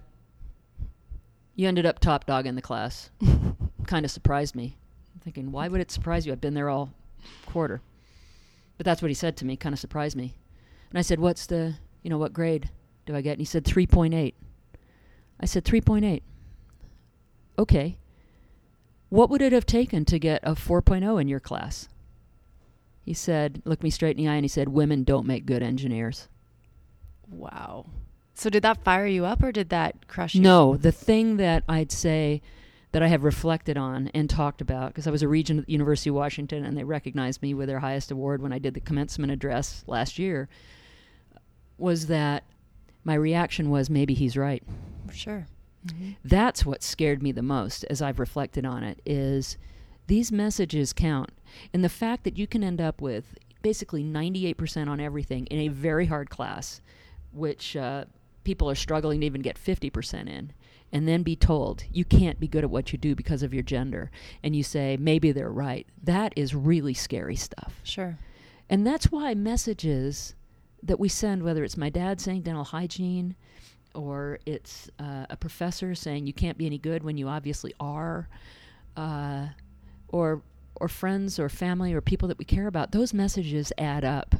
you 1.55 1.69
ended 1.69 1.87
up 1.87 2.01
top 2.01 2.27
dog 2.27 2.47
in 2.47 2.57
the 2.57 2.63
class." 2.63 3.11
kind 3.87 4.05
of 4.05 4.11
surprised 4.11 4.55
me. 4.55 4.77
Thinking, 5.25 5.51
why 5.51 5.69
would 5.69 5.81
it 5.81 5.91
surprise 5.91 6.27
you? 6.27 6.33
I've 6.33 6.41
been 6.41 6.55
there 6.55 6.69
all 6.69 6.93
quarter. 7.47 7.81
But 8.77 8.85
that's 8.85 9.01
what 9.01 9.11
he 9.11 9.15
said 9.15 9.37
to 9.39 9.47
me, 9.47 9.57
kind 9.57 9.73
of 9.73 9.79
surprised 9.79 10.17
me. 10.17 10.35
And 10.91 10.99
I 10.99 11.03
said, 11.03 11.19
What's 11.19 11.47
the, 11.47 11.75
you 12.03 12.11
know, 12.11 12.19
what 12.19 12.33
grade 12.33 12.71
do 13.07 13.17
I 13.17 13.21
get? 13.21 13.33
And 13.33 13.41
he 13.41 13.45
said, 13.45 13.65
3.8. 13.65 14.35
I 15.41 15.47
said, 15.47 15.65
3.8. 15.65 16.23
Okay. 17.59 17.99
What 19.09 19.31
would 19.31 19.43
it 19.43 19.53
have 19.53 19.67
taken 19.67 20.05
to 20.07 20.19
get 20.19 20.41
a 20.43 20.53
4.0 20.53 21.21
in 21.21 21.29
your 21.29 21.41
class? 21.41 21.89
He 23.05 23.15
said, 23.15 23.63
looked 23.65 23.83
me 23.83 23.91
straight 23.91 24.17
in 24.17 24.25
the 24.25 24.31
eye 24.31 24.35
and 24.35 24.45
he 24.45 24.49
said, 24.49 24.69
Women 24.69 25.05
don't 25.05 25.27
make 25.27 25.47
good 25.47 25.63
engineers. 25.63 26.29
Wow. 27.31 27.87
So 28.35 28.51
did 28.51 28.63
that 28.65 28.83
fire 28.83 29.07
you 29.07 29.25
up 29.25 29.43
or 29.43 29.53
did 29.53 29.69
that 29.69 30.09
crush 30.09 30.35
you? 30.35 30.41
No, 30.43 30.77
the 30.77 30.93
thing 30.93 31.37
that 31.37 31.63
I'd 31.69 31.93
say 31.93 32.43
that 32.95 33.03
I 33.03 33.09
have 33.09 33.25
reflected 33.25 33.77
on 33.77 34.09
and 34.15 34.31
talked 34.31 34.61
about, 34.61 34.91
because 34.91 35.09
I 35.09 35.11
was 35.11 35.25
a 35.25 35.27
regent 35.27 35.59
at 35.59 35.67
the 35.67 35.73
University 35.73 36.11
of 36.11 36.15
Washington 36.15 36.65
and 36.65 36.79
they 36.79 36.85
recognized 36.85 37.43
me 37.43 37.53
with 37.53 37.67
their 37.67 37.81
highest 37.81 38.13
award 38.13 38.41
when 38.41 38.53
I 38.53 38.61
did 38.61 38.75
the 38.75 38.81
commencement 38.81 39.33
address 39.33 39.83
last 39.89 40.17
year, 40.17 40.49
was 41.77 42.07
that 42.07 42.45
my 43.03 43.15
reaction 43.15 43.69
was 43.69 43.91
maybe 43.91 44.15
he's 44.15 44.37
right. 44.37 44.63
Sure. 45.13 45.49
Mm-hmm. 45.85 46.13
That's 46.25 46.65
what 46.65 46.85
scared 46.85 47.21
me 47.21 47.33
the 47.33 47.43
most 47.43 47.85
as 47.91 48.01
I've 48.01 48.21
reflected 48.21 48.65
on 48.65 48.85
it 48.85 49.01
is 49.05 49.59
these 50.07 50.31
messages 50.31 50.93
count. 50.93 51.31
And 51.73 51.83
the 51.83 51.89
fact 51.89 52.23
that 52.23 52.39
you 52.39 52.47
can 52.47 52.63
end 52.63 52.81
up 52.81 53.01
with 53.01 53.37
basically 53.61 54.05
98% 54.05 54.87
on 54.87 55.01
everything 55.01 55.47
in 55.47 55.59
a 55.59 55.69
very 55.69 56.07
hard 56.07 56.31
class, 56.31 56.81
which 57.33 57.75
uh, 57.75 58.05
people 58.45 58.71
are 58.71 58.77
struggling 58.77 59.19
to 59.19 59.27
even 59.27 59.43
get 59.43 59.59
50% 59.59 60.29
in, 60.29 60.53
and 60.95 61.09
then 61.09 61.25
be 61.25 61.35
told 61.35 61.85
you 61.93 62.05
can't 62.05 62.39
be 62.39 62.47
good 62.47 62.63
at 62.63 62.71
what 62.71 62.93
you 62.93 62.99
do 62.99 63.17
because 63.17 63.43
of 63.43 63.53
your 63.53 63.65
gender, 63.65 64.13
and 64.45 64.55
you 64.55 64.63
say, 64.63 64.97
maybe 64.97 65.33
they're 65.33 65.51
right. 65.51 65.87
That 66.03 66.33
is 66.37 66.55
really 66.55 66.95
scary 66.95 67.35
stuff. 67.35 67.81
Sure. 67.83 68.17
And 68.71 68.87
that's 68.87 69.11
why 69.11 69.35
messages 69.35 70.37
that 70.83 71.01
we 71.01 71.09
send, 71.09 71.43
whether 71.43 71.65
it's 71.65 71.77
my 71.77 71.91
dad 71.91 72.21
saying 72.21 72.43
dental 72.43 72.65
hygiene, 72.65 73.35
or 73.95 74.39
it's 74.47 74.89
uh, 75.01 75.27
a 75.29 75.37
professor 75.37 75.95
saying 75.95 76.27
you 76.27 76.33
can't 76.33 76.57
be 76.57 76.67
any 76.67 76.79
good 76.79 77.03
when 77.03 77.17
you 77.17 77.29
obviously 77.29 77.75
are, 77.81 78.29
uh, 78.97 79.49
or 80.09 80.43
or 80.77 80.89
friends 80.89 81.39
or 81.39 81.49
family 81.49 81.93
or 81.93 82.01
people 82.01 82.27
that 82.29 82.39
we 82.39 82.45
care 82.45 82.67
about, 82.67 82.91
those 82.93 83.15
messages 83.15 83.73
add 83.79 84.05
up, 84.05 84.35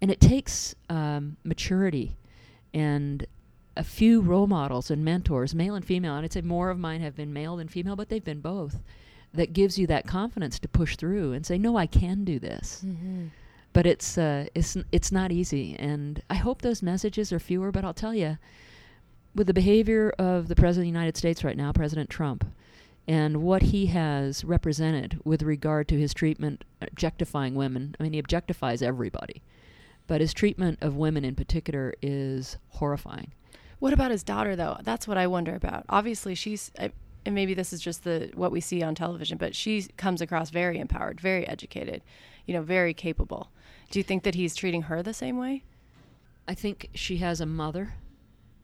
and 0.00 0.10
it 0.10 0.20
takes 0.20 0.74
um, 0.88 1.36
maturity 1.44 2.16
and 2.72 3.26
a 3.76 3.84
few 3.84 4.20
role 4.20 4.46
models 4.46 4.90
and 4.90 5.04
mentors, 5.04 5.54
male 5.54 5.74
and 5.74 5.84
female, 5.84 6.14
and 6.16 6.24
I'd 6.24 6.32
say 6.32 6.40
more 6.42 6.70
of 6.70 6.78
mine 6.78 7.00
have 7.00 7.16
been 7.16 7.32
male 7.32 7.56
than 7.56 7.68
female, 7.68 7.96
but 7.96 8.08
they've 8.08 8.24
been 8.24 8.40
both. 8.40 8.80
That 9.34 9.54
gives 9.54 9.78
you 9.78 9.86
that 9.86 10.06
confidence 10.06 10.58
to 10.58 10.68
push 10.68 10.96
through 10.96 11.32
and 11.32 11.46
say, 11.46 11.56
"No, 11.56 11.76
I 11.76 11.86
can 11.86 12.22
do 12.24 12.38
this." 12.38 12.82
Mm-hmm. 12.84 13.28
But 13.72 13.86
it's 13.86 14.18
uh, 14.18 14.46
it's 14.54 14.76
it's 14.92 15.10
not 15.10 15.32
easy, 15.32 15.74
and 15.78 16.22
I 16.28 16.34
hope 16.34 16.60
those 16.60 16.82
messages 16.82 17.32
are 17.32 17.38
fewer. 17.38 17.72
But 17.72 17.84
I'll 17.84 17.94
tell 17.94 18.14
you, 18.14 18.36
with 19.34 19.46
the 19.46 19.54
behavior 19.54 20.10
of 20.18 20.48
the 20.48 20.54
president 20.54 20.82
of 20.82 20.92
the 20.92 20.98
United 20.98 21.16
States 21.16 21.42
right 21.42 21.56
now, 21.56 21.72
President 21.72 22.10
Trump, 22.10 22.44
and 23.08 23.38
what 23.38 23.62
he 23.62 23.86
has 23.86 24.44
represented 24.44 25.18
with 25.24 25.42
regard 25.42 25.88
to 25.88 25.98
his 25.98 26.12
treatment 26.12 26.64
objectifying 26.82 27.54
women. 27.54 27.96
I 27.98 28.02
mean, 28.02 28.12
he 28.12 28.22
objectifies 28.22 28.82
everybody, 28.82 29.42
but 30.06 30.20
his 30.20 30.34
treatment 30.34 30.78
of 30.82 30.96
women 30.96 31.24
in 31.24 31.34
particular 31.34 31.94
is 32.02 32.58
horrifying. 32.68 33.32
What 33.82 33.92
about 33.92 34.12
his 34.12 34.22
daughter, 34.22 34.54
though? 34.54 34.78
That's 34.84 35.08
what 35.08 35.18
I 35.18 35.26
wonder 35.26 35.56
about. 35.56 35.84
Obviously, 35.88 36.36
she's, 36.36 36.70
and 36.76 36.92
maybe 37.34 37.52
this 37.52 37.72
is 37.72 37.80
just 37.80 38.04
the 38.04 38.30
what 38.34 38.52
we 38.52 38.60
see 38.60 38.80
on 38.80 38.94
television, 38.94 39.38
but 39.38 39.56
she 39.56 39.82
comes 39.96 40.20
across 40.20 40.50
very 40.50 40.78
empowered, 40.78 41.20
very 41.20 41.44
educated, 41.48 42.00
you 42.46 42.54
know, 42.54 42.62
very 42.62 42.94
capable. 42.94 43.50
Do 43.90 43.98
you 43.98 44.04
think 44.04 44.22
that 44.22 44.36
he's 44.36 44.54
treating 44.54 44.82
her 44.82 45.02
the 45.02 45.12
same 45.12 45.36
way? 45.36 45.64
I 46.46 46.54
think 46.54 46.90
she 46.94 47.16
has 47.16 47.40
a 47.40 47.44
mother 47.44 47.94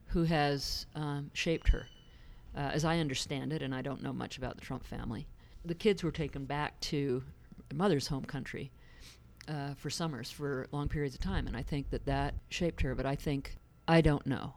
who 0.06 0.22
has 0.22 0.86
um, 0.94 1.32
shaped 1.34 1.66
her 1.70 1.88
uh, 2.56 2.70
as 2.72 2.84
I 2.84 3.00
understand 3.00 3.52
it, 3.52 3.60
and 3.60 3.74
I 3.74 3.82
don't 3.82 4.04
know 4.04 4.12
much 4.12 4.38
about 4.38 4.54
the 4.54 4.60
Trump 4.60 4.86
family, 4.86 5.26
the 5.64 5.74
kids 5.74 6.04
were 6.04 6.12
taken 6.12 6.44
back 6.44 6.78
to 6.82 7.24
mother's 7.74 8.06
home 8.06 8.24
country 8.24 8.70
uh, 9.48 9.74
for 9.74 9.90
summers 9.90 10.30
for 10.30 10.68
long 10.70 10.86
periods 10.86 11.16
of 11.16 11.20
time, 11.20 11.48
and 11.48 11.56
I 11.56 11.62
think 11.62 11.90
that 11.90 12.06
that 12.06 12.34
shaped 12.50 12.82
her. 12.82 12.94
But 12.94 13.04
I 13.04 13.16
think 13.16 13.56
I 13.88 14.00
don't 14.00 14.24
know. 14.24 14.54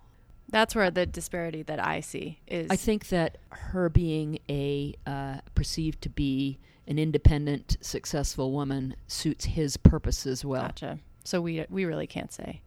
That's 0.51 0.75
where 0.75 0.91
the 0.91 1.05
disparity 1.05 1.63
that 1.63 1.83
I 1.83 2.01
see 2.01 2.39
is. 2.45 2.67
I 2.69 2.75
think 2.75 3.07
that 3.07 3.37
her 3.49 3.89
being 3.89 4.39
a 4.49 4.93
uh, 5.07 5.37
perceived 5.55 6.01
to 6.03 6.09
be 6.09 6.59
an 6.87 6.99
independent, 6.99 7.77
successful 7.81 8.51
woman 8.51 8.95
suits 9.07 9.45
his 9.45 9.77
purposes 9.77 10.43
well. 10.43 10.63
Gotcha. 10.63 10.99
So 11.23 11.41
we 11.41 11.65
we 11.69 11.85
really 11.85 12.07
can't 12.07 12.31
say. 12.31 12.61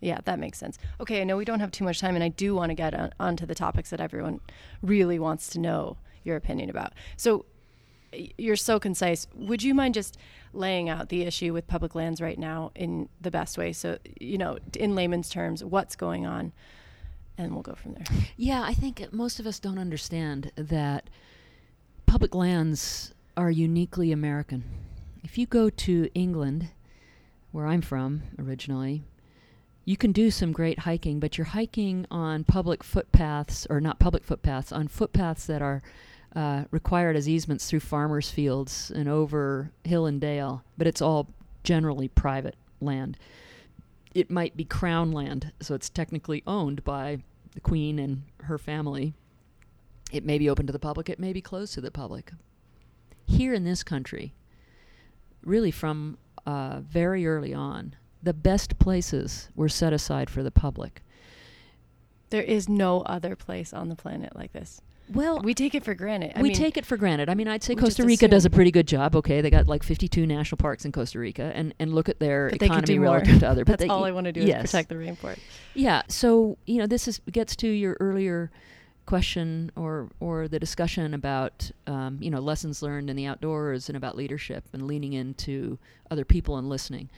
Yeah, 0.00 0.20
that 0.24 0.38
makes 0.38 0.58
sense. 0.58 0.78
Okay, 1.00 1.22
I 1.22 1.24
know 1.24 1.36
we 1.36 1.46
don't 1.46 1.60
have 1.60 1.70
too 1.70 1.84
much 1.84 1.98
time, 1.98 2.14
and 2.14 2.22
I 2.22 2.28
do 2.28 2.54
want 2.54 2.70
to 2.70 2.74
get 2.74 2.94
on, 2.94 3.10
onto 3.18 3.46
the 3.46 3.54
topics 3.54 3.88
that 3.90 4.00
everyone 4.00 4.40
really 4.82 5.18
wants 5.18 5.48
to 5.50 5.58
know 5.58 5.96
your 6.24 6.36
opinion 6.36 6.68
about. 6.68 6.92
So, 7.16 7.46
you're 8.36 8.56
so 8.56 8.78
concise. 8.78 9.26
Would 9.34 9.62
you 9.62 9.74
mind 9.74 9.94
just 9.94 10.18
laying 10.52 10.90
out 10.90 11.08
the 11.08 11.22
issue 11.22 11.54
with 11.54 11.66
public 11.66 11.94
lands 11.94 12.20
right 12.20 12.38
now 12.38 12.70
in 12.74 13.08
the 13.20 13.30
best 13.30 13.56
way? 13.56 13.72
So, 13.72 13.98
you 14.20 14.36
know, 14.36 14.58
in 14.78 14.94
layman's 14.94 15.30
terms, 15.30 15.64
what's 15.64 15.96
going 15.96 16.26
on, 16.26 16.52
and 17.36 17.52
we'll 17.52 17.62
go 17.62 17.74
from 17.74 17.94
there. 17.94 18.04
Yeah, 18.36 18.62
I 18.62 18.74
think 18.74 19.12
most 19.12 19.40
of 19.40 19.46
us 19.46 19.58
don't 19.58 19.78
understand 19.78 20.52
that 20.56 21.10
public 22.06 22.34
lands 22.34 23.12
are 23.36 23.50
uniquely 23.50 24.12
American. 24.12 24.64
If 25.22 25.38
you 25.38 25.46
go 25.46 25.70
to 25.70 26.08
England, 26.14 26.68
where 27.50 27.66
I'm 27.66 27.82
from 27.82 28.22
originally, 28.38 29.02
you 29.84 29.96
can 29.96 30.12
do 30.12 30.30
some 30.30 30.52
great 30.52 30.80
hiking, 30.80 31.20
but 31.20 31.36
you're 31.36 31.46
hiking 31.46 32.06
on 32.10 32.44
public 32.44 32.82
footpaths, 32.82 33.66
or 33.68 33.80
not 33.80 33.98
public 33.98 34.24
footpaths, 34.24 34.72
on 34.72 34.88
footpaths 34.88 35.46
that 35.46 35.60
are 35.60 35.82
uh, 36.34 36.64
required 36.70 37.16
as 37.16 37.28
easements 37.28 37.68
through 37.68 37.80
farmers' 37.80 38.30
fields 38.30 38.90
and 38.94 39.08
over 39.08 39.70
hill 39.84 40.06
and 40.06 40.20
dale, 40.20 40.64
but 40.78 40.86
it's 40.86 41.02
all 41.02 41.28
generally 41.62 42.08
private 42.08 42.56
land. 42.80 43.16
It 44.14 44.30
might 44.30 44.56
be 44.56 44.64
crown 44.64 45.10
land, 45.10 45.52
so 45.60 45.74
it's 45.74 45.90
technically 45.90 46.42
owned 46.46 46.84
by 46.84 47.18
the 47.52 47.60
queen 47.60 47.98
and 47.98 48.22
her 48.42 48.58
family. 48.58 49.14
It 50.12 50.24
may 50.24 50.38
be 50.38 50.48
open 50.48 50.66
to 50.66 50.72
the 50.72 50.78
public, 50.78 51.08
it 51.08 51.18
may 51.18 51.32
be 51.32 51.40
closed 51.40 51.74
to 51.74 51.80
the 51.80 51.90
public. 51.90 52.30
Here 53.26 53.52
in 53.52 53.64
this 53.64 53.82
country, 53.82 54.34
really 55.42 55.70
from 55.70 56.18
uh, 56.46 56.80
very 56.80 57.26
early 57.26 57.52
on, 57.52 57.96
the 58.22 58.34
best 58.34 58.78
places 58.78 59.48
were 59.54 59.68
set 59.68 59.92
aside 59.92 60.30
for 60.30 60.42
the 60.42 60.50
public. 60.50 61.02
There 62.30 62.42
is 62.42 62.68
no 62.68 63.02
other 63.02 63.36
place 63.36 63.72
on 63.72 63.88
the 63.88 63.96
planet 63.96 64.34
like 64.34 64.52
this. 64.52 64.80
Well, 65.12 65.40
we 65.40 65.52
take 65.52 65.74
it 65.74 65.84
for 65.84 65.94
granted. 65.94 66.32
I 66.34 66.40
we 66.40 66.48
mean, 66.48 66.56
take 66.56 66.76
it 66.76 66.86
for 66.86 66.96
granted. 66.96 67.28
I 67.28 67.34
mean, 67.34 67.46
I'd 67.46 67.62
say 67.62 67.74
Costa 67.74 68.04
Rica 68.04 68.26
does 68.26 68.46
a 68.46 68.50
pretty 68.50 68.70
good 68.70 68.88
job. 68.88 69.14
Okay, 69.16 69.42
they 69.42 69.50
got 69.50 69.68
like 69.68 69.82
52 69.82 70.26
national 70.26 70.56
parks 70.56 70.84
in 70.84 70.92
Costa 70.92 71.18
Rica, 71.18 71.52
and, 71.54 71.74
and 71.78 71.94
look 71.94 72.08
at 72.08 72.20
their 72.20 72.48
but 72.50 72.62
economy 72.62 72.98
relative 72.98 73.40
to 73.40 73.48
other. 73.48 73.64
But 73.64 73.78
That's 73.78 73.82
they, 73.84 73.88
all 73.88 74.04
I 74.04 74.10
want 74.12 74.26
to 74.26 74.32
do 74.32 74.40
yes. 74.40 74.64
is 74.64 74.70
protect 74.70 74.88
the 74.88 74.94
rainforest. 74.94 75.38
Yeah. 75.74 76.02
So 76.08 76.58
you 76.66 76.78
know, 76.78 76.86
this 76.86 77.06
is 77.06 77.20
gets 77.30 77.54
to 77.56 77.68
your 77.68 77.96
earlier 78.00 78.50
question 79.06 79.70
or 79.76 80.08
or 80.20 80.48
the 80.48 80.58
discussion 80.58 81.12
about 81.14 81.70
um, 81.86 82.18
you 82.20 82.30
know 82.30 82.40
lessons 82.40 82.82
learned 82.82 83.10
in 83.10 83.16
the 83.16 83.26
outdoors 83.26 83.88
and 83.88 83.96
about 83.96 84.16
leadership 84.16 84.64
and 84.72 84.86
leaning 84.86 85.12
into 85.12 85.78
other 86.10 86.24
people 86.24 86.56
and 86.56 86.68
listening. 86.68 87.10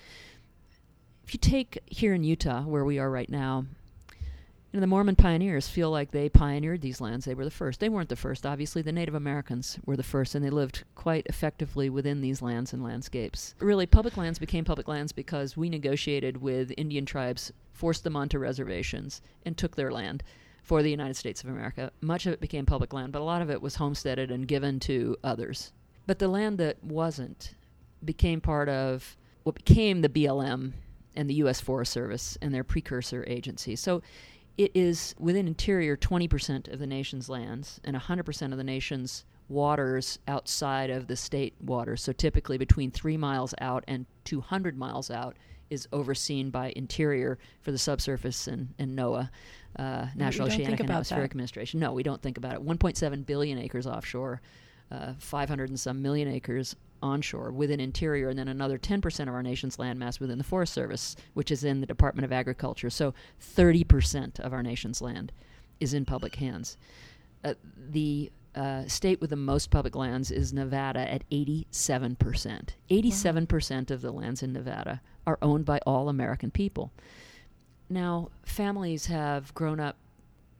If 1.25 1.35
you 1.35 1.39
take 1.39 1.79
here 1.87 2.15
in 2.15 2.25
Utah, 2.25 2.63
where 2.63 2.85
we 2.85 2.99
are 2.99 3.11
right 3.11 3.29
now, 3.29 3.67
the 4.81 4.87
Mormon 4.87 5.17
pioneers 5.17 5.69
feel 5.69 5.91
like 5.91 6.11
they 6.11 6.29
pioneered 6.29 6.81
these 6.81 7.01
lands. 7.01 7.25
They 7.25 7.35
were 7.35 7.45
the 7.45 7.51
first. 7.51 7.81
They 7.81 7.89
weren't 7.89 8.09
the 8.09 8.17
first. 8.17 8.45
Obviously, 8.45 8.83
the 8.83 8.93
Native 8.93 9.15
Americans 9.15 9.79
were 9.85 9.97
the 9.97 10.03
first, 10.03 10.35
and 10.35 10.45
they 10.45 10.51
lived 10.51 10.85
quite 10.95 11.27
effectively 11.27 11.89
within 11.89 12.21
these 12.21 12.43
lands 12.43 12.73
and 12.73 12.83
landscapes. 12.83 13.55
Really, 13.59 13.87
public 13.87 14.17
lands 14.17 14.39
became 14.39 14.65
public 14.65 14.89
lands 14.89 15.13
because 15.13 15.57
we 15.57 15.69
negotiated 15.69 16.39
with 16.39 16.73
Indian 16.77 17.07
tribes, 17.07 17.53
forced 17.73 18.05
them 18.05 18.17
onto 18.17 18.39
reservations, 18.39 19.23
and 19.45 19.57
took 19.57 19.77
their 19.77 19.93
land 19.93 20.23
for 20.63 20.83
the 20.83 20.91
United 20.91 21.15
States 21.15 21.45
of 21.45 21.49
America. 21.49 21.93
Much 22.01 22.27
of 22.27 22.33
it 22.33 22.41
became 22.41 22.67
public 22.67 22.93
land, 22.93 23.13
but 23.13 23.23
a 23.23 23.25
lot 23.25 23.43
of 23.43 23.51
it 23.51 23.63
was 23.63 23.77
homesteaded 23.77 24.31
and 24.31 24.49
given 24.49 24.81
to 24.81 25.17
others. 25.23 25.73
But 26.07 26.19
the 26.19 26.29
land 26.29 26.59
that 26.59 26.83
wasn't 26.83 27.55
became 28.05 28.41
part 28.41 28.69
of 28.69 29.17
what 29.45 29.55
became 29.55 30.03
the 30.03 30.09
BLM 30.09 30.73
and 31.15 31.31
the 31.31 31.35
U.S. 31.35 31.61
Forest 31.61 31.93
Service 31.93 32.37
and 32.43 32.55
their 32.55 32.65
precursor 32.65 33.25
agencies. 33.27 33.81
So 33.81 34.03
it 34.59 34.73
is 34.75 35.15
within 35.19 35.47
interior 35.47 35.97
20% 35.97 36.73
of 36.73 36.79
the 36.79 36.87
nation's 36.87 37.29
lands 37.29 37.81
and 37.85 37.97
100% 37.97 38.53
of 38.53 38.59
the 38.59 38.65
nation's 38.65 39.25
waters 39.49 40.19
outside 40.27 40.91
of 40.91 41.07
the 41.07 41.17
state 41.17 41.55
waters. 41.61 42.03
So 42.03 42.13
typically 42.13 42.59
between 42.59 42.91
three 42.91 43.17
miles 43.17 43.55
out 43.61 43.85
and 43.87 44.07
200 44.25 44.77
miles 44.77 45.11
out 45.11 45.37
is 45.69 45.89
overseen 45.93 46.51
by 46.51 46.73
Interior 46.77 47.39
for 47.61 47.73
the 47.73 47.79
subsurface 47.79 48.47
and, 48.47 48.73
and 48.79 48.97
NOAA, 48.97 49.29
uh, 49.79 50.07
National 50.15 50.49
Oceanic 50.49 50.81
and 50.81 50.91
Atmospheric 50.91 51.31
that. 51.31 51.35
Administration. 51.35 51.81
No, 51.81 51.93
we 51.93 52.03
don't 52.03 52.23
think 52.23 52.39
about 52.39 52.55
it. 52.55 52.65
1.7 52.65 53.27
billion 53.27 53.59
acres 53.59 53.87
offshore, 53.87 54.41
uh, 54.91 55.15
500 55.19 55.69
and 55.69 55.79
some 55.79 56.01
million 56.01 56.29
acres 56.29 56.77
onshore 57.03 57.51
within 57.51 57.81
interior, 57.81 58.29
and 58.29 58.39
then 58.39 58.49
another 58.49 58.79
10% 58.79 59.21
of 59.29 59.35
our 59.35 59.43
nation's 59.43 59.77
landmass 59.77 60.21
within 60.21 60.39
the 60.39 60.45
Forest 60.45 60.73
Service, 60.73 61.17
which 61.35 61.51
is 61.51 61.65
in 61.65 61.81
the 61.81 61.87
Department 61.87 62.25
of 62.25 62.33
Agriculture. 62.33 62.91
So 62.91 63.15
30% 63.41 64.41
of 64.41 64.53
our 64.53 64.63
nation's 64.63 65.01
land 65.01 65.33
is 65.81 65.95
in 65.95 66.05
public 66.05 66.37
hands. 66.37 66.77
Uh, 67.45 67.55
the 67.91 68.31
uh, 68.55 68.87
state 68.87 69.21
with 69.21 69.31
the 69.31 69.37
most 69.37 69.71
public 69.71 69.95
lands 69.95 70.31
is 70.31 70.53
Nevada 70.53 71.01
at 71.13 71.29
87%. 71.31 72.71
87% 72.91 73.91
of 73.91 74.01
the 74.01 74.11
lands 74.11 74.43
in 74.43 74.53
Nevada 74.53 75.03
are 75.27 75.39
owned 75.43 75.67
by 75.67 75.79
all 75.87 76.09
American 76.09 76.51
people. 76.51 76.91
Now, 77.89 78.31
families 78.45 79.07
have 79.07 79.55
grown 79.55 79.79
up 79.79 79.97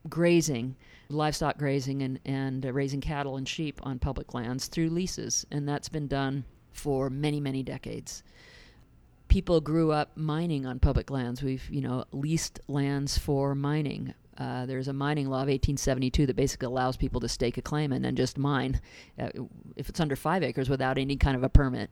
grazing, 0.07 0.75
livestock 1.09 1.57
grazing, 1.57 2.01
and, 2.01 2.19
and 2.25 2.65
uh, 2.65 2.73
raising 2.73 3.01
cattle 3.01 3.37
and 3.37 3.47
sheep 3.47 3.79
on 3.83 3.99
public 3.99 4.33
lands 4.33 4.67
through 4.67 4.89
leases, 4.89 5.45
and 5.51 5.67
that's 5.67 5.89
been 5.89 6.07
done 6.07 6.45
for 6.71 7.09
many, 7.09 7.39
many 7.39 7.63
decades. 7.63 8.23
People 9.27 9.59
grew 9.59 9.91
up 9.91 10.15
mining 10.15 10.65
on 10.65 10.79
public 10.79 11.09
lands. 11.09 11.43
We've, 11.43 11.67
you 11.69 11.81
know, 11.81 12.05
leased 12.11 12.59
lands 12.67 13.17
for 13.17 13.55
mining. 13.55 14.13
Uh, 14.37 14.65
there's 14.65 14.87
a 14.87 14.93
mining 14.93 15.27
law 15.27 15.37
of 15.37 15.49
1872 15.49 16.27
that 16.27 16.35
basically 16.35 16.67
allows 16.67 16.95
people 16.95 17.19
to 17.21 17.27
stake 17.27 17.57
a 17.57 17.61
claim 17.61 17.91
and 17.91 18.05
then 18.05 18.15
just 18.15 18.37
mine 18.37 18.79
uh, 19.19 19.29
if 19.75 19.89
it's 19.89 19.99
under 19.99 20.15
five 20.15 20.43
acres 20.43 20.69
without 20.69 20.99
any 20.99 21.15
kind 21.15 21.35
of 21.35 21.43
a 21.43 21.49
permit 21.49 21.89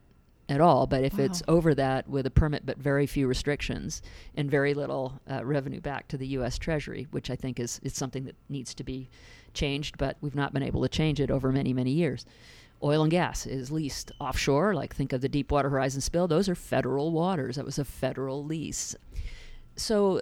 at 0.48 0.62
all. 0.62 0.88
But 0.88 1.04
if 1.04 1.18
wow. 1.18 1.26
it's 1.26 1.44
over 1.48 1.74
that 1.76 2.08
with 2.08 2.26
a 2.26 2.32
permit 2.32 2.66
but 2.66 2.78
very 2.78 3.06
few 3.06 3.28
restrictions 3.28 4.02
and 4.36 4.50
very 4.50 4.74
little 4.74 5.20
uh, 5.30 5.44
revenue 5.44 5.82
back 5.82 6.08
to 6.10 6.18
the 6.18 6.28
U.S. 6.28 6.58
Treasury, 6.58 7.08
which 7.12 7.30
I 7.30 7.36
think 7.36 7.60
is, 7.60 7.80
is 7.84 7.96
something 7.96 8.26
that 8.26 8.36
needs 8.50 8.74
to 8.76 8.84
be 8.84 9.10
changed, 9.54 9.98
but 9.98 10.18
we've 10.22 10.36
not 10.36 10.54
been 10.54 10.64
able 10.64 10.82
to 10.82 10.90
change 10.90 11.20
it 11.20 11.32
over 11.32 11.52
many, 11.52 11.74
many 11.74 11.92
years. 11.92 12.26
Oil 12.84 13.04
and 13.04 13.12
gas 13.12 13.46
is 13.46 13.72
leased 13.72 14.12
offshore, 14.20 14.76
like 14.76 14.94
think 14.94 15.14
of 15.14 15.22
the 15.22 15.30
Deepwater 15.30 15.70
Horizon 15.70 16.02
spill. 16.02 16.28
Those 16.28 16.50
are 16.50 16.56
federal 16.56 17.12
waters. 17.12 17.56
That 17.56 17.66
was 17.66 17.80
a 17.80 17.86
federal 17.86 18.44
lease. 18.44 18.96
So 19.76 20.22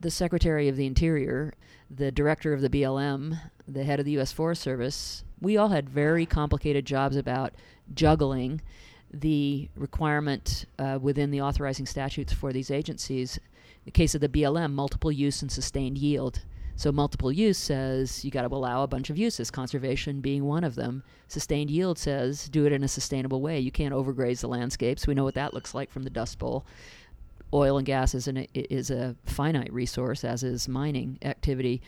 the 0.00 0.10
Secretary 0.10 0.68
of 0.68 0.76
the 0.76 0.86
Interior, 0.86 1.54
the 1.90 2.10
director 2.10 2.52
of 2.52 2.60
the 2.60 2.70
BLM, 2.70 3.38
the 3.68 3.84
head 3.84 4.00
of 4.00 4.06
the 4.06 4.12
U.S. 4.12 4.32
Forest 4.32 4.62
Service, 4.62 5.22
we 5.40 5.56
all 5.56 5.68
had 5.68 5.88
very 5.88 6.26
complicated 6.26 6.86
jobs 6.86 7.16
about 7.16 7.52
juggling 7.94 8.62
the 9.12 9.68
requirement 9.76 10.64
uh, 10.78 10.98
within 11.00 11.30
the 11.30 11.40
authorizing 11.40 11.86
statutes 11.86 12.32
for 12.32 12.52
these 12.52 12.70
agencies. 12.70 13.36
In 13.36 13.42
the 13.86 13.90
case 13.90 14.14
of 14.14 14.20
the 14.20 14.28
BLM, 14.28 14.72
multiple 14.72 15.12
use 15.12 15.42
and 15.42 15.50
sustained 15.50 15.98
yield. 15.98 16.42
So, 16.74 16.90
multiple 16.90 17.30
use 17.30 17.58
says 17.58 18.24
you 18.24 18.30
got 18.30 18.48
to 18.48 18.54
allow 18.54 18.82
a 18.82 18.88
bunch 18.88 19.10
of 19.10 19.18
uses, 19.18 19.50
conservation 19.50 20.20
being 20.20 20.44
one 20.44 20.64
of 20.64 20.74
them. 20.74 21.02
Sustained 21.28 21.70
yield 21.70 21.98
says 21.98 22.48
do 22.48 22.64
it 22.64 22.72
in 22.72 22.82
a 22.82 22.88
sustainable 22.88 23.42
way. 23.42 23.60
You 23.60 23.70
can't 23.70 23.94
overgraze 23.94 24.40
the 24.40 24.48
landscapes. 24.48 25.06
We 25.06 25.14
know 25.14 25.24
what 25.24 25.34
that 25.34 25.54
looks 25.54 25.74
like 25.74 25.90
from 25.90 26.02
the 26.02 26.10
Dust 26.10 26.38
Bowl 26.38 26.64
oil 27.54 27.76
and 27.76 27.86
gas 27.86 28.14
is 28.14 28.28
an 28.28 28.46
is 28.54 28.90
a 28.90 29.16
finite 29.24 29.72
resource, 29.72 30.24
as 30.24 30.42
is 30.42 30.68
mining 30.68 31.18
activity. 31.22 31.82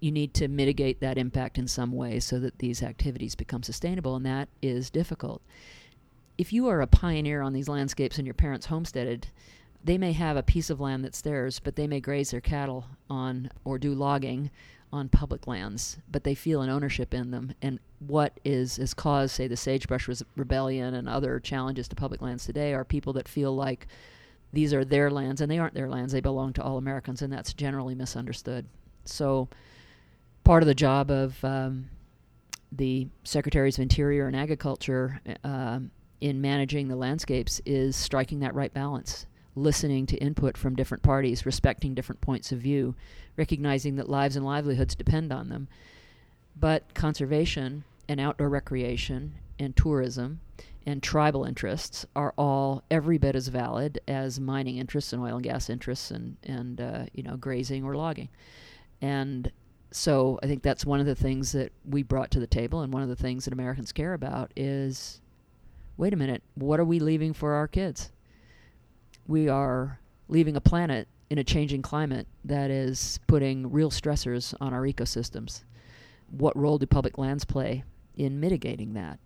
You 0.00 0.10
need 0.10 0.34
to 0.34 0.48
mitigate 0.48 1.00
that 1.00 1.18
impact 1.18 1.58
in 1.58 1.68
some 1.68 1.92
way 1.92 2.20
so 2.20 2.38
that 2.40 2.58
these 2.58 2.82
activities 2.82 3.34
become 3.34 3.62
sustainable, 3.62 4.16
and 4.16 4.24
that 4.26 4.48
is 4.62 4.90
difficult. 4.90 5.42
If 6.40 6.54
you 6.54 6.68
are 6.68 6.80
a 6.80 6.86
pioneer 6.86 7.42
on 7.42 7.52
these 7.52 7.68
landscapes 7.68 8.16
and 8.16 8.26
your 8.26 8.32
parents 8.32 8.64
homesteaded, 8.64 9.26
they 9.84 9.98
may 9.98 10.12
have 10.12 10.38
a 10.38 10.42
piece 10.42 10.70
of 10.70 10.80
land 10.80 11.04
that's 11.04 11.20
theirs, 11.20 11.60
but 11.60 11.76
they 11.76 11.86
may 11.86 12.00
graze 12.00 12.30
their 12.30 12.40
cattle 12.40 12.86
on 13.10 13.50
or 13.62 13.78
do 13.78 13.92
logging 13.92 14.50
on 14.90 15.10
public 15.10 15.46
lands, 15.46 15.98
but 16.10 16.24
they 16.24 16.34
feel 16.34 16.62
an 16.62 16.70
ownership 16.70 17.12
in 17.12 17.30
them. 17.30 17.52
And 17.60 17.78
what 17.98 18.40
is 18.42 18.78
has 18.78 18.94
caused, 18.94 19.34
say, 19.34 19.48
the 19.48 19.56
sagebrush 19.58 20.08
rebellion 20.34 20.94
and 20.94 21.10
other 21.10 21.40
challenges 21.40 21.88
to 21.88 21.94
public 21.94 22.22
lands 22.22 22.46
today 22.46 22.72
are 22.72 22.86
people 22.86 23.12
that 23.12 23.28
feel 23.28 23.54
like 23.54 23.86
these 24.50 24.72
are 24.72 24.82
their 24.82 25.10
lands, 25.10 25.42
and 25.42 25.52
they 25.52 25.58
aren't 25.58 25.74
their 25.74 25.90
lands. 25.90 26.10
They 26.10 26.22
belong 26.22 26.54
to 26.54 26.62
all 26.62 26.78
Americans, 26.78 27.20
and 27.20 27.30
that's 27.30 27.52
generally 27.52 27.94
misunderstood. 27.94 28.64
So, 29.04 29.50
part 30.44 30.62
of 30.62 30.68
the 30.68 30.74
job 30.74 31.10
of 31.10 31.44
um, 31.44 31.90
the 32.72 33.08
Secretaries 33.24 33.76
of 33.76 33.82
Interior 33.82 34.26
and 34.26 34.34
Agriculture 34.34 35.20
uh, 35.44 35.80
in 36.20 36.40
managing 36.40 36.88
the 36.88 36.96
landscapes 36.96 37.60
is 37.64 37.96
striking 37.96 38.40
that 38.40 38.54
right 38.54 38.72
balance, 38.72 39.26
listening 39.54 40.06
to 40.06 40.16
input 40.18 40.56
from 40.56 40.76
different 40.76 41.02
parties, 41.02 41.46
respecting 41.46 41.94
different 41.94 42.20
points 42.20 42.52
of 42.52 42.58
view, 42.58 42.94
recognizing 43.36 43.96
that 43.96 44.08
lives 44.08 44.36
and 44.36 44.44
livelihoods 44.44 44.94
depend 44.94 45.32
on 45.32 45.48
them. 45.48 45.68
But 46.58 46.94
conservation 46.94 47.84
and 48.08 48.20
outdoor 48.20 48.48
recreation 48.48 49.34
and 49.58 49.76
tourism 49.76 50.40
and 50.86 51.02
tribal 51.02 51.44
interests 51.44 52.06
are 52.16 52.34
all 52.36 52.82
every 52.90 53.18
bit 53.18 53.36
as 53.36 53.48
valid 53.48 54.00
as 54.08 54.40
mining 54.40 54.78
interests 54.78 55.12
and 55.12 55.22
oil 55.22 55.36
and 55.36 55.44
gas 55.44 55.68
interests 55.70 56.10
and 56.10 56.36
and 56.42 56.80
uh, 56.80 57.04
you 57.12 57.22
know 57.22 57.36
grazing 57.36 57.84
or 57.84 57.94
logging, 57.94 58.28
and 59.00 59.52
so 59.92 60.38
I 60.42 60.46
think 60.46 60.62
that's 60.62 60.86
one 60.86 61.00
of 61.00 61.06
the 61.06 61.14
things 61.14 61.52
that 61.52 61.72
we 61.84 62.02
brought 62.02 62.30
to 62.32 62.40
the 62.40 62.46
table, 62.46 62.80
and 62.80 62.92
one 62.92 63.02
of 63.02 63.08
the 63.08 63.16
things 63.16 63.44
that 63.44 63.52
Americans 63.52 63.92
care 63.92 64.14
about 64.14 64.52
is, 64.56 65.20
wait 66.00 66.14
a 66.14 66.16
minute, 66.16 66.42
what 66.54 66.80
are 66.80 66.84
we 66.84 66.98
leaving 66.98 67.34
for 67.34 67.52
our 67.52 67.68
kids? 67.68 68.10
We 69.28 69.50
are 69.50 70.00
leaving 70.28 70.56
a 70.56 70.60
planet 70.60 71.06
in 71.28 71.36
a 71.36 71.44
changing 71.44 71.82
climate 71.82 72.26
that 72.46 72.70
is 72.70 73.20
putting 73.26 73.70
real 73.70 73.90
stressors 73.90 74.54
on 74.62 74.72
our 74.72 74.82
ecosystems. 74.82 75.62
What 76.30 76.56
role 76.56 76.78
do 76.78 76.86
public 76.86 77.18
lands 77.18 77.44
play 77.44 77.84
in 78.16 78.40
mitigating 78.40 78.94
that? 78.94 79.18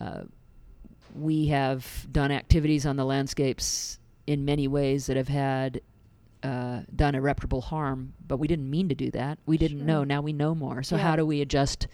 Uh, 0.00 0.22
we 1.14 1.46
have 1.46 2.08
done 2.10 2.32
activities 2.32 2.86
on 2.86 2.96
the 2.96 3.04
landscapes 3.04 4.00
in 4.26 4.44
many 4.44 4.66
ways 4.66 5.06
that 5.06 5.16
have 5.16 5.28
had 5.28 5.80
uh, 6.42 6.80
done 6.96 7.14
irreparable 7.14 7.60
harm, 7.60 8.14
but 8.26 8.38
we 8.38 8.48
didn't 8.48 8.68
mean 8.68 8.88
to 8.88 8.96
do 8.96 9.12
that. 9.12 9.38
We 9.46 9.58
didn't 9.58 9.78
sure. 9.78 9.86
know. 9.86 10.02
Now 10.02 10.22
we 10.22 10.32
know 10.32 10.56
more. 10.56 10.82
So, 10.82 10.96
yeah. 10.96 11.02
how 11.02 11.14
do 11.14 11.24
we 11.24 11.40
adjust 11.40 11.86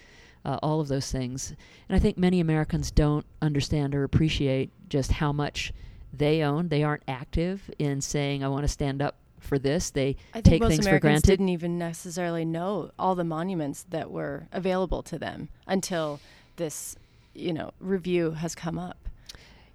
uh, 0.44 0.58
all 0.62 0.80
of 0.80 0.88
those 0.88 1.10
things? 1.10 1.54
And 1.88 1.96
I 1.96 1.98
think 1.98 2.18
many 2.18 2.40
Americans 2.40 2.90
don't 2.90 3.26
understand 3.42 3.94
or 3.94 4.04
appreciate 4.04 4.70
just 4.88 5.12
how 5.12 5.32
much 5.32 5.72
they 6.12 6.42
own. 6.42 6.68
They 6.68 6.82
aren't 6.82 7.04
active 7.06 7.70
in 7.78 8.00
saying, 8.00 8.44
I 8.44 8.48
want 8.48 8.64
to 8.64 8.68
stand 8.68 9.02
up 9.02 9.16
for 9.38 9.58
this. 9.58 9.90
They 9.90 10.16
I 10.34 10.40
take 10.40 10.62
things 10.62 10.78
Americans 10.80 10.86
for 10.86 11.00
granted. 11.00 11.26
didn't 11.26 11.48
even 11.48 11.78
necessarily 11.78 12.44
know 12.44 12.90
all 12.98 13.14
the 13.14 13.24
monuments 13.24 13.84
that 13.90 14.10
were 14.10 14.46
available 14.52 15.02
to 15.04 15.18
them 15.18 15.48
until 15.66 16.20
this, 16.56 16.96
you 17.34 17.52
know, 17.52 17.72
review 17.80 18.32
has 18.32 18.54
come 18.54 18.78
up. 18.78 18.96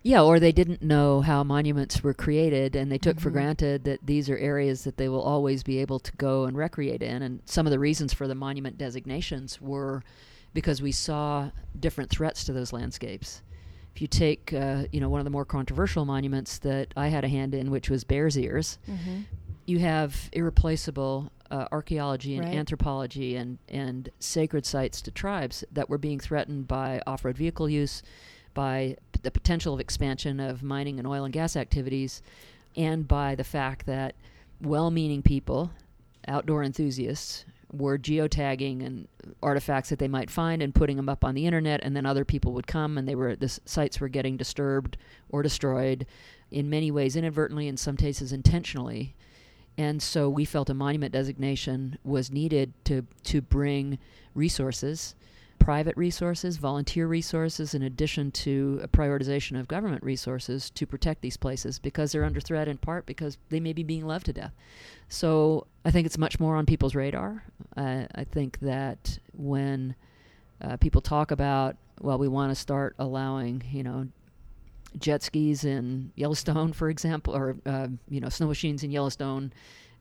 Yeah, 0.04 0.21
or 0.21 0.39
they 0.39 0.51
didn't 0.51 0.84
know 0.84 1.21
how 1.21 1.43
monuments 1.43 2.04
were 2.04 2.13
created, 2.13 2.75
and 2.75 2.91
they 2.91 2.99
took 2.99 3.15
mm-hmm. 3.15 3.23
for 3.23 3.32
granted 3.32 3.86
that 3.86 4.06
these 4.06 4.30
are 4.30 4.38
areas 4.38 4.84
that 4.84 4.97
they 4.97 5.10
will 5.10 5.23
always 5.23 5.63
be 5.63 5.80
able 5.80 5.97
to 5.97 6.12
go 6.12 6.45
and 6.45 6.56
recreate 6.56 7.01
in. 7.01 7.23
And 7.23 7.41
some 7.45 7.65
of 7.65 7.71
the 7.71 7.80
reasons 7.80 8.13
for 8.13 8.28
the 8.28 8.36
monument 8.36 8.78
designations 8.78 9.60
were 9.60 10.04
because 10.55 10.81
we 10.81 10.91
saw 10.91 11.51
different 11.79 12.09
threats 12.09 12.45
to 12.45 12.53
those 12.53 12.73
landscapes. 12.73 13.43
If 13.93 14.01
you 14.01 14.07
take, 14.07 14.53
uh, 14.53 14.85
you 14.91 14.99
know, 14.99 15.09
one 15.09 15.19
of 15.19 15.25
the 15.25 15.29
more 15.29 15.45
controversial 15.45 16.05
monuments 16.05 16.57
that 16.59 16.93
I 16.97 17.09
had 17.09 17.23
a 17.23 17.27
hand 17.27 17.53
in, 17.53 17.69
which 17.69 17.89
was 17.89 18.03
Bears 18.03 18.37
Ears, 18.37 18.79
mm-hmm. 18.89 19.21
you 19.65 19.79
have 19.79 20.29
irreplaceable 20.31 21.31
uh, 21.51 21.67
archaeology 21.71 22.37
and 22.37 22.45
right. 22.45 22.55
anthropology 22.55 23.35
and 23.35 23.59
and 23.69 24.09
sacred 24.19 24.65
sites 24.65 25.01
to 25.03 25.11
tribes 25.11 25.63
that 25.71 25.89
were 25.89 25.99
being 25.99 26.19
threatened 26.19 26.67
by 26.67 27.01
off-road 27.05 27.37
vehicle 27.37 27.69
use 27.69 28.01
by 28.53 28.95
the 29.21 29.29
potential 29.29 29.73
of 29.73 29.79
expansion 29.79 30.39
of 30.39 30.63
mining 30.63 30.97
and 30.97 31.07
oil 31.07 31.25
and 31.25 31.33
gas 31.33 31.55
activities, 31.55 32.21
and 32.75 33.07
by 33.07 33.35
the 33.35 33.43
fact 33.43 33.85
that 33.85 34.15
well 34.61 34.89
meaning 34.89 35.21
people, 35.21 35.71
outdoor 36.27 36.63
enthusiasts, 36.63 37.45
were 37.71 37.97
geotagging 37.97 38.86
and 38.86 39.08
artifacts 39.41 39.89
that 39.89 39.99
they 39.99 40.08
might 40.08 40.30
find 40.30 40.62
and 40.62 40.75
putting 40.75 40.97
them 40.97 41.10
up 41.10 41.23
on 41.23 41.36
the 41.36 41.45
internet 41.45 41.82
and 41.84 41.95
then 41.95 42.06
other 42.06 42.25
people 42.25 42.54
would 42.54 42.67
come 42.67 42.97
and 42.97 43.08
they 43.08 43.15
were 43.15 43.36
the 43.36 43.60
sites 43.65 43.99
were 43.99 44.08
getting 44.08 44.38
disturbed 44.38 44.97
or 45.30 45.41
destroyed 45.41 46.06
in 46.51 46.69
many 46.69 46.91
ways 46.91 47.15
inadvertently 47.15 47.67
in 47.67 47.78
some 47.78 47.97
cases 47.97 48.32
intentionally. 48.32 49.15
And 49.78 50.01
so 50.01 50.30
we 50.30 50.45
felt 50.45 50.69
a 50.69 50.73
monument 50.73 51.12
designation 51.12 51.97
was 52.04 52.32
needed 52.32 52.73
to 52.86 53.06
to 53.25 53.41
bring 53.41 53.99
resources 54.34 55.15
private 55.65 55.97
resources, 55.97 56.58
volunteer 56.58 57.08
resources, 57.08 57.73
in 57.73 57.82
addition 57.82 58.30
to 58.30 58.80
a 58.84 58.88
prioritization 58.88 59.60
of 59.60 59.67
government 59.67 60.04
resources 60.04 60.69
to 60.69 60.86
protect 60.86 61.23
these 61.23 61.38
places 61.38 61.80
because 61.80 62.12
they're 62.12 62.23
under 62.23 62.39
threat 62.39 62.67
in 62.67 62.78
part 62.78 63.04
because 63.08 63.39
they 63.49 63.60
may 63.60 63.73
be 63.73 63.82
being 63.82 64.06
loved 64.06 64.28
to 64.28 64.32
death. 64.32 64.54
So 65.10 65.65
I 65.84 65.89
think 65.89 66.06
it's 66.06 66.19
much 66.19 66.39
more 66.39 66.56
on 66.56 66.67
people's 66.67 66.93
radar. 66.93 67.43
Uh, 67.75 68.04
I 68.13 68.25
think 68.25 68.60
that 68.60 69.17
when 69.34 69.95
uh, 70.62 70.78
people 70.78 71.01
talk 71.01 71.32
about, 71.32 71.78
well, 71.99 72.19
we 72.19 72.28
want 72.28 72.51
to 72.51 72.56
start 72.56 72.93
allowing, 72.99 73.63
you 73.71 73.82
know, 73.82 74.08
jet 74.99 75.23
skis 75.23 75.65
in 75.65 76.12
Yellowstone, 76.13 76.73
for 76.82 76.91
example, 76.91 77.36
or 77.36 77.56
uh, 77.65 77.88
you 78.08 78.19
know, 78.19 78.30
snow 78.30 78.45
machines 78.45 78.84
in 78.84 78.91
Yellowstone 78.91 79.51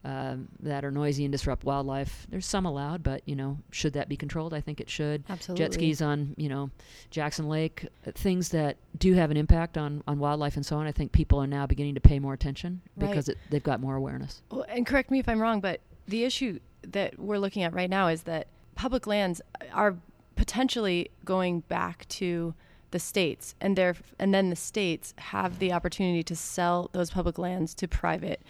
um, 0.04 0.48
that 0.60 0.84
are 0.84 0.90
noisy 0.90 1.24
and 1.24 1.32
disrupt 1.32 1.64
wildlife. 1.64 2.26
There's 2.30 2.46
some 2.46 2.66
allowed, 2.66 3.02
but 3.02 3.22
you 3.26 3.34
know, 3.34 3.58
should 3.70 3.94
that 3.94 4.08
be 4.08 4.16
controlled? 4.16 4.52
I 4.52 4.60
think 4.60 4.80
it 4.80 4.90
should. 4.90 5.24
Absolutely. 5.28 5.64
Jet 5.64 5.74
skis 5.74 6.02
on 6.02 6.34
you 6.36 6.48
know 6.48 6.70
Jackson 7.10 7.48
Lake, 7.48 7.86
uh, 8.06 8.10
things 8.14 8.50
that 8.50 8.76
do 8.98 9.14
have 9.14 9.30
an 9.30 9.36
impact 9.36 9.78
on 9.78 10.02
on 10.06 10.18
wildlife 10.18 10.56
and 10.56 10.64
so 10.66 10.76
on. 10.76 10.86
I 10.86 10.92
think 10.92 11.12
people 11.12 11.38
are 11.42 11.46
now 11.46 11.66
beginning 11.66 11.94
to 11.94 12.00
pay 12.00 12.18
more 12.18 12.34
attention 12.34 12.82
Right. 12.96 13.08
because 13.08 13.28
it, 13.28 13.38
they've 13.50 13.62
got 13.62 13.80
more 13.80 13.96
awareness. 13.96 14.42
Well, 14.50 14.66
and 14.68 14.86
correct 14.86 15.10
me 15.10 15.18
if 15.18 15.28
I'm 15.28 15.40
wrong, 15.40 15.60
but 15.60 15.80
the 16.06 16.24
issue 16.24 16.58
that 16.82 17.18
we're 17.18 17.38
looking 17.38 17.62
at 17.62 17.72
right 17.72 17.88
now 17.88 18.08
is 18.08 18.24
that 18.24 18.46
public 18.74 19.06
lands 19.06 19.40
are 19.72 19.96
potentially 20.36 21.10
going 21.24 21.60
back 21.60 22.06
to 22.08 22.54
the 22.90 22.98
states, 22.98 23.54
and 23.60 23.76
they 23.76 23.92
and 24.18 24.34
then 24.34 24.50
the 24.50 24.56
states 24.56 25.14
have 25.16 25.58
the 25.58 25.72
opportunity 25.72 26.22
to 26.22 26.36
sell 26.36 26.90
those 26.92 27.10
public 27.10 27.38
lands 27.38 27.74
to 27.74 27.88
private 27.88 28.40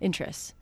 interests. 0.00 0.54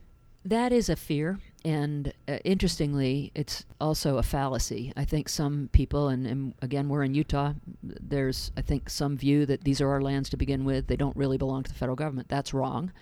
That 0.47 0.73
is 0.73 0.89
a 0.89 0.95
fear, 0.95 1.41
and 1.65 2.13
uh, 2.29 2.39
interestingly, 2.45 3.33
it's 3.35 3.65
also 3.81 4.19
a 4.19 4.23
fallacy. 4.23 4.93
I 4.97 5.05
think 5.05 5.29
some 5.29 5.69
people, 5.73 6.07
and, 6.07 6.25
and 6.25 6.55
again, 6.63 6.89
we're 6.89 7.03
in 7.03 7.15
Utah. 7.15 7.55
There's, 7.83 8.53
I 8.57 8.61
think, 8.61 8.89
some 8.89 9.17
view 9.17 9.45
that 9.47 9.65
these 9.65 9.81
are 9.81 9.89
our 9.89 10.01
lands 10.01 10.29
to 10.29 10.37
begin 10.37 10.65
with. 10.65 10.87
They 10.87 10.95
don't 10.95 11.17
really 11.17 11.37
belong 11.37 11.65
to 11.65 11.69
the 11.69 11.77
federal 11.77 11.97
government. 11.97 12.29
That's 12.29 12.55
wrong. 12.55 12.93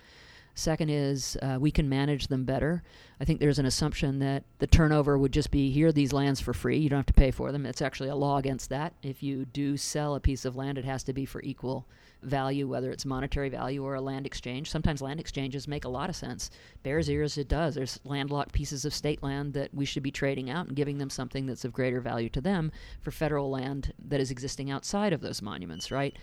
Second 0.55 0.89
is 0.89 1.37
uh, 1.43 1.57
we 1.59 1.69
can 1.69 1.87
manage 1.87 2.29
them 2.29 2.45
better. 2.45 2.81
I 3.19 3.25
think 3.25 3.39
there's 3.39 3.59
an 3.59 3.67
assumption 3.67 4.17
that 4.19 4.43
the 4.57 4.65
turnover 4.65 5.15
would 5.15 5.31
just 5.31 5.51
be 5.51 5.69
here 5.69 5.91
these 5.91 6.13
lands 6.13 6.41
for 6.41 6.51
free. 6.51 6.79
You 6.79 6.89
don't 6.89 6.97
have 6.97 7.05
to 7.05 7.13
pay 7.13 7.29
for 7.29 7.51
them. 7.51 7.67
It's 7.67 7.81
actually 7.83 8.09
a 8.09 8.15
law 8.15 8.37
against 8.37 8.71
that. 8.71 8.93
If 9.03 9.21
you 9.21 9.45
do 9.45 9.77
sell 9.77 10.15
a 10.15 10.19
piece 10.19 10.45
of 10.45 10.55
land, 10.55 10.79
it 10.79 10.85
has 10.85 11.03
to 11.03 11.13
be 11.13 11.25
for 11.25 11.43
equal 11.43 11.85
value, 12.25 12.67
whether 12.67 12.91
it's 12.91 13.05
monetary 13.05 13.49
value 13.49 13.83
or 13.83 13.95
a 13.95 14.01
land 14.01 14.25
exchange. 14.25 14.69
Sometimes 14.69 15.01
land 15.01 15.19
exchanges 15.19 15.67
make 15.67 15.85
a 15.85 15.89
lot 15.89 16.09
of 16.09 16.15
sense. 16.15 16.49
Bears 16.83 17.09
Ears, 17.09 17.37
it 17.37 17.47
does. 17.47 17.75
There's 17.75 17.99
landlocked 18.03 18.51
pieces 18.53 18.85
of 18.85 18.93
state 18.93 19.21
land 19.23 19.53
that 19.53 19.73
we 19.73 19.85
should 19.85 20.03
be 20.03 20.11
trading 20.11 20.49
out 20.49 20.67
and 20.67 20.75
giving 20.75 20.97
them 20.97 21.09
something 21.09 21.45
that's 21.45 21.65
of 21.65 21.73
greater 21.73 22.01
value 22.01 22.29
to 22.29 22.41
them 22.41 22.71
for 23.01 23.11
federal 23.11 23.49
land 23.49 23.93
that 24.07 24.19
is 24.19 24.31
existing 24.31 24.69
outside 24.71 25.13
of 25.13 25.21
those 25.21 25.41
monuments, 25.41 25.91
right? 25.91 26.15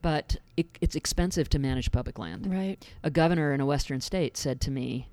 But 0.00 0.36
it, 0.56 0.66
it's 0.80 0.94
expensive 0.94 1.48
to 1.50 1.58
manage 1.58 1.90
public 1.90 2.18
land 2.18 2.46
Right. 2.52 2.86
a 3.02 3.10
governor 3.10 3.52
in 3.52 3.60
a 3.60 3.66
western 3.66 4.00
state 4.00 4.36
said 4.36 4.60
to 4.62 4.70
me, 4.70 5.08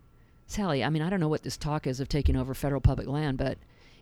Sally, 0.47 0.83
I 0.83 0.89
mean, 0.89 1.01
I 1.01 1.09
don't 1.09 1.19
know 1.19 1.27
what 1.27 1.41
this 1.41 1.57
talk 1.57 1.87
is 1.87 1.99
of 1.99 2.07
taking 2.07 2.35
over 2.35 2.53
federal 2.53 2.81
public 2.81 3.07
land, 3.07 3.39
but 3.39 3.57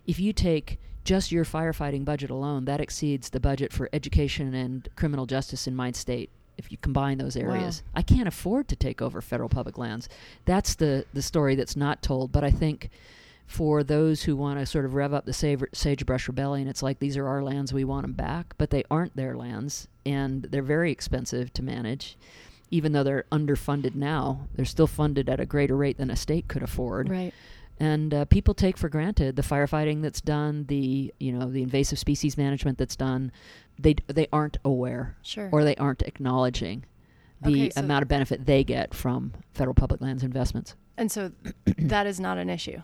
if 0.05 0.19
you 0.19 0.33
take 0.33 0.79
just 1.03 1.31
your 1.31 1.45
firefighting 1.45 2.05
budget 2.05 2.29
alone, 2.29 2.65
that 2.65 2.79
exceeds 2.81 3.29
the 3.29 3.39
budget 3.39 3.73
for 3.73 3.89
education 3.93 4.53
and 4.53 4.87
criminal 4.95 5.25
justice 5.25 5.67
in 5.67 5.75
my 5.75 5.91
state. 5.91 6.29
If 6.57 6.71
you 6.71 6.77
combine 6.77 7.17
those 7.17 7.35
areas, 7.35 7.81
I 7.95 8.03
can't 8.03 8.27
afford 8.27 8.67
to 8.67 8.75
take 8.75 9.01
over 9.01 9.21
federal 9.21 9.49
public 9.49 9.77
lands. 9.77 10.07
That's 10.45 10.75
the 10.75 11.05
the 11.13 11.21
story 11.23 11.55
that's 11.55 11.75
not 11.75 12.03
told. 12.03 12.31
But 12.31 12.43
I 12.43 12.51
think 12.51 12.89
for 13.47 13.83
those 13.83 14.23
who 14.23 14.35
want 14.35 14.59
to 14.59 14.65
sort 14.65 14.85
of 14.85 14.93
rev 14.93 15.13
up 15.13 15.25
the 15.25 15.33
sage, 15.33 15.61
sagebrush 15.73 16.27
rebellion, 16.27 16.67
it's 16.67 16.83
like 16.83 16.99
these 16.99 17.17
are 17.17 17.27
our 17.27 17.43
lands, 17.43 17.73
we 17.73 17.83
want 17.83 18.03
them 18.03 18.13
back, 18.13 18.53
but 18.57 18.69
they 18.69 18.83
aren't 18.89 19.15
their 19.15 19.35
lands, 19.35 19.87
and 20.05 20.43
they're 20.43 20.61
very 20.61 20.91
expensive 20.91 21.51
to 21.53 21.63
manage. 21.63 22.17
Even 22.71 22.91
though 22.93 23.03
they're 23.03 23.25
underfunded 23.31 23.93
now, 23.95 24.47
they're 24.55 24.65
still 24.65 24.87
funded 24.87 25.29
at 25.29 25.39
a 25.39 25.45
greater 25.45 25.75
rate 25.75 25.97
than 25.97 26.09
a 26.09 26.15
state 26.15 26.47
could 26.47 26.63
afford 26.63 27.09
Right. 27.09 27.33
And 27.83 28.13
uh, 28.13 28.25
people 28.25 28.53
take 28.53 28.77
for 28.77 28.89
granted 28.89 29.35
the 29.35 29.41
firefighting 29.41 30.01
that's 30.01 30.21
done, 30.21 30.65
the 30.67 31.13
you 31.19 31.31
know 31.31 31.49
the 31.49 31.61
invasive 31.63 31.99
species 31.99 32.37
management 32.37 32.77
that's 32.77 32.95
done. 32.95 33.31
They 33.79 33.95
they 34.07 34.27
aren't 34.31 34.57
aware 34.63 35.17
Sure. 35.21 35.49
or 35.51 35.63
they 35.63 35.75
aren't 35.75 36.01
acknowledging 36.03 36.85
the 37.41 37.49
Okay, 37.51 37.69
so- 37.71 37.81
amount 37.81 38.03
of 38.03 38.07
benefit 38.07 38.45
they 38.45 38.63
get 38.63 38.93
from 38.93 39.33
federal 39.53 39.73
public 39.73 39.99
lands 40.01 40.23
investments. 40.23 40.75
and 40.97 41.11
so 41.11 41.31
that 41.77 42.05
is 42.07 42.19
not 42.19 42.37
an 42.37 42.49
issue. 42.49 42.81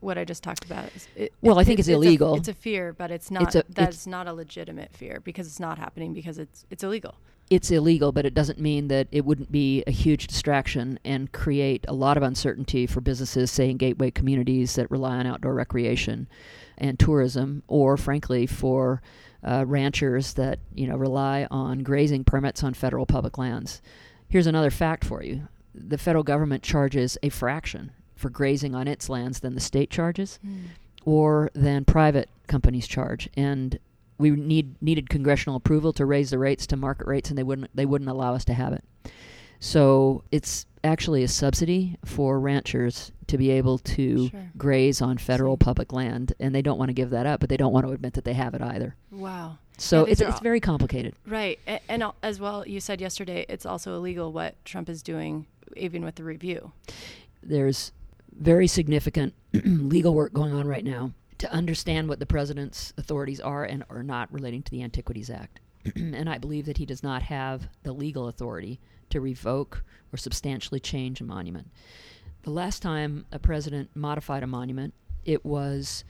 What 0.00 0.18
I 0.18 0.24
just 0.24 0.42
talked 0.42 0.64
about 0.66 0.90
is 0.94 1.08
it, 1.16 1.32
Well, 1.40 1.58
I 1.58 1.64
think 1.64 1.78
it's 1.78 1.88
a- 1.88 1.92
illegal. 1.92 2.34
it's 2.34 2.48
a 2.48 2.52
fear, 2.54 2.92
but 2.92 3.10
it's 3.10 3.30
not. 3.30 3.54
a- 3.54 3.58
it's- 3.60 3.74
that's 3.74 4.06
not 4.06 4.26
a 4.26 4.32
legitimate 4.34 4.92
fear 4.92 5.20
because 5.24 5.46
it's 5.46 5.60
not 5.60 5.78
happening 5.78 6.12
because 6.12 6.38
it's 6.38 6.66
it's 6.70 6.82
illegal. 6.84 7.14
It's 7.50 7.70
illegal, 7.70 8.10
but 8.10 8.24
it 8.24 8.34
doesn't 8.34 8.58
mean 8.58 8.88
that 8.88 9.06
it 9.12 9.24
wouldn't 9.24 9.52
be 9.52 9.84
a 9.86 9.90
huge 9.90 10.26
distraction 10.26 10.98
and 11.04 11.30
create 11.30 11.84
a 11.86 11.92
lot 11.92 12.16
of 12.16 12.22
uncertainty 12.22 12.86
for 12.86 13.00
businesses, 13.00 13.50
say 13.50 13.70
in 13.70 13.76
gateway 13.76 14.10
communities 14.10 14.74
that 14.76 14.90
rely 14.90 15.16
on 15.16 15.26
outdoor 15.26 15.54
recreation 15.54 16.26
and 16.78 16.98
tourism, 16.98 17.62
or 17.68 17.96
frankly 17.96 18.46
for 18.46 19.02
uh, 19.42 19.64
ranchers 19.66 20.34
that 20.34 20.58
you 20.74 20.86
know 20.86 20.96
rely 20.96 21.46
on 21.50 21.80
grazing 21.80 22.24
permits 22.24 22.64
on 22.64 22.72
federal 22.72 23.04
public 23.06 23.36
lands. 23.36 23.82
Here's 24.28 24.46
another 24.46 24.70
fact 24.70 25.04
for 25.04 25.22
you: 25.22 25.48
the 25.74 25.98
federal 25.98 26.24
government 26.24 26.62
charges 26.62 27.18
a 27.22 27.28
fraction 27.28 27.92
for 28.16 28.30
grazing 28.30 28.74
on 28.74 28.88
its 28.88 29.08
lands 29.08 29.40
than 29.40 29.54
the 29.54 29.60
state 29.60 29.90
charges 29.90 30.38
or 31.04 31.50
than 31.54 31.84
private 31.84 32.30
companies 32.46 32.86
charge. 32.86 33.28
And 33.36 33.78
we 34.18 34.30
need 34.30 34.80
needed 34.82 35.08
congressional 35.10 35.56
approval 35.56 35.92
to 35.94 36.06
raise 36.06 36.30
the 36.30 36.38
rates 36.38 36.66
to 36.68 36.76
market 36.76 37.06
rates, 37.06 37.28
and 37.30 37.38
they 37.38 37.42
wouldn't 37.42 37.70
they 37.74 37.86
wouldn't 37.86 38.10
allow 38.10 38.34
us 38.34 38.44
to 38.46 38.54
have 38.54 38.72
it. 38.72 38.84
So 39.60 40.24
it's 40.30 40.66
actually 40.82 41.22
a 41.22 41.28
subsidy 41.28 41.96
for 42.04 42.38
ranchers 42.38 43.10
to 43.28 43.38
be 43.38 43.50
able 43.50 43.78
to 43.78 44.28
Sure. 44.28 44.50
graze 44.58 45.00
on 45.00 45.16
federal 45.16 45.56
public 45.56 45.92
land, 45.92 46.34
and 46.38 46.54
they 46.54 46.60
don't 46.60 46.78
want 46.78 46.90
to 46.90 46.92
give 46.92 47.10
that 47.10 47.24
up, 47.26 47.40
but 47.40 47.48
they 47.48 47.56
don't 47.56 47.72
want 47.72 47.86
to 47.86 47.92
admit 47.92 48.12
that 48.14 48.24
they 48.24 48.34
have 48.34 48.52
it 48.54 48.60
either. 48.60 48.94
Wow. 49.10 49.58
So 49.78 50.04
it's 50.04 50.20
it's 50.20 50.34
all- 50.34 50.40
very 50.40 50.60
complicated. 50.60 51.14
Right. 51.26 51.58
A- 51.66 51.80
And 51.90 52.04
as 52.22 52.38
well, 52.38 52.66
you 52.68 52.80
said 52.80 53.00
yesterday 53.00 53.46
it's 53.48 53.64
also 53.64 53.96
illegal 53.96 54.30
what 54.32 54.62
Trump 54.66 54.88
is 54.90 55.02
doing, 55.02 55.46
even 55.76 56.04
with 56.04 56.16
the 56.16 56.24
review. 56.24 56.72
there's 57.42 57.92
very 58.38 58.66
significant 58.66 59.34
legal 59.52 60.14
work 60.14 60.32
going 60.32 60.52
on 60.52 60.66
right 60.66 60.84
now 60.84 61.12
to 61.44 61.52
understand 61.52 62.08
what 62.08 62.18
the 62.18 62.24
president's 62.24 62.94
authorities 62.96 63.38
are 63.38 63.64
and 63.64 63.84
are 63.90 64.02
not 64.02 64.32
relating 64.32 64.62
to 64.62 64.70
the 64.70 64.82
Antiquities 64.82 65.28
Act. 65.28 65.60
and 65.94 66.30
I 66.30 66.38
believe 66.38 66.64
that 66.64 66.78
he 66.78 66.86
does 66.86 67.02
not 67.02 67.20
have 67.20 67.68
the 67.82 67.92
legal 67.92 68.28
authority 68.28 68.80
to 69.10 69.20
revoke 69.20 69.84
or 70.10 70.16
substantially 70.16 70.80
change 70.80 71.20
a 71.20 71.24
monument. 71.24 71.70
The 72.44 72.50
last 72.50 72.80
time 72.80 73.26
a 73.30 73.38
president 73.38 73.90
modified 73.94 74.42
a 74.42 74.46
monument, 74.46 74.94
it 75.26 75.44
was 75.44 76.04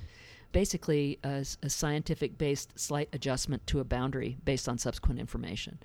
basically 0.53 1.19
a 1.25 1.45
scientific 1.67 2.39
based 2.39 2.79
slight 2.79 3.09
adjustment 3.13 3.67
to 3.67 3.81
a 3.81 3.85
boundary 3.85 4.37
based 4.45 4.69
on 4.69 4.79
subsequent 4.79 5.19
information. 5.19 5.81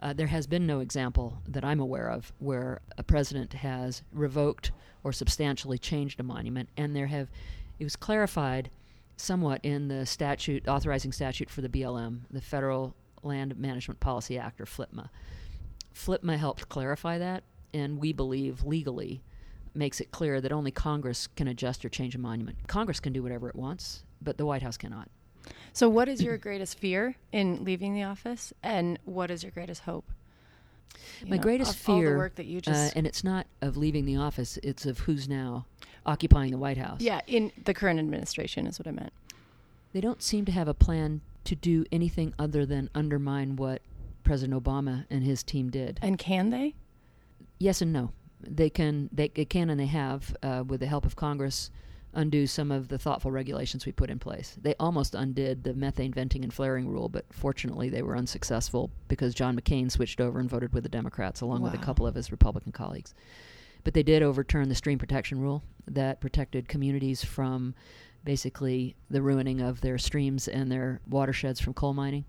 Uh, 0.00 0.14
there 0.14 0.28
has 0.28 0.46
been 0.46 0.66
no 0.66 0.80
example 0.80 1.42
that 1.46 1.66
I'm 1.66 1.80
aware 1.80 2.08
of 2.08 2.32
where 2.38 2.80
a 2.96 3.02
president 3.02 3.52
has 3.52 4.02
revoked 4.10 4.72
or 5.04 5.12
substantially 5.12 5.76
changed 5.76 6.18
a 6.18 6.22
monument, 6.22 6.70
and 6.78 6.96
there 6.96 7.08
have 7.08 7.28
it 7.78 7.84
was 7.84 7.96
clarified 7.96 8.70
somewhat 9.16 9.60
in 9.62 9.88
the 9.88 10.06
statute 10.06 10.68
authorizing 10.68 11.12
statute 11.12 11.50
for 11.50 11.62
the 11.62 11.68
BLM, 11.68 12.20
the 12.30 12.40
Federal 12.40 12.94
Land 13.22 13.56
Management 13.58 14.00
Policy 14.00 14.38
Act, 14.38 14.60
or 14.60 14.66
FLPMA. 14.66 15.08
FLPMA 15.94 16.36
helped 16.36 16.68
clarify 16.68 17.18
that, 17.18 17.44
and 17.72 17.98
we 17.98 18.12
believe 18.12 18.64
legally 18.64 19.22
makes 19.74 20.00
it 20.00 20.10
clear 20.10 20.40
that 20.40 20.52
only 20.52 20.70
Congress 20.70 21.26
can 21.26 21.48
adjust 21.48 21.84
or 21.84 21.88
change 21.88 22.14
a 22.14 22.18
monument. 22.18 22.66
Congress 22.66 23.00
can 23.00 23.12
do 23.12 23.22
whatever 23.22 23.48
it 23.48 23.56
wants, 23.56 24.04
but 24.22 24.38
the 24.38 24.46
White 24.46 24.62
House 24.62 24.76
cannot. 24.76 25.08
So, 25.72 25.88
what 25.88 26.08
is 26.08 26.22
your 26.22 26.38
greatest 26.38 26.78
fear 26.78 27.16
in 27.32 27.64
leaving 27.64 27.94
the 27.94 28.02
office, 28.02 28.52
and 28.62 28.98
what 29.04 29.30
is 29.30 29.42
your 29.42 29.52
greatest 29.52 29.82
hope? 29.82 30.10
You 31.20 31.28
My 31.28 31.36
know, 31.36 31.42
greatest 31.42 31.74
of 31.74 31.88
all 31.88 31.98
fear, 31.98 32.12
the 32.12 32.18
work 32.18 32.34
that 32.36 32.46
you 32.46 32.60
uh, 32.66 32.90
and 32.96 33.06
it's 33.06 33.22
not 33.22 33.46
of 33.60 33.76
leaving 33.76 34.06
the 34.06 34.16
office; 34.16 34.58
it's 34.62 34.86
of 34.86 35.00
who's 35.00 35.28
now 35.28 35.66
occupying 36.06 36.50
the 36.50 36.58
White 36.58 36.78
House. 36.78 37.00
yeah 37.00 37.20
in 37.26 37.52
the 37.64 37.74
current 37.74 37.98
administration 37.98 38.66
is 38.66 38.78
what 38.78 38.86
I 38.86 38.92
meant. 38.92 39.12
they 39.92 40.00
don't 40.00 40.22
seem 40.22 40.44
to 40.46 40.52
have 40.52 40.68
a 40.68 40.74
plan 40.74 41.20
to 41.44 41.54
do 41.54 41.84
anything 41.92 42.34
other 42.38 42.64
than 42.66 42.88
undermine 42.94 43.56
what 43.56 43.82
President 44.24 44.62
Obama 44.62 45.04
and 45.10 45.22
his 45.22 45.42
team 45.42 45.70
did. 45.70 45.98
And 46.02 46.18
can 46.18 46.50
they? 46.50 46.74
yes 47.58 47.80
and 47.80 47.92
no. 47.92 48.12
They 48.40 48.68
can, 48.68 49.08
they, 49.12 49.28
they 49.28 49.44
can, 49.46 49.70
and 49.70 49.80
they 49.80 49.86
have, 49.86 50.36
uh, 50.42 50.62
with 50.66 50.80
the 50.80 50.86
help 50.86 51.06
of 51.06 51.16
Congress, 51.16 51.70
undo 52.12 52.46
some 52.46 52.70
of 52.70 52.88
the 52.88 52.98
thoughtful 52.98 53.30
regulations 53.30 53.86
we 53.86 53.92
put 53.92 54.10
in 54.10 54.18
place. 54.18 54.56
They 54.60 54.74
almost 54.80 55.14
undid 55.14 55.64
the 55.64 55.74
methane 55.74 56.12
venting 56.12 56.44
and 56.44 56.52
flaring 56.52 56.88
rule, 56.88 57.08
but 57.08 57.24
fortunately 57.30 57.88
they 57.88 58.02
were 58.02 58.16
unsuccessful 58.16 58.90
because 59.08 59.34
John 59.34 59.58
McCain 59.58 59.90
switched 59.90 60.20
over 60.20 60.38
and 60.38 60.50
voted 60.50 60.74
with 60.74 60.82
the 60.82 60.88
Democrats, 60.88 61.40
along 61.40 61.62
with 61.62 61.74
a 61.74 61.78
couple 61.78 62.06
of 62.06 62.14
his 62.14 62.30
Republican 62.30 62.72
colleagues. 62.72 63.14
But 63.86 63.94
they 63.94 64.02
did 64.02 64.20
overturn 64.20 64.68
the 64.68 64.74
stream 64.74 64.98
protection 64.98 65.40
rule 65.40 65.62
that 65.86 66.20
protected 66.20 66.66
communities 66.66 67.24
from 67.24 67.72
basically 68.24 68.96
the 69.10 69.22
ruining 69.22 69.60
of 69.60 69.80
their 69.80 69.96
streams 69.96 70.48
and 70.48 70.72
their 70.72 71.00
watersheds 71.08 71.60
from 71.60 71.72
coal 71.72 71.94
mining. 71.94 72.24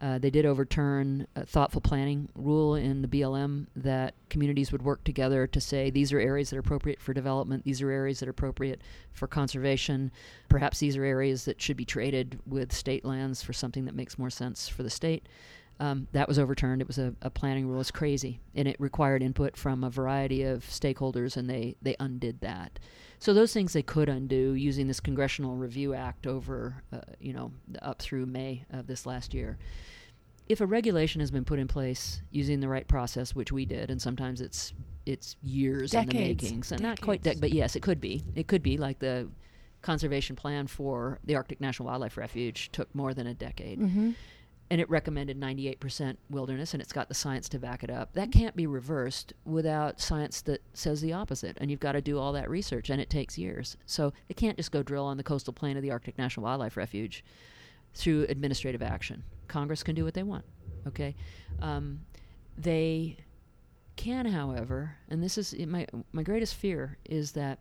Uh, 0.00 0.16
they 0.16 0.30
did 0.30 0.46
overturn 0.46 1.26
a 1.36 1.44
thoughtful 1.44 1.82
planning 1.82 2.30
rule 2.34 2.74
in 2.74 3.02
the 3.02 3.08
BLM 3.08 3.66
that 3.76 4.14
communities 4.30 4.72
would 4.72 4.80
work 4.80 5.04
together 5.04 5.46
to 5.46 5.60
say 5.60 5.90
these 5.90 6.10
are 6.10 6.18
areas 6.18 6.48
that 6.48 6.56
are 6.56 6.60
appropriate 6.60 7.02
for 7.02 7.12
development, 7.12 7.64
these 7.64 7.82
are 7.82 7.90
areas 7.90 8.20
that 8.20 8.26
are 8.26 8.30
appropriate 8.30 8.80
for 9.12 9.28
conservation, 9.28 10.10
perhaps 10.48 10.78
these 10.78 10.96
are 10.96 11.04
areas 11.04 11.44
that 11.44 11.60
should 11.60 11.76
be 11.76 11.84
traded 11.84 12.40
with 12.46 12.72
state 12.72 13.04
lands 13.04 13.42
for 13.42 13.52
something 13.52 13.84
that 13.84 13.94
makes 13.94 14.18
more 14.18 14.30
sense 14.30 14.68
for 14.68 14.82
the 14.82 14.88
state. 14.88 15.28
Um, 15.80 16.06
that 16.12 16.28
was 16.28 16.38
overturned. 16.38 16.80
It 16.80 16.86
was 16.86 16.98
a, 16.98 17.14
a 17.20 17.30
planning 17.30 17.66
rule. 17.66 17.80
It's 17.80 17.90
crazy, 17.90 18.40
and 18.54 18.68
it 18.68 18.76
required 18.78 19.22
input 19.24 19.56
from 19.56 19.82
a 19.82 19.90
variety 19.90 20.44
of 20.44 20.64
stakeholders, 20.64 21.36
and 21.36 21.50
they 21.50 21.74
they 21.82 21.96
undid 21.98 22.40
that. 22.42 22.78
So 23.18 23.34
those 23.34 23.52
things 23.52 23.72
they 23.72 23.82
could 23.82 24.08
undo 24.08 24.52
using 24.54 24.86
this 24.86 25.00
Congressional 25.00 25.56
Review 25.56 25.92
Act 25.94 26.26
over, 26.26 26.82
uh, 26.92 27.00
you 27.18 27.32
know, 27.32 27.50
up 27.82 28.00
through 28.00 28.26
May 28.26 28.64
of 28.70 28.86
this 28.86 29.04
last 29.04 29.34
year. 29.34 29.58
If 30.48 30.60
a 30.60 30.66
regulation 30.66 31.20
has 31.20 31.30
been 31.30 31.44
put 31.44 31.58
in 31.58 31.66
place 31.66 32.20
using 32.30 32.60
the 32.60 32.68
right 32.68 32.86
process, 32.86 33.34
which 33.34 33.50
we 33.50 33.64
did, 33.66 33.90
and 33.90 34.00
sometimes 34.00 34.40
it's 34.40 34.72
it's 35.06 35.36
years 35.42 35.90
Decades. 35.90 36.14
in 36.14 36.18
the 36.20 36.28
making, 36.28 36.62
so 36.62 36.76
not 36.76 37.00
quite, 37.00 37.22
Decades. 37.22 37.38
dec- 37.38 37.40
but 37.40 37.52
yes, 37.52 37.74
it 37.76 37.82
could 37.82 38.00
be. 38.00 38.22
It 38.36 38.46
could 38.46 38.62
be 38.62 38.76
like 38.76 39.00
the 39.00 39.28
conservation 39.82 40.36
plan 40.36 40.66
for 40.66 41.18
the 41.24 41.34
Arctic 41.34 41.60
National 41.60 41.86
Wildlife 41.88 42.16
Refuge 42.16 42.70
took 42.72 42.94
more 42.94 43.12
than 43.12 43.26
a 43.26 43.34
decade 43.34 43.80
Mm-hmm. 43.80 44.10
And 44.74 44.80
it 44.80 44.90
recommended 44.90 45.38
98% 45.38 46.16
wilderness 46.30 46.74
and 46.74 46.82
it's 46.82 46.92
got 46.92 47.06
the 47.06 47.14
science 47.14 47.48
to 47.48 47.60
back 47.60 47.84
it 47.84 47.90
up. 47.90 48.12
That 48.14 48.32
can't 48.32 48.56
be 48.56 48.66
reversed 48.66 49.32
without 49.44 50.00
science 50.00 50.40
that 50.42 50.62
says 50.72 51.00
the 51.00 51.12
opposite. 51.12 51.56
And 51.60 51.70
you've 51.70 51.78
got 51.78 51.92
to 51.92 52.00
do 52.00 52.18
all 52.18 52.32
that 52.32 52.50
research 52.50 52.90
and 52.90 53.00
it 53.00 53.08
takes 53.08 53.38
years. 53.38 53.76
So 53.86 54.12
they 54.26 54.34
can't 54.34 54.56
just 54.56 54.72
go 54.72 54.82
drill 54.82 55.04
on 55.04 55.16
the 55.16 55.22
coastal 55.22 55.52
plain 55.52 55.76
of 55.76 55.84
the 55.84 55.92
Arctic 55.92 56.18
National 56.18 56.42
Wildlife 56.42 56.76
Refuge 56.76 57.22
through 57.94 58.26
administrative 58.28 58.82
action. 58.82 59.22
Congress 59.46 59.84
can 59.84 59.94
do 59.94 60.04
what 60.04 60.14
they 60.14 60.24
want. 60.24 60.44
Okay? 60.88 61.14
Um, 61.62 62.00
they 62.58 63.18
can, 63.94 64.26
however, 64.26 64.96
and 65.08 65.22
this 65.22 65.38
is 65.38 65.54
my, 65.68 65.86
my 66.10 66.24
greatest 66.24 66.56
fear 66.56 66.98
is 67.04 67.30
that 67.30 67.60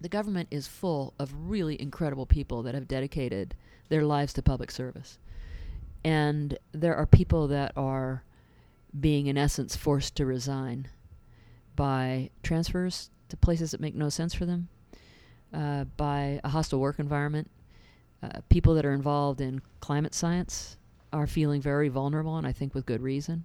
the 0.00 0.08
government 0.08 0.48
is 0.50 0.66
full 0.66 1.14
of 1.20 1.32
really 1.48 1.80
incredible 1.80 2.26
people 2.26 2.64
that 2.64 2.74
have 2.74 2.88
dedicated 2.88 3.54
their 3.88 4.02
lives 4.02 4.32
to 4.32 4.42
public 4.42 4.72
service 4.72 5.20
and 6.04 6.58
there 6.72 6.94
are 6.94 7.06
people 7.06 7.48
that 7.48 7.72
are 7.76 8.22
being 8.98 9.26
in 9.26 9.38
essence 9.38 9.74
forced 9.74 10.14
to 10.16 10.26
resign 10.26 10.86
by 11.74 12.30
transfers 12.42 13.10
to 13.28 13.36
places 13.36 13.72
that 13.72 13.80
make 13.80 13.94
no 13.94 14.08
sense 14.08 14.34
for 14.34 14.44
them 14.44 14.68
uh, 15.52 15.84
by 15.96 16.40
a 16.44 16.48
hostile 16.48 16.78
work 16.78 16.98
environment. 16.98 17.50
Uh, 18.22 18.40
people 18.48 18.74
that 18.74 18.84
are 18.84 18.92
involved 18.92 19.40
in 19.40 19.60
climate 19.80 20.14
science 20.14 20.76
are 21.12 21.26
feeling 21.26 21.60
very 21.60 21.88
vulnerable 21.88 22.36
and 22.36 22.46
i 22.46 22.52
think 22.52 22.74
with 22.74 22.86
good 22.86 23.02
reason. 23.02 23.44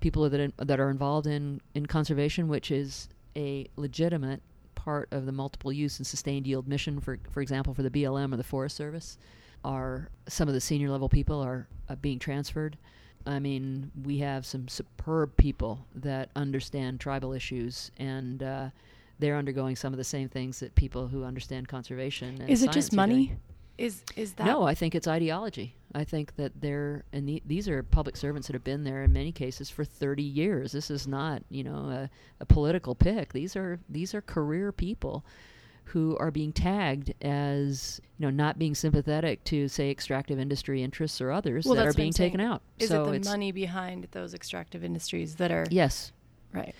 People 0.00 0.28
that, 0.28 0.40
in, 0.40 0.52
that 0.56 0.80
are 0.80 0.90
involved 0.90 1.28
in, 1.28 1.60
in 1.74 1.86
conservation 1.86 2.48
which 2.48 2.70
is 2.70 3.08
a 3.36 3.66
legitimate 3.76 4.42
part 4.74 5.08
of 5.12 5.26
the 5.26 5.32
multiple 5.32 5.72
use 5.72 5.98
and 5.98 6.06
sustained 6.06 6.46
yield 6.46 6.66
mission 6.66 6.98
for, 7.00 7.18
for 7.30 7.40
example 7.40 7.72
for 7.72 7.82
the 7.82 7.90
blm 7.90 8.32
or 8.32 8.36
the 8.36 8.42
forest 8.42 8.76
service 8.76 9.16
are 9.64 10.08
some 10.28 10.48
of 10.48 10.54
the 10.54 10.60
senior 10.60 10.90
level 10.90 11.08
people 11.08 11.40
are 11.40 11.66
uh, 11.88 11.94
being 11.96 12.18
transferred. 12.18 12.76
I 13.26 13.38
mean, 13.38 13.90
we 14.04 14.18
have 14.18 14.44
some 14.44 14.66
superb 14.68 15.36
people 15.36 15.86
that 15.94 16.30
understand 16.34 17.00
tribal 17.00 17.32
issues, 17.32 17.90
and 17.96 18.42
uh, 18.42 18.70
they're 19.18 19.36
undergoing 19.36 19.76
some 19.76 19.92
of 19.92 19.96
the 19.96 20.04
same 20.04 20.28
things 20.28 20.60
that 20.60 20.74
people 20.74 21.06
who 21.06 21.24
understand 21.24 21.68
conservation. 21.68 22.40
And 22.40 22.50
Is 22.50 22.62
it 22.62 22.72
just 22.72 22.92
money? 22.92 23.26
doing. 23.26 23.40
Is 23.78 24.02
is 24.16 24.34
that 24.34 24.46
No, 24.46 24.64
I 24.64 24.74
think 24.74 24.94
it's 24.94 25.08
ideology. 25.08 25.74
I 25.94 26.04
think 26.04 26.36
that 26.36 26.52
they're 26.60 27.04
and 27.12 27.26
the, 27.26 27.42
these 27.46 27.68
are 27.68 27.82
public 27.82 28.16
servants 28.16 28.46
that 28.48 28.52
have 28.52 28.64
been 28.64 28.84
there 28.84 29.02
in 29.02 29.12
many 29.12 29.32
cases 29.32 29.70
for 29.70 29.82
30 29.82 30.22
years. 30.22 30.72
This 30.72 30.90
is 30.90 31.06
not, 31.06 31.42
you 31.48 31.64
know, 31.64 31.88
a, 31.90 32.10
a 32.40 32.46
political 32.46 32.94
pick. 32.94 33.32
These 33.32 33.56
are 33.56 33.80
these 33.88 34.14
are 34.14 34.20
career 34.20 34.72
people 34.72 35.24
who 35.84 36.16
are 36.18 36.30
being 36.30 36.52
tagged 36.52 37.12
as, 37.22 38.00
you 38.18 38.26
know, 38.26 38.30
not 38.30 38.58
being 38.58 38.74
sympathetic 38.74 39.44
to 39.44 39.68
say 39.68 39.90
extractive 39.90 40.38
industry 40.38 40.82
interests 40.82 41.20
or 41.20 41.30
others 41.30 41.64
Well, 41.64 41.74
that 41.74 41.82
are 41.82 41.84
that's 41.86 41.96
what 41.96 42.00
I'm 42.00 42.04
being 42.04 42.12
taken 42.12 42.40
out. 42.40 42.62
Is 42.78 42.88
so 42.88 43.10
it 43.10 43.22
the 43.22 43.28
money 43.30 43.52
behind 43.52 44.08
those 44.12 44.34
extractive 44.34 44.84
industries 44.84 45.36
that 45.36 45.50
are 45.50 45.66
yes. 45.70 46.12
right? 46.52 46.74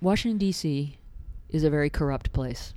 Washington 0.00 0.38
D.C. 0.38 0.98
is 1.48 1.64
a 1.64 1.70
very 1.70 1.90
corrupt 1.90 2.32
place. 2.32 2.74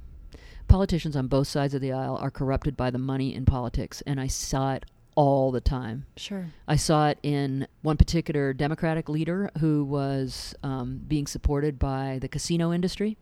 Politicians 0.67 1.15
on 1.15 1.27
both 1.27 1.47
sides 1.47 1.73
of 1.73 1.81
the 1.81 1.91
aisle 1.91 2.17
are 2.17 2.31
corrupted 2.31 2.75
by 2.75 2.89
the 2.89 2.97
money 2.97 3.33
in 3.33 3.45
politics, 3.45 4.01
and 4.05 4.19
I 4.19 4.27
saw 4.27 4.73
it 4.73 4.85
all 5.15 5.51
the 5.51 5.61
time. 5.61 6.05
Sure. 6.15 6.47
I 6.67 6.75
saw 6.75 7.09
it 7.09 7.17
in 7.23 7.67
one 7.81 7.97
particular 7.97 8.53
Democratic 8.53 9.09
leader 9.09 9.49
who 9.59 9.83
was 9.83 10.53
um, 10.61 11.01
being 11.07 11.25
supported 11.25 11.79
by 11.79 12.19
the 12.21 12.27
casino 12.27 12.71
industry 12.71 13.17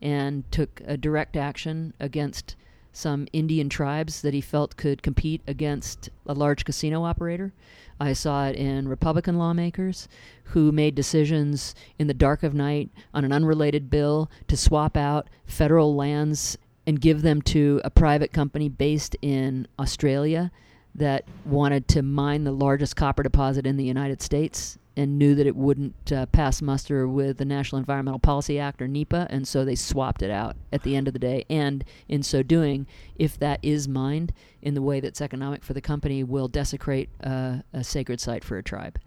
and 0.00 0.50
took 0.50 0.80
a 0.86 0.96
direct 0.96 1.36
action 1.36 1.94
against 1.98 2.56
some 2.92 3.28
Indian 3.32 3.68
tribes 3.68 4.22
that 4.22 4.32
he 4.32 4.40
felt 4.40 4.76
could 4.76 5.02
compete 5.02 5.42
against 5.46 6.08
a 6.26 6.32
large 6.32 6.64
casino 6.64 7.04
operator. 7.04 7.52
I 8.00 8.14
saw 8.14 8.46
it 8.46 8.56
in 8.56 8.88
Republican 8.88 9.36
lawmakers 9.36 10.08
who 10.44 10.72
made 10.72 10.94
decisions 10.94 11.74
in 11.98 12.06
the 12.06 12.14
dark 12.14 12.42
of 12.42 12.54
night 12.54 12.88
on 13.12 13.24
an 13.24 13.32
unrelated 13.32 13.90
bill 13.90 14.30
to 14.48 14.56
swap 14.56 14.96
out 14.96 15.28
federal 15.44 15.94
lands 15.94 16.56
and 16.86 17.00
give 17.00 17.20
them 17.20 17.42
to 17.42 17.82
a 17.84 17.90
private 17.90 18.32
company 18.32 18.68
based 18.70 19.14
in 19.20 19.68
Australia 19.78 20.50
that 20.94 21.24
wanted 21.44 21.88
to 21.88 22.00
mine 22.00 22.44
the 22.44 22.52
largest 22.52 22.96
copper 22.96 23.22
deposit 23.22 23.66
in 23.66 23.76
the 23.76 23.84
United 23.84 24.22
States 24.22 24.78
and 24.96 25.18
knew 25.18 25.34
that 25.34 25.46
it 25.46 25.54
wouldn't 25.54 26.10
uh, 26.10 26.26
pass 26.26 26.62
muster 26.62 27.06
with 27.06 27.36
the 27.36 27.44
National 27.44 27.78
Environmental 27.78 28.18
Policy 28.18 28.58
Act 28.58 28.80
or 28.80 28.88
NEPA, 28.88 29.26
and 29.30 29.46
so 29.46 29.64
they 29.64 29.74
swapped 29.74 30.22
it 30.22 30.30
out 30.30 30.56
at 30.72 30.82
the 30.82 30.96
end 30.96 31.06
of 31.06 31.12
the 31.12 31.18
day. 31.18 31.44
And 31.50 31.84
in 32.08 32.22
so 32.22 32.42
doing, 32.42 32.86
if 33.16 33.38
that 33.38 33.60
is 33.62 33.86
mined 33.86 34.32
in 34.62 34.74
the 34.74 34.82
way 34.82 35.00
that's 35.00 35.20
economic 35.20 35.62
for 35.62 35.74
the 35.74 35.80
company, 35.80 36.24
will 36.24 36.48
desecrate 36.48 37.10
uh, 37.22 37.58
a 37.72 37.84
sacred 37.84 38.20
site 38.20 38.42
for 38.42 38.56
a 38.56 38.62
tribe. 38.62 38.98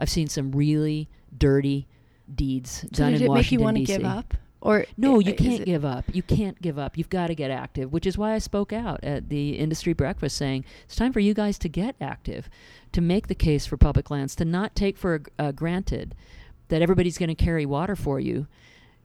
I've 0.00 0.10
seen 0.10 0.28
some 0.28 0.52
really 0.52 1.08
dirty 1.36 1.86
deeds 2.34 2.84
So 2.92 3.04
done 3.04 3.12
did 3.12 3.22
in 3.22 3.30
it 3.30 3.34
make 3.34 3.52
you 3.52 3.60
want 3.60 3.76
to 3.76 3.84
give 3.84 4.04
up? 4.04 4.34
Or 4.66 4.84
No, 4.96 5.20
you 5.20 5.32
can't 5.32 5.64
give 5.64 5.84
up. 5.84 6.04
You 6.12 6.24
can't 6.24 6.60
give 6.60 6.76
up. 6.76 6.98
You've 6.98 7.08
got 7.08 7.28
to 7.28 7.36
get 7.36 7.52
active, 7.52 7.92
which 7.92 8.04
is 8.04 8.18
why 8.18 8.32
I 8.32 8.38
spoke 8.38 8.72
out 8.72 8.98
at 9.04 9.28
the 9.28 9.50
industry 9.50 9.92
breakfast 9.92 10.36
saying 10.36 10.64
it's 10.84 10.96
time 10.96 11.12
for 11.12 11.20
you 11.20 11.34
guys 11.34 11.56
to 11.60 11.68
get 11.68 11.94
active, 12.00 12.50
to 12.90 13.00
make 13.00 13.28
the 13.28 13.34
case 13.36 13.64
for 13.64 13.76
public 13.76 14.10
lands, 14.10 14.34
to 14.36 14.44
not 14.44 14.74
take 14.74 14.98
for 14.98 15.22
uh, 15.38 15.52
granted 15.52 16.16
that 16.66 16.82
everybody's 16.82 17.16
going 17.16 17.28
to 17.28 17.36
carry 17.36 17.64
water 17.64 17.94
for 17.94 18.18
you. 18.18 18.48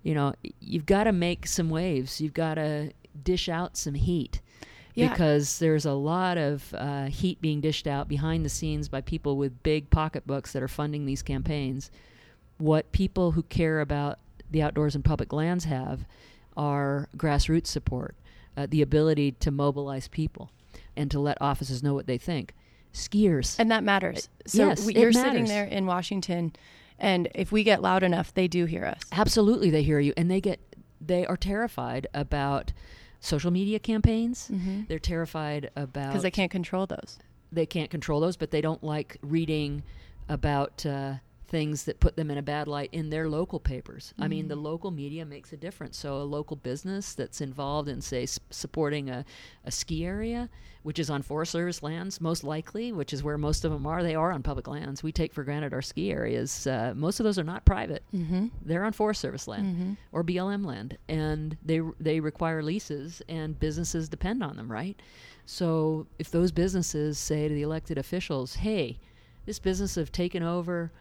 You 0.02 0.16
know, 0.16 0.34
you've 0.60 0.88
got 0.88 1.04
to 1.04 1.12
make 1.12 1.46
some 1.46 1.70
waves. 1.70 2.20
You've 2.20 2.34
got 2.34 2.56
to 2.56 2.92
dish 3.24 3.48
out 3.48 3.78
some 3.78 3.94
heat. 3.94 4.42
Yeah. 4.96 5.10
Because 5.10 5.60
there's 5.60 5.86
a 5.86 5.94
lot 5.94 6.40
of 6.40 6.74
uh, 6.74 7.06
heat 7.06 7.40
being 7.40 7.62
dished 7.62 7.86
out 7.86 8.08
behind 8.08 8.44
the 8.44 8.50
scenes 8.50 8.90
by 8.90 9.02
people 9.02 9.38
with 9.38 9.62
big 9.62 9.92
pocketbooks 9.92 10.54
that 10.54 10.64
are 10.64 10.68
funding 10.68 11.06
these 11.06 11.22
campaigns 11.22 11.92
what 12.62 12.92
people 12.92 13.32
who 13.32 13.44
care 13.44 13.82
about 13.82 14.20
the 14.52 14.62
outdoors 14.62 14.94
and 14.96 15.04
public 15.04 15.34
lands 15.34 15.66
have 15.66 16.06
are 16.58 17.08
grassroots 17.18 17.68
support, 17.68 18.16
uh, 18.58 18.68
the 18.70 18.82
ability 18.82 19.32
to 19.34 19.50
mobilize 19.52 20.08
people 20.08 20.52
and 20.96 21.10
to 21.10 21.20
let 21.20 21.38
offices 21.42 21.82
know 21.82 21.94
what 21.94 22.06
they 22.08 22.18
think. 22.18 22.54
Skiers. 22.94 23.56
and 23.58 23.72
that 23.72 23.84
matters. 23.86 24.28
So 24.46 24.68
yes, 24.68 24.86
we, 24.86 24.96
you're 24.96 25.14
sitting 25.14 25.46
there 25.46 25.64
in 25.64 25.86
Washington, 25.86 26.52
and 27.00 27.30
if 27.34 27.50
we 27.52 27.64
get 27.64 27.82
loud 27.82 28.04
enough, 28.04 28.34
they 28.34 28.50
do 28.50 28.66
hear 28.66 28.86
us. 28.86 29.02
Absolutely, 29.14 29.70
they 29.70 29.82
hear 29.84 30.00
you, 30.02 30.14
and 30.18 30.30
they 30.30 30.42
get 30.42 30.60
they 31.00 31.26
are 31.26 31.38
terrified 31.38 32.06
about 32.14 32.74
social 33.22 33.50
media 33.50 33.80
campaigns. 33.80 34.50
Mhm. 34.52 34.90
They're 34.90 35.00
terrified 35.00 35.72
about 35.78 36.10
because 36.10 36.24
they 36.24 36.32
can't 36.32 36.52
control 36.52 36.86
those. 36.86 37.18
they 37.50 37.66
can't 37.66 37.90
control 37.90 38.20
those, 38.20 38.36
but 38.36 38.52
they 38.52 38.60
don't 38.62 38.84
like 38.84 39.18
reading 39.22 39.84
about 40.28 40.86
uh, 40.86 41.14
things 41.52 41.84
that 41.84 42.00
put 42.00 42.16
them 42.16 42.32
in 42.32 42.38
a 42.38 42.42
bad 42.42 42.68
light 42.68 42.90
in 42.94 43.10
their 43.10 43.28
local 43.30 43.60
papers. 43.60 44.14
I 44.18 44.28
mean, 44.30 44.48
the 44.48 44.56
local 44.56 44.90
media 44.90 45.26
makes 45.26 45.52
a 45.54 45.58
difference. 45.58 45.98
So, 45.98 46.16
a 46.16 46.24
local 46.24 46.56
business 46.56 47.14
that's 47.14 47.42
involved 47.42 47.90
in, 47.90 48.02
say, 48.02 48.24
s- 48.24 48.40
supporting 48.50 49.10
a, 49.10 49.26
a 49.66 49.72
ski 49.72 50.06
area, 50.06 50.50
which 50.84 50.98
is 50.98 51.10
on 51.10 51.22
Forest 51.22 51.52
Service 51.52 51.84
lands, 51.84 52.22
most 52.22 52.44
likely, 52.46 52.94
which 52.94 53.12
is 53.12 53.22
where 53.22 53.38
most 53.38 53.66
of 53.66 53.72
them 53.72 53.86
are, 53.86 54.02
they 54.02 54.16
are 54.16 54.32
on 54.32 54.42
public 54.42 54.68
lands. 54.68 55.04
We 55.04 55.12
take 55.12 55.34
for 55.34 55.44
granted 55.44 55.74
our 55.74 55.82
ski 55.82 56.10
areas. 56.12 56.66
Uh, 56.66 56.94
most 56.96 57.20
of 57.20 57.26
those 57.26 57.38
are 57.38 57.44
not 57.44 57.66
private. 57.66 58.04
Mm-hmm. 58.16 58.48
They're 58.64 58.86
on 58.86 58.94
Forest 58.94 59.20
Service 59.22 59.46
land 59.48 59.76
Mhm. 59.76 59.98
or 60.14 60.24
BLM 60.24 60.66
land, 60.66 60.98
and 61.10 61.58
they 61.66 61.82
they 62.00 62.22
require 62.22 62.64
leases, 62.64 63.22
and 63.28 63.60
businesses 63.60 64.08
depend 64.08 64.42
on 64.42 64.56
them, 64.56 64.72
right? 64.72 64.98
So 65.46 66.08
if 66.18 66.32
those 66.32 66.52
businesses 66.52 67.18
say 67.20 67.48
to 67.50 67.54
the 67.54 67.62
elected 67.62 67.98
officials, 67.98 68.56
"Hey, 68.56 69.00
this 69.46 69.60
business 69.60 69.98
of 69.98 70.12
taking 70.12 70.44
over 70.44 70.92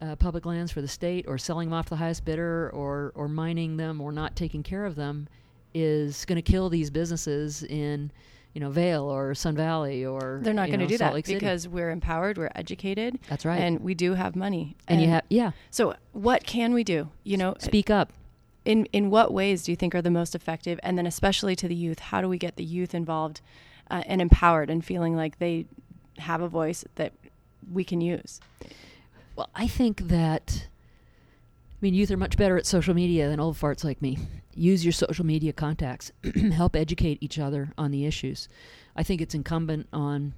uh, 0.00 0.16
public 0.16 0.44
lands 0.46 0.70
for 0.72 0.80
the 0.80 0.88
state, 0.88 1.24
or 1.28 1.38
selling 1.38 1.68
them 1.70 1.78
off 1.78 1.86
to 1.86 1.90
the 1.90 1.96
highest 1.96 2.24
bidder, 2.24 2.70
or 2.70 3.12
or 3.14 3.28
mining 3.28 3.76
them, 3.76 4.00
or 4.00 4.12
not 4.12 4.36
taking 4.36 4.62
care 4.62 4.84
of 4.84 4.94
them, 4.96 5.28
is 5.74 6.24
going 6.24 6.36
to 6.36 6.42
kill 6.42 6.68
these 6.68 6.90
businesses 6.90 7.62
in." 7.64 8.10
You 8.54 8.60
know, 8.60 8.70
Vail 8.70 9.02
or 9.04 9.34
Sun 9.34 9.54
Valley 9.54 10.02
or 10.06 10.40
They're 10.42 10.54
not 10.54 10.68
going 10.68 10.80
to 10.80 10.86
do 10.86 10.96
Salt 10.96 11.10
that 11.10 11.14
Lake 11.14 11.26
City. 11.26 11.38
because 11.38 11.68
we're 11.68 11.90
empowered, 11.90 12.38
we're 12.38 12.50
educated, 12.54 13.18
that's 13.28 13.44
right. 13.44 13.60
and 13.60 13.80
we 13.80 13.94
do 13.94 14.14
have 14.14 14.34
money. 14.34 14.76
and 14.88 15.02
you 15.02 15.08
have 15.08 15.24
yeah, 15.28 15.50
So, 15.70 15.94
what 16.12 16.46
can 16.46 16.72
we 16.72 16.82
do? 16.82 17.10
You 17.22 17.36
know, 17.36 17.54
speak 17.58 17.90
up. 17.90 18.14
in 18.64 18.86
in 18.94 19.10
what 19.10 19.30
ways 19.34 19.62
do 19.64 19.72
you 19.72 19.76
think 19.76 19.94
are 19.94 20.00
the 20.00 20.10
most 20.10 20.34
effective? 20.34 20.80
And 20.82 20.96
then, 20.96 21.06
especially 21.06 21.54
to 21.54 21.68
the 21.68 21.74
youth, 21.74 21.98
how 21.98 22.22
do 22.22 22.30
we 22.30 22.38
get 22.38 22.56
the 22.56 22.64
youth 22.64 22.94
involved 22.94 23.42
uh, 23.90 24.02
and 24.06 24.22
empowered 24.22 24.70
and 24.70 24.82
feeling 24.82 25.14
like 25.14 25.38
they 25.38 25.66
have 26.16 26.40
a 26.40 26.48
voice 26.48 26.82
that 26.94 27.12
we 27.70 27.84
can 27.84 28.00
use? 28.00 28.40
Well, 29.36 29.50
I 29.54 29.68
think 29.68 30.08
that. 30.08 30.68
I 30.68 31.78
mean, 31.82 31.92
youth 31.92 32.10
are 32.10 32.16
much 32.16 32.38
better 32.38 32.56
at 32.56 32.64
social 32.64 32.94
media 32.94 33.28
than 33.28 33.38
old 33.38 33.56
farts 33.56 33.84
like 33.84 34.00
me. 34.00 34.18
Use 34.54 34.82
your 34.82 34.92
social 34.92 35.26
media 35.26 35.52
contacts. 35.52 36.10
Help 36.52 36.74
educate 36.74 37.18
each 37.20 37.38
other 37.38 37.70
on 37.76 37.90
the 37.90 38.06
issues. 38.06 38.48
I 38.96 39.02
think 39.02 39.20
it's 39.20 39.34
incumbent 39.34 39.86
on 39.92 40.32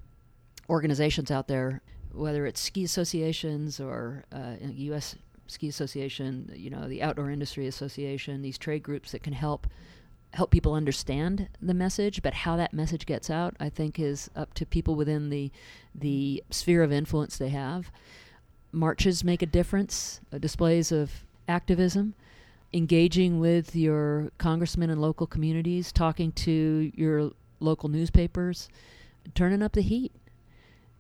organizations 0.69 1.31
out 1.31 1.47
there, 1.47 1.81
whether 2.13 2.45
it's 2.45 2.61
ski 2.61 2.83
associations 2.83 3.79
or 3.79 4.25
uh, 4.33 4.55
U.S. 4.61 5.15
Ski 5.47 5.69
Association, 5.69 6.53
you 6.55 6.71
know, 6.71 6.89
the 6.89 7.03
Outdoor 7.03 7.31
Industry 7.31 7.67
Association, 7.67 8.43
these 8.43 8.59
trade 8.59 8.83
groups 8.83 9.13
that 9.13 9.23
can 9.23 9.33
help 9.33 9.67
help 10.35 10.51
people 10.51 10.75
understand 10.75 11.49
the 11.63 11.73
message, 11.73 12.21
but 12.21 12.35
how 12.35 12.55
that 12.57 12.75
message 12.75 13.07
gets 13.07 13.31
out, 13.31 13.57
I 13.59 13.71
think, 13.71 13.99
is 13.99 14.29
up 14.37 14.53
to 14.55 14.67
people 14.67 14.95
within 14.95 15.31
the 15.31 15.51
the 15.95 16.43
sphere 16.51 16.83
of 16.83 16.93
influence 16.93 17.39
they 17.39 17.49
have. 17.49 17.91
Marches 18.73 19.25
make 19.25 19.43
a 19.43 19.47
difference. 19.47 20.21
Uh, 20.33 20.39
displays 20.39 20.93
of 20.93 21.25
activism, 21.49 22.15
engaging 22.73 23.41
with 23.41 23.75
your 23.75 24.31
congressmen 24.39 24.91
and 24.91 25.01
local 25.01 25.27
communities, 25.27 25.91
talking 25.93 26.33
to 26.33 26.93
your 26.95 27.33
local 27.61 27.89
newspapers, 27.89 28.69
turning 29.35 29.63
up 29.63 29.73
the 29.73 29.81
heat. 29.81 30.13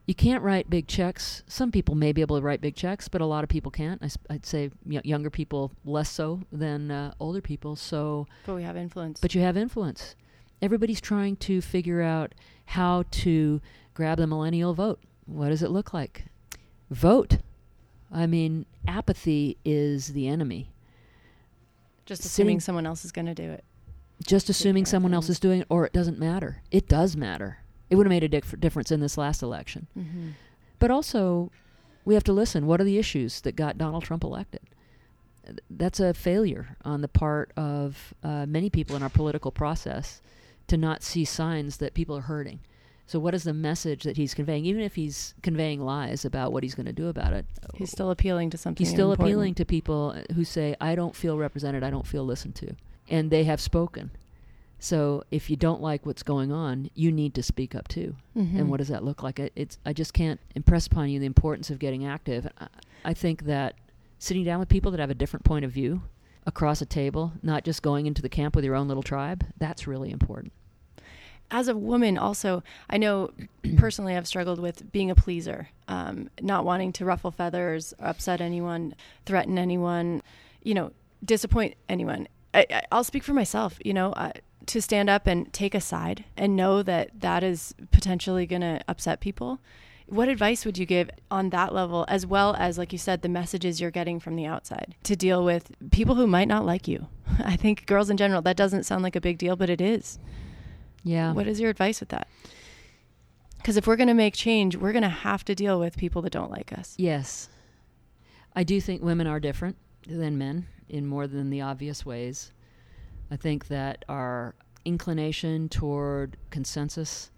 You 0.06 0.14
can't 0.14 0.42
write 0.42 0.70
big 0.70 0.86
checks. 0.86 1.42
Some 1.48 1.70
people 1.70 1.94
may 1.94 2.12
be 2.12 2.22
able 2.22 2.36
to 2.36 2.42
write 2.42 2.62
big 2.62 2.74
checks, 2.74 3.08
but 3.08 3.20
a 3.20 3.26
lot 3.26 3.44
of 3.44 3.50
people 3.50 3.70
can't. 3.70 4.02
I, 4.02 4.32
would 4.32 4.46
say 4.46 4.70
younger 4.86 5.28
people 5.28 5.70
less 5.84 6.08
so 6.08 6.40
than 6.50 6.90
uh, 6.90 7.12
older 7.20 7.42
people. 7.42 7.76
So, 7.76 8.26
but 8.46 8.54
we 8.54 8.62
have 8.62 8.74
influence. 8.74 9.20
But 9.20 9.34
you 9.34 9.42
have 9.42 9.58
influence. 9.58 10.14
Everybody's 10.62 11.02
trying 11.02 11.36
to 11.36 11.60
figure 11.60 12.00
out 12.00 12.34
how 12.64 13.04
to 13.10 13.60
grab 13.92 14.16
the 14.16 14.26
millennial 14.26 14.72
vote. 14.72 14.98
What 15.26 15.50
does 15.50 15.62
it 15.62 15.70
look 15.70 15.92
like? 15.92 16.24
Vote. 16.90 17.36
I 18.12 18.26
mean, 18.26 18.66
apathy 18.86 19.58
is 19.64 20.08
the 20.08 20.28
enemy. 20.28 20.70
Just 22.06 22.24
assuming 22.24 22.54
Sitting, 22.54 22.60
someone 22.60 22.86
else 22.86 23.04
is 23.04 23.12
going 23.12 23.26
to 23.26 23.34
do 23.34 23.50
it. 23.50 23.64
Just 24.26 24.48
assuming 24.48 24.86
someone 24.86 25.14
else 25.14 25.28
is 25.28 25.38
doing 25.38 25.60
it, 25.60 25.66
or 25.68 25.84
it 25.86 25.92
doesn't 25.92 26.18
matter. 26.18 26.62
It 26.70 26.88
does 26.88 27.16
matter. 27.16 27.58
It 27.90 27.96
would 27.96 28.06
have 28.06 28.10
made 28.10 28.24
a 28.24 28.28
dif- 28.28 28.58
difference 28.58 28.90
in 28.90 29.00
this 29.00 29.18
last 29.18 29.42
election. 29.42 29.86
Mm-hmm. 29.96 30.30
But 30.78 30.90
also, 30.90 31.50
we 32.04 32.14
have 32.14 32.24
to 32.24 32.32
listen. 32.32 32.66
What 32.66 32.80
are 32.80 32.84
the 32.84 32.98
issues 32.98 33.42
that 33.42 33.56
got 33.56 33.78
Donald 33.78 34.04
Trump 34.04 34.24
elected? 34.24 34.62
That's 35.70 36.00
a 36.00 36.14
failure 36.14 36.76
on 36.84 37.00
the 37.00 37.08
part 37.08 37.52
of 37.56 38.14
uh, 38.22 38.46
many 38.46 38.70
people 38.70 38.96
in 38.96 39.02
our 39.02 39.08
political 39.08 39.50
process 39.50 40.20
to 40.66 40.76
not 40.76 41.02
see 41.02 41.24
signs 41.24 41.78
that 41.78 41.94
people 41.94 42.16
are 42.16 42.22
hurting. 42.22 42.60
So, 43.08 43.18
what 43.18 43.34
is 43.34 43.44
the 43.44 43.54
message 43.54 44.02
that 44.02 44.18
he's 44.18 44.34
conveying? 44.34 44.66
Even 44.66 44.82
if 44.82 44.94
he's 44.94 45.32
conveying 45.42 45.80
lies 45.80 46.26
about 46.26 46.52
what 46.52 46.62
he's 46.62 46.74
going 46.74 46.86
to 46.86 46.92
do 46.92 47.08
about 47.08 47.32
it, 47.32 47.46
he's 47.74 47.90
still 47.90 48.10
appealing 48.10 48.50
to 48.50 48.58
something. 48.58 48.84
He's 48.84 48.92
still 48.92 49.12
important. 49.12 49.28
appealing 49.32 49.54
to 49.54 49.64
people 49.64 50.14
who 50.34 50.44
say, 50.44 50.76
"I 50.78 50.94
don't 50.94 51.16
feel 51.16 51.38
represented. 51.38 51.82
I 51.82 51.88
don't 51.88 52.06
feel 52.06 52.22
listened 52.22 52.54
to," 52.56 52.76
and 53.08 53.30
they 53.30 53.44
have 53.44 53.62
spoken. 53.62 54.10
So 54.78 55.24
if 55.30 55.48
you 55.48 55.56
don't 55.56 55.80
like 55.80 56.04
what's 56.04 56.22
going 56.22 56.52
on, 56.52 56.90
you 56.94 57.10
need 57.10 57.32
to 57.34 57.42
speak 57.42 57.74
up 57.74 57.88
too. 57.88 58.14
Mm-hmm. 58.36 58.58
And 58.58 58.70
what 58.70 58.76
does 58.76 58.88
that 58.88 59.02
look 59.02 59.22
like? 59.22 59.40
it's 59.56 59.78
I 59.86 59.94
just 59.94 60.12
can't 60.12 60.38
impress 60.54 60.86
upon 60.86 61.08
you 61.08 61.18
the 61.18 61.24
importance 61.24 61.70
of 61.70 61.78
getting 61.78 62.04
active. 62.04 62.46
I, 62.58 62.68
I 63.06 63.14
think 63.14 63.44
that 63.44 63.74
sitting 64.18 64.44
down 64.44 64.60
with 64.60 64.68
people 64.68 64.90
that 64.90 65.00
have 65.00 65.10
a 65.10 65.14
different 65.14 65.44
point 65.44 65.64
of 65.64 65.70
view 65.70 66.02
across 66.46 66.82
a 66.82 66.86
table, 66.86 67.32
not 67.42 67.64
just 67.64 67.82
going 67.82 68.04
into 68.04 68.20
the 68.20 68.28
camp 68.28 68.54
with 68.54 68.66
your 68.66 68.74
own 68.74 68.86
little 68.86 69.02
tribe, 69.02 69.46
that's 69.58 69.86
really 69.86 70.10
important. 70.10 70.52
As 71.50 71.68
a 71.68 71.76
woman, 71.76 72.18
also, 72.18 72.62
I 72.90 72.98
know 72.98 73.30
personally 73.76 74.16
I've 74.16 74.26
struggled 74.26 74.58
with 74.58 74.90
being 74.92 75.10
a 75.10 75.14
pleaser, 75.14 75.68
um, 75.88 76.30
not 76.40 76.64
wanting 76.64 76.92
to 76.94 77.04
ruffle 77.04 77.30
feathers, 77.30 77.94
upset 77.98 78.40
anyone, 78.40 78.94
threaten 79.24 79.58
anyone, 79.58 80.22
you 80.62 80.74
know, 80.74 80.92
disappoint 81.24 81.74
anyone. 81.88 82.28
I, 82.54 82.82
will 82.92 83.04
speak 83.04 83.22
for 83.22 83.34
myself. 83.34 83.78
You 83.84 83.94
know, 83.94 84.12
I, 84.16 84.32
to 84.66 84.82
stand 84.82 85.08
up 85.08 85.26
and 85.26 85.52
take 85.52 85.74
a 85.74 85.80
side 85.80 86.24
and 86.36 86.54
know 86.54 86.82
that 86.82 87.20
that 87.20 87.42
is 87.42 87.74
potentially 87.90 88.46
going 88.46 88.62
to 88.62 88.80
upset 88.86 89.20
people. 89.20 89.60
What 90.06 90.28
advice 90.28 90.64
would 90.64 90.78
you 90.78 90.86
give 90.86 91.10
on 91.30 91.50
that 91.50 91.74
level, 91.74 92.06
as 92.08 92.24
well 92.24 92.54
as, 92.58 92.78
like 92.78 92.92
you 92.92 92.98
said, 92.98 93.20
the 93.20 93.28
messages 93.28 93.80
you're 93.80 93.90
getting 93.90 94.20
from 94.20 94.36
the 94.36 94.46
outside 94.46 94.94
to 95.02 95.14
deal 95.14 95.44
with 95.44 95.70
people 95.90 96.14
who 96.14 96.26
might 96.26 96.48
not 96.48 96.64
like 96.64 96.88
you? 96.88 97.08
I 97.44 97.56
think 97.56 97.86
girls 97.86 98.08
in 98.08 98.16
general, 98.16 98.40
that 98.42 98.56
doesn't 98.56 98.84
sound 98.84 99.02
like 99.02 99.16
a 99.16 99.20
big 99.20 99.36
deal, 99.36 99.56
but 99.56 99.68
it 99.68 99.80
is. 99.80 100.18
Yeah. 101.08 101.32
What 101.32 101.46
is 101.46 101.58
your 101.58 101.70
advice 101.70 102.00
with 102.00 102.10
that? 102.10 102.28
Because 103.56 103.78
if 103.78 103.86
we're 103.86 103.96
going 103.96 104.08
to 104.08 104.14
make 104.14 104.34
change, 104.34 104.76
we're 104.76 104.92
going 104.92 105.02
to 105.02 105.08
have 105.08 105.42
to 105.46 105.54
deal 105.54 105.80
with 105.80 105.96
people 105.96 106.20
that 106.22 106.32
don't 106.32 106.50
like 106.50 106.72
us. 106.72 106.94
Yes. 106.98 107.48
I 108.54 108.62
do 108.62 108.78
think 108.80 109.02
women 109.02 109.26
are 109.26 109.40
different 109.40 109.76
than 110.06 110.36
men 110.36 110.66
in 110.88 111.06
more 111.06 111.26
than 111.26 111.48
the 111.48 111.62
obvious 111.62 112.04
ways. 112.04 112.52
I 113.30 113.36
think 113.36 113.68
that 113.68 114.04
our 114.08 114.54
inclination 114.84 115.70
toward 115.70 116.36
consensus, 116.50 117.30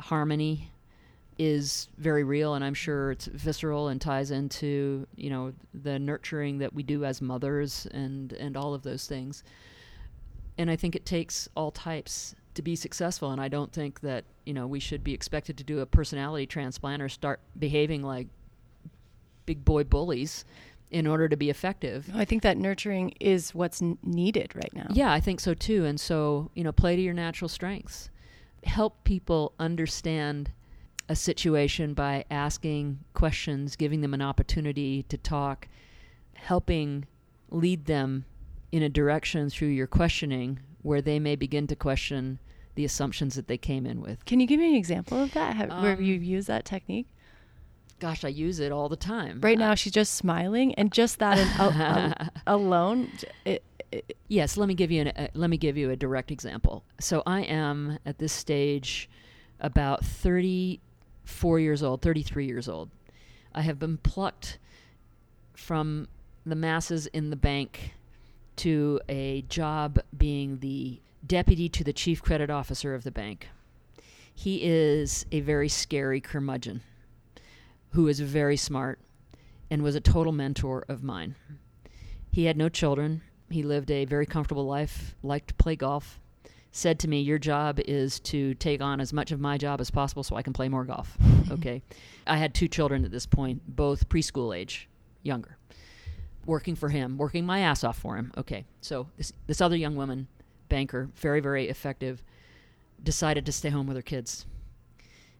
harmony, 0.00 0.70
is 1.38 1.88
very 1.96 2.24
real, 2.24 2.54
and 2.54 2.64
I'm 2.64 2.74
sure 2.74 3.12
it's 3.12 3.26
visceral 3.26 3.88
and 3.88 4.00
ties 4.00 4.30
into 4.30 5.06
you 5.14 5.30
know 5.30 5.52
the 5.72 5.98
nurturing 5.98 6.58
that 6.58 6.74
we 6.74 6.82
do 6.82 7.04
as 7.04 7.22
mothers 7.22 7.86
and 7.92 8.32
and 8.32 8.56
all 8.56 8.74
of 8.74 8.82
those 8.82 9.06
things. 9.06 9.44
And 10.56 10.70
I 10.70 10.76
think 10.76 10.96
it 10.96 11.06
takes 11.06 11.48
all 11.54 11.70
types 11.70 12.34
to 12.58 12.62
be 12.62 12.74
successful, 12.74 13.30
and 13.30 13.40
I 13.40 13.46
don't 13.46 13.72
think 13.72 14.00
that 14.00 14.24
you 14.44 14.52
know 14.52 14.66
we 14.66 14.80
should 14.80 15.04
be 15.04 15.14
expected 15.14 15.56
to 15.58 15.64
do 15.64 15.78
a 15.78 15.86
personality 15.86 16.44
transplant 16.44 17.00
or 17.00 17.08
start 17.08 17.40
behaving 17.56 18.02
like 18.02 18.26
big 19.46 19.64
boy 19.64 19.84
bullies 19.84 20.44
in 20.90 21.06
order 21.06 21.28
to 21.28 21.36
be 21.36 21.50
effective. 21.50 22.10
I 22.12 22.24
think 22.24 22.42
that 22.42 22.58
nurturing 22.58 23.14
is 23.20 23.54
what's 23.54 23.80
n- 23.80 23.96
needed 24.02 24.56
right 24.56 24.72
now. 24.74 24.88
Yeah, 24.90 25.12
I 25.12 25.20
think 25.20 25.38
so 25.38 25.54
too. 25.54 25.84
And 25.84 26.00
so, 26.00 26.50
you 26.54 26.64
know, 26.64 26.72
play 26.72 26.96
to 26.96 27.02
your 27.02 27.14
natural 27.14 27.48
strengths. 27.48 28.10
Help 28.64 29.04
people 29.04 29.52
understand 29.60 30.50
a 31.08 31.14
situation 31.14 31.94
by 31.94 32.24
asking 32.28 32.98
questions, 33.14 33.76
giving 33.76 34.00
them 34.00 34.14
an 34.14 34.22
opportunity 34.22 35.04
to 35.04 35.16
talk, 35.16 35.68
helping 36.34 37.06
lead 37.50 37.84
them 37.86 38.24
in 38.72 38.82
a 38.82 38.88
direction 38.88 39.48
through 39.48 39.68
your 39.68 39.86
questioning 39.86 40.58
where 40.82 41.00
they 41.02 41.18
may 41.18 41.36
begin 41.36 41.66
to 41.66 41.76
question 41.76 42.38
the 42.78 42.84
assumptions 42.84 43.34
that 43.34 43.48
they 43.48 43.58
came 43.58 43.86
in 43.86 44.00
with. 44.00 44.24
Can 44.24 44.38
you 44.38 44.46
give 44.46 44.60
me 44.60 44.68
an 44.68 44.76
example 44.76 45.20
of 45.20 45.32
that? 45.32 45.56
Have, 45.56 45.72
um, 45.72 45.82
where 45.82 46.00
you've 46.00 46.22
used 46.22 46.46
that 46.46 46.64
technique? 46.64 47.08
gosh, 47.98 48.24
I 48.24 48.28
use 48.28 48.60
it 48.60 48.70
all 48.70 48.88
the 48.88 48.94
time. 48.94 49.40
Right 49.40 49.58
now, 49.58 49.74
she's 49.74 49.92
just 49.92 50.14
smiling, 50.14 50.72
and 50.76 50.92
just 50.92 51.18
that 51.18 51.36
in, 51.36 52.30
alone. 52.46 53.10
It, 53.44 53.64
it, 53.90 54.16
yes, 54.28 54.56
let 54.56 54.68
me 54.68 54.74
give 54.74 54.92
you 54.92 55.00
an, 55.00 55.08
uh, 55.08 55.26
let 55.34 55.50
me 55.50 55.56
give 55.56 55.76
you 55.76 55.90
a 55.90 55.96
direct 55.96 56.30
example. 56.30 56.84
So 57.00 57.24
I 57.26 57.40
am 57.40 57.98
at 58.06 58.18
this 58.18 58.32
stage 58.32 59.10
about 59.58 60.04
34 60.04 61.58
years 61.58 61.82
old, 61.82 62.00
33 62.00 62.46
years 62.46 62.68
old. 62.68 62.90
I 63.52 63.62
have 63.62 63.80
been 63.80 63.98
plucked 63.98 64.60
from 65.56 66.06
the 66.46 66.54
masses 66.54 67.08
in 67.08 67.30
the 67.30 67.36
bank 67.36 67.94
to 68.58 69.00
a 69.08 69.42
job 69.48 69.98
being 70.16 70.60
the 70.60 71.00
deputy 71.28 71.68
to 71.68 71.84
the 71.84 71.92
chief 71.92 72.22
credit 72.22 72.50
officer 72.50 72.94
of 72.94 73.04
the 73.04 73.10
bank. 73.10 73.48
He 74.34 74.62
is 74.62 75.26
a 75.30 75.40
very 75.40 75.68
scary 75.68 76.20
curmudgeon 76.20 76.80
who 77.90 78.08
is 78.08 78.20
very 78.20 78.56
smart 78.56 78.98
and 79.70 79.82
was 79.82 79.94
a 79.94 80.00
total 80.00 80.32
mentor 80.32 80.84
of 80.88 81.02
mine. 81.02 81.34
He 82.30 82.44
had 82.44 82.56
no 82.56 82.68
children. 82.68 83.22
He 83.50 83.62
lived 83.62 83.90
a 83.90 84.04
very 84.04 84.26
comfortable 84.26 84.64
life, 84.64 85.14
liked 85.22 85.48
to 85.48 85.54
play 85.54 85.76
golf. 85.76 86.20
Said 86.70 86.98
to 87.00 87.08
me, 87.08 87.20
Your 87.20 87.38
job 87.38 87.80
is 87.80 88.20
to 88.20 88.54
take 88.54 88.80
on 88.80 89.00
as 89.00 89.12
much 89.12 89.32
of 89.32 89.40
my 89.40 89.58
job 89.58 89.80
as 89.80 89.90
possible 89.90 90.22
so 90.22 90.36
I 90.36 90.42
can 90.42 90.52
play 90.52 90.68
more 90.68 90.84
golf. 90.84 91.16
okay. 91.50 91.82
I 92.26 92.36
had 92.36 92.54
two 92.54 92.68
children 92.68 93.04
at 93.04 93.10
this 93.10 93.26
point, 93.26 93.62
both 93.66 94.08
preschool 94.08 94.56
age, 94.56 94.88
younger. 95.22 95.56
Working 96.46 96.76
for 96.76 96.88
him, 96.90 97.18
working 97.18 97.44
my 97.44 97.60
ass 97.60 97.84
off 97.84 97.98
for 97.98 98.16
him. 98.16 98.32
Okay. 98.36 98.64
So 98.80 99.08
this, 99.16 99.32
this 99.46 99.60
other 99.60 99.76
young 99.76 99.96
woman, 99.96 100.28
banker, 100.68 101.10
very, 101.14 101.40
very 101.40 101.68
effective, 101.68 102.22
decided 103.02 103.46
to 103.46 103.52
stay 103.52 103.70
home 103.70 103.86
with 103.86 103.96
her 103.96 104.02
kids 104.02 104.46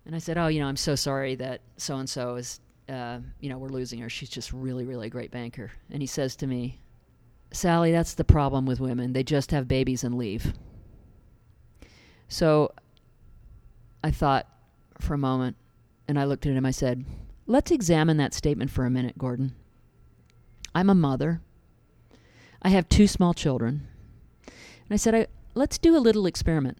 and 0.08 0.16
I 0.16 0.18
said, 0.20 0.38
"Oh, 0.38 0.46
you 0.46 0.58
know, 0.58 0.66
I'm 0.66 0.76
so 0.76 0.94
sorry 0.94 1.34
that 1.34 1.60
so 1.76 1.96
and 1.96 2.08
so 2.08 2.36
is, 2.36 2.60
uh, 2.88 3.18
you 3.40 3.50
know, 3.50 3.58
we're 3.58 3.68
losing 3.68 4.00
her. 4.00 4.08
She's 4.08 4.30
just 4.30 4.54
really, 4.54 4.86
really 4.86 5.08
a 5.08 5.10
great 5.10 5.30
banker." 5.30 5.70
And 5.90 6.02
he 6.02 6.06
says 6.06 6.34
to 6.36 6.46
me, 6.46 6.80
"Sally, 7.52 7.92
that's 7.92 8.14
the 8.14 8.24
problem 8.24 8.64
with 8.64 8.80
women. 8.80 9.12
They 9.12 9.22
just 9.22 9.50
have 9.50 9.68
babies 9.68 10.02
and 10.02 10.16
leave." 10.16 10.54
So 12.26 12.72
I 14.02 14.10
thought 14.10 14.48
for 14.98 15.12
a 15.12 15.18
moment, 15.18 15.56
and 16.08 16.18
I 16.18 16.24
looked 16.24 16.46
at 16.46 16.54
him. 16.54 16.64
I 16.64 16.70
said, 16.70 17.04
"Let's 17.46 17.70
examine 17.70 18.16
that 18.16 18.32
statement 18.32 18.70
for 18.70 18.86
a 18.86 18.90
minute, 18.90 19.18
Gordon. 19.18 19.54
I'm 20.74 20.88
a 20.88 20.94
mother. 20.94 21.42
I 22.62 22.70
have 22.70 22.88
two 22.88 23.06
small 23.06 23.34
children." 23.34 23.86
And 24.88 24.94
I 24.94 24.96
said, 24.96 25.14
I, 25.14 25.26
"Let's 25.54 25.78
do 25.78 25.96
a 25.96 25.98
little 25.98 26.26
experiment. 26.26 26.78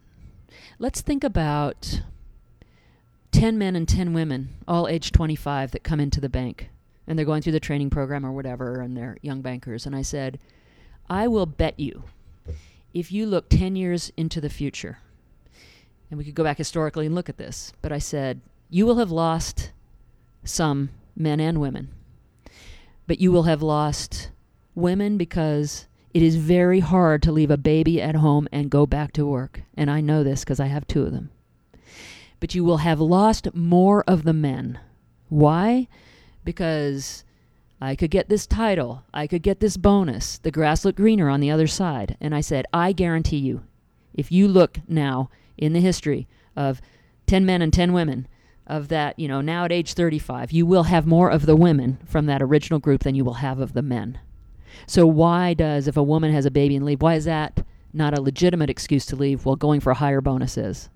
Let's 0.79 1.01
think 1.01 1.25
about." 1.25 2.03
10 3.31 3.59
men 3.59 3.77
and 3.77 3.87
10 3.87 4.15
women, 4.15 4.49
all 4.67 4.89
age 4.89 5.13
25, 5.13 5.71
that 5.73 5.85
come 5.85 6.01
into 6.01 6.21
the 6.21 6.31
bank. 6.31 6.71
and 7.07 7.19
they're 7.19 7.27
going 7.27 7.41
through 7.41 7.53
the 7.53 7.61
training 7.61 7.89
program 7.89 8.25
or 8.25 8.33
whatever, 8.33 8.81
and 8.83 8.95
they're 8.95 9.17
young 9.23 9.41
bankers. 9.41 9.87
And 9.87 9.97
I 9.97 10.03
said, 10.03 10.39
I 11.09 11.27
will 11.27 11.47
bet 11.47 11.81
you 11.81 12.03
if 12.93 13.11
you 13.11 13.25
look 13.25 13.49
10 13.49 13.77
years 13.77 14.13
into 14.17 14.41
the 14.43 14.51
future, 14.51 14.99
and 16.11 16.19
we 16.19 16.25
could 16.25 16.35
go 16.35 16.45
back 16.45 16.59
historically 16.59 17.07
and 17.07 17.15
look 17.15 17.31
at 17.31 17.39
this, 17.39 17.73
but 17.81 17.93
I 17.93 17.99
said, 17.99 18.43
you 18.69 18.85
will 18.85 18.97
have 18.99 19.11
lost 19.11 19.73
some 20.45 20.91
men 21.17 21.41
and 21.41 21.61
women, 21.61 21.89
but 23.07 23.21
you 23.21 23.33
will 23.33 23.45
have 23.45 23.63
lost 23.63 24.31
women 24.75 25.17
because 25.17 25.87
it 26.19 26.25
is 26.25 26.35
very 26.35 26.81
hard 26.81 27.23
to 27.23 27.31
leave 27.31 27.53
a 27.53 27.57
baby 27.57 28.03
at 28.03 28.17
home 28.17 28.49
and 28.51 28.73
go 28.73 28.87
back 28.87 29.13
to 29.13 29.25
work. 29.25 29.61
And 29.77 29.89
I 29.89 30.01
know 30.01 30.25
this 30.25 30.41
because 30.41 30.59
I 30.59 30.67
have 30.67 30.85
two 30.85 31.05
of 31.05 31.13
them. 31.13 31.31
But 32.41 32.57
you 32.57 32.65
will 32.65 32.79
have 32.79 32.99
lost 32.99 33.55
more 33.55 34.03
of 34.09 34.25
the 34.25 34.33
men. 34.33 34.81
Why? 35.29 35.87
Because 36.45 37.23
I 37.81 37.95
could 37.95 38.11
get 38.11 38.29
this 38.29 38.49
title, 38.49 39.05
I 39.15 39.29
could 39.29 39.45
get 39.45 39.61
this 39.61 39.77
bonus, 39.77 40.39
the 40.39 40.51
grass 40.51 40.85
looked 40.85 40.97
greener 40.97 41.29
on 41.29 41.39
the 41.39 41.53
other 41.53 41.69
side. 41.69 42.17
And 42.21 42.35
I 42.35 42.41
said, 42.41 42.67
I 42.73 42.91
guarantee 42.91 43.37
you, 43.37 43.63
if 44.13 44.33
you 44.33 44.49
look 44.49 44.81
now 44.89 45.31
in 45.57 45.73
the 45.73 45.81
history 45.81 46.27
of 46.57 46.81
10 47.29 47.47
men 47.47 47.63
and 47.63 47.73
10 47.73 47.93
women, 47.93 48.27
of 48.67 48.89
that, 48.89 49.17
you 49.21 49.29
know, 49.29 49.41
now 49.41 49.65
at 49.65 49.71
age 49.71 49.95
35, 49.95 50.51
you 50.51 50.67
will 50.67 50.83
have 50.83 51.07
more 51.07 51.31
of 51.31 51.47
the 51.47 51.55
women 51.55 51.99
from 52.05 52.27
that 52.27 52.43
original 52.43 52.81
group 52.81 53.05
than 53.05 53.15
you 53.15 53.25
will 53.25 53.35
have 53.35 53.61
of 53.61 53.73
the 53.73 53.83
men. 53.83 54.19
So 54.87 55.07
why 55.07 55.55
does 55.55 55.89
if 55.89 55.97
a 55.97 56.03
woman 56.03 56.33
has 56.33 56.47
a 56.47 56.51
baby 56.51 56.77
and 56.77 56.85
leave, 56.85 57.03
why 57.03 57.15
is 57.15 57.25
that 57.25 57.65
not 57.93 58.17
a 58.17 58.21
legitimate 58.21 58.71
excuse 58.71 59.07
to 59.07 59.17
leave 59.17 59.45
while 59.45 59.57
going 59.57 59.81
for 59.81 59.95
higher 59.95 60.21
bonuses? 60.21 60.89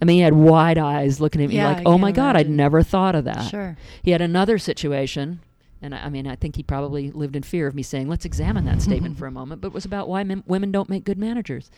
I 0.00 0.04
mean, 0.04 0.16
he 0.16 0.22
had 0.22 0.34
wide 0.34 0.78
eyes 0.78 1.20
looking 1.20 1.42
at 1.42 1.48
me 1.48 1.56
Yeah, 1.56 1.72
like, 1.72 1.86
"Oh 1.86 1.96
my 1.96 2.12
God, 2.12 2.36
I'd 2.36 2.50
never 2.50 2.82
thought 2.82 3.14
of 3.14 3.24
that." 3.24 3.48
Sure. 3.48 3.76
He 4.02 4.10
had 4.10 4.20
another 4.20 4.58
situation, 4.58 5.40
and 5.80 5.94
I, 5.94 6.04
I 6.04 6.08
mean, 6.10 6.26
I 6.26 6.36
think 6.36 6.56
he 6.56 6.62
probably 6.62 7.10
lived 7.10 7.34
in 7.34 7.42
fear 7.42 7.66
of 7.66 7.74
me 7.74 7.82
saying, 7.82 8.08
"Let's 8.08 8.24
examine 8.26 8.66
that 8.66 8.82
statement 8.82 9.16
for 9.18 9.26
a 9.26 9.30
moment." 9.30 9.62
But 9.62 9.68
it 9.68 9.74
was 9.74 9.86
about 9.86 10.08
why 10.08 10.22
men, 10.22 10.42
women 10.46 10.70
don't 10.70 10.90
make 10.90 11.04
good 11.04 11.18
managers. 11.18 11.70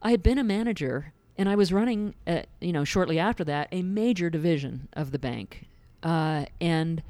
I 0.00 0.12
had 0.12 0.22
been 0.22 0.38
a 0.38 0.44
manager, 0.44 1.12
and 1.36 1.48
I 1.48 1.56
was 1.56 1.72
running, 1.72 2.14
uh 2.26 2.42
you 2.60 2.72
know, 2.72 2.84
shortly 2.84 3.18
after 3.18 3.42
that, 3.44 3.68
a 3.72 3.82
major 3.82 4.30
division 4.30 4.86
of 4.92 5.10
the 5.10 5.18
bank, 5.18 5.66
uh, 6.04 6.44
and 6.60 7.02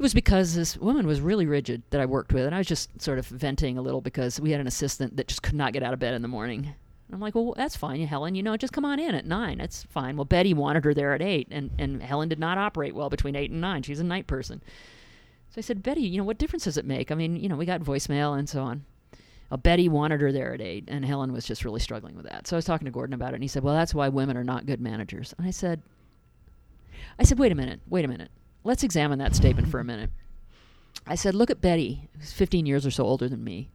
it 0.00 0.02
was 0.02 0.14
because 0.14 0.54
this 0.54 0.78
woman 0.78 1.06
was 1.06 1.20
really 1.20 1.44
rigid 1.44 1.82
that 1.90 2.00
I 2.00 2.06
worked 2.06 2.32
with, 2.32 2.46
and 2.46 2.54
I 2.54 2.58
was 2.58 2.66
just 2.66 3.02
sort 3.02 3.18
of 3.18 3.26
venting 3.26 3.76
a 3.76 3.82
little 3.82 4.00
because 4.00 4.40
we 4.40 4.50
had 4.50 4.58
an 4.58 4.66
assistant 4.66 5.18
that 5.18 5.28
just 5.28 5.42
could 5.42 5.54
not 5.54 5.74
get 5.74 5.82
out 5.82 5.92
of 5.92 5.98
bed 5.98 6.14
in 6.14 6.22
the 6.22 6.26
morning. 6.28 6.72
I'm 7.12 7.20
like, 7.20 7.34
well, 7.34 7.52
that's 7.54 7.76
fine, 7.76 8.00
Helen. 8.06 8.34
You 8.34 8.42
know, 8.42 8.56
just 8.56 8.72
come 8.72 8.86
on 8.86 8.98
in 8.98 9.14
at 9.14 9.26
nine. 9.26 9.58
That's 9.58 9.82
fine. 9.82 10.16
Well, 10.16 10.24
Betty 10.24 10.54
wanted 10.54 10.86
her 10.86 10.94
there 10.94 11.12
at 11.12 11.20
eight, 11.20 11.48
and 11.50 11.70
and 11.78 12.02
Helen 12.02 12.30
did 12.30 12.38
not 12.38 12.56
operate 12.56 12.94
well 12.94 13.10
between 13.10 13.36
eight 13.36 13.50
and 13.50 13.60
nine. 13.60 13.82
She's 13.82 14.00
a 14.00 14.04
night 14.04 14.26
person. 14.26 14.62
So 15.50 15.58
I 15.58 15.60
said, 15.60 15.82
Betty, 15.82 16.00
you 16.00 16.16
know, 16.16 16.24
what 16.24 16.38
difference 16.38 16.64
does 16.64 16.78
it 16.78 16.86
make? 16.86 17.12
I 17.12 17.14
mean, 17.14 17.36
you 17.36 17.50
know, 17.50 17.56
we 17.56 17.66
got 17.66 17.82
voicemail 17.82 18.38
and 18.38 18.48
so 18.48 18.62
on. 18.62 18.86
Well, 19.50 19.58
Betty 19.58 19.90
wanted 19.90 20.22
her 20.22 20.32
there 20.32 20.54
at 20.54 20.62
eight, 20.62 20.84
and 20.88 21.04
Helen 21.04 21.30
was 21.30 21.44
just 21.44 21.62
really 21.62 21.80
struggling 21.80 22.16
with 22.16 22.24
that. 22.24 22.46
So 22.46 22.56
I 22.56 22.58
was 22.58 22.64
talking 22.64 22.86
to 22.86 22.90
Gordon 22.90 23.12
about 23.12 23.32
it, 23.32 23.34
and 23.34 23.44
he 23.44 23.48
said, 23.48 23.64
well, 23.64 23.74
that's 23.74 23.94
why 23.94 24.08
women 24.08 24.38
are 24.38 24.44
not 24.44 24.64
good 24.64 24.80
managers. 24.80 25.34
And 25.36 25.46
I 25.46 25.50
said, 25.50 25.82
I 27.18 27.24
said, 27.24 27.38
wait 27.38 27.52
a 27.52 27.54
minute, 27.54 27.80
wait 27.86 28.06
a 28.06 28.08
minute. 28.08 28.30
Let's 28.62 28.84
examine 28.84 29.18
that 29.18 29.34
statement 29.34 29.68
for 29.68 29.80
a 29.80 29.84
minute. 29.84 30.10
I 31.06 31.14
said, 31.14 31.34
look 31.34 31.50
at 31.50 31.60
Betty, 31.60 32.08
who's 32.18 32.32
15 32.32 32.66
years 32.66 32.86
or 32.86 32.90
so 32.90 33.04
older 33.04 33.28
than 33.28 33.42
me. 33.42 33.70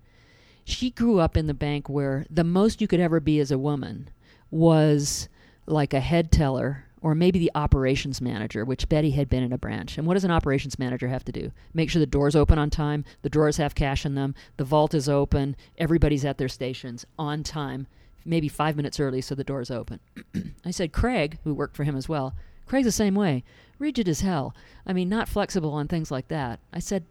She 0.64 0.92
grew 0.92 1.20
up 1.20 1.38
in 1.38 1.48
the 1.48 1.54
bank 1.54 1.90
where 1.90 2.26
the 2.30 2.44
most 2.44 2.82
you 2.82 2.88
could 2.88 3.00
ever 3.00 3.20
be 3.20 3.40
as 3.40 3.52
a 3.52 3.58
woman 3.58 4.10
was 4.52 5.28
like 5.66 5.94
a 5.94 6.00
head 6.00 6.32
teller 6.32 6.86
or 7.02 7.14
maybe 7.14 7.38
the 7.38 7.52
operations 7.54 8.20
manager, 8.20 8.66
which 8.66 8.90
Betty 8.90 9.12
had 9.12 9.30
been 9.30 9.44
in 9.44 9.54
a 9.54 9.60
branch. 9.60 9.98
And 9.98 10.08
what 10.08 10.16
does 10.16 10.24
an 10.24 10.32
operations 10.32 10.80
manager 10.80 11.08
have 11.08 11.24
to 11.26 11.32
do? 11.32 11.52
Make 11.72 11.90
sure 11.90 12.00
the 12.00 12.08
doors 12.08 12.36
open 12.36 12.58
on 12.58 12.72
time, 12.72 13.06
the 13.22 13.30
drawers 13.30 13.58
have 13.58 13.76
cash 13.76 14.08
in 14.08 14.16
them, 14.16 14.34
the 14.58 14.64
vault 14.64 14.96
is 14.96 15.08
open, 15.08 15.56
everybody's 15.78 16.26
at 16.26 16.40
their 16.40 16.48
stations 16.48 17.06
on 17.20 17.44
time, 17.44 17.86
maybe 18.26 18.48
five 18.48 18.76
minutes 18.76 19.00
early 19.00 19.22
so 19.22 19.36
the 19.36 19.44
door's 19.44 19.70
open. 19.70 20.00
I 20.66 20.72
said, 20.72 20.94
Craig, 20.94 21.38
who 21.44 21.54
worked 21.54 21.76
for 21.76 21.84
him 21.84 21.96
as 21.96 22.10
well, 22.10 22.34
Craig's 22.66 22.86
the 22.86 22.92
same 22.92 23.14
way. 23.14 23.44
Rigid 23.80 24.07
as 24.07 24.21
hell. 24.21 24.55
I 24.86 24.93
mean, 24.93 25.09
not 25.09 25.30
flexible 25.30 25.73
on 25.73 25.88
things 25.88 26.11
like 26.11 26.28
that. 26.30 26.59
I 26.71 26.80
said, 26.80 27.05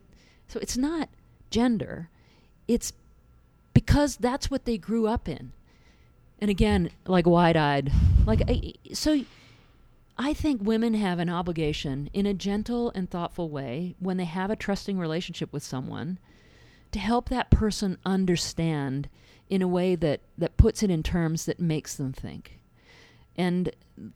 so 0.48 0.58
it's 0.60 0.76
not 0.76 1.08
gender, 1.50 2.08
it's 2.66 2.92
because 3.72 4.16
that's 4.16 4.50
what 4.50 4.64
they 4.64 4.78
grew 4.78 5.06
up 5.06 5.28
in. 5.28 5.52
And 6.40 6.50
again, 6.50 6.90
like 7.06 7.26
wide 7.26 7.56
eyed, 7.56 7.92
like, 8.26 8.42
I, 8.48 8.74
so 8.92 9.24
I 10.16 10.32
think 10.32 10.62
women 10.62 10.94
have 10.94 11.18
an 11.18 11.28
obligation 11.28 12.08
in 12.12 12.26
a 12.26 12.34
gentle 12.34 12.92
and 12.94 13.10
thoughtful 13.10 13.48
way 13.50 13.94
when 13.98 14.16
they 14.16 14.24
have 14.24 14.50
a 14.50 14.56
trusting 14.56 14.98
relationship 14.98 15.52
with 15.52 15.62
someone 15.62 16.18
to 16.92 16.98
help 16.98 17.28
that 17.28 17.50
person 17.50 17.98
understand 18.06 19.08
in 19.48 19.62
a 19.62 19.68
way 19.68 19.96
that, 19.96 20.20
that 20.38 20.56
puts 20.56 20.82
it 20.82 20.90
in 20.90 21.02
terms 21.02 21.46
that 21.46 21.58
makes 21.58 21.96
them 21.96 22.12
think. 22.12 22.58
And 23.36 23.70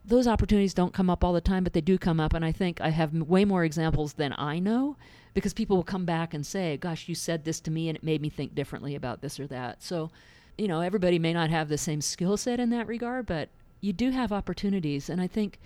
those 0.05 0.27
opportunities 0.27 0.75
don't 0.75 0.95
come 0.95 1.11
up 1.11 1.25
all 1.25 1.33
the 1.33 1.41
time, 1.41 1.65
but 1.65 1.73
they 1.73 1.81
do 1.81 1.99
come 1.99 2.21
up. 2.21 2.35
And 2.35 2.45
I 2.45 2.53
think 2.53 2.81
I 2.81 2.91
have 2.91 3.13
way 3.15 3.45
more 3.45 3.65
examples 3.65 4.15
than 4.15 4.35
I 4.39 4.59
know 4.59 4.97
because 5.35 5.53
people 5.53 5.77
will 5.77 5.85
come 5.85 6.05
back 6.05 6.35
and 6.35 6.47
say, 6.47 6.77
Gosh, 6.77 7.09
you 7.09 7.15
said 7.15 7.45
this 7.45 7.61
to 7.61 7.71
me 7.71 7.89
and 7.89 7.97
it 7.97 8.05
made 8.05 8.23
me 8.23 8.29
think 8.29 8.55
differently 8.55 8.95
about 8.95 9.21
this 9.21 9.39
or 9.39 9.47
that. 9.49 9.83
So, 9.83 10.11
you 10.57 10.69
know, 10.69 10.81
everybody 10.81 11.19
may 11.19 11.33
not 11.33 11.51
have 11.51 11.69
the 11.69 11.79
same 11.79 12.01
skill 12.01 12.37
set 12.37 12.61
in 12.61 12.71
that 12.71 12.87
regard, 12.87 13.27
but 13.27 13.49
you 13.81 13.93
do 13.93 14.11
have 14.11 14.33
opportunities. 14.33 15.09
And 15.09 15.21
I 15.21 15.27
think 15.27 15.59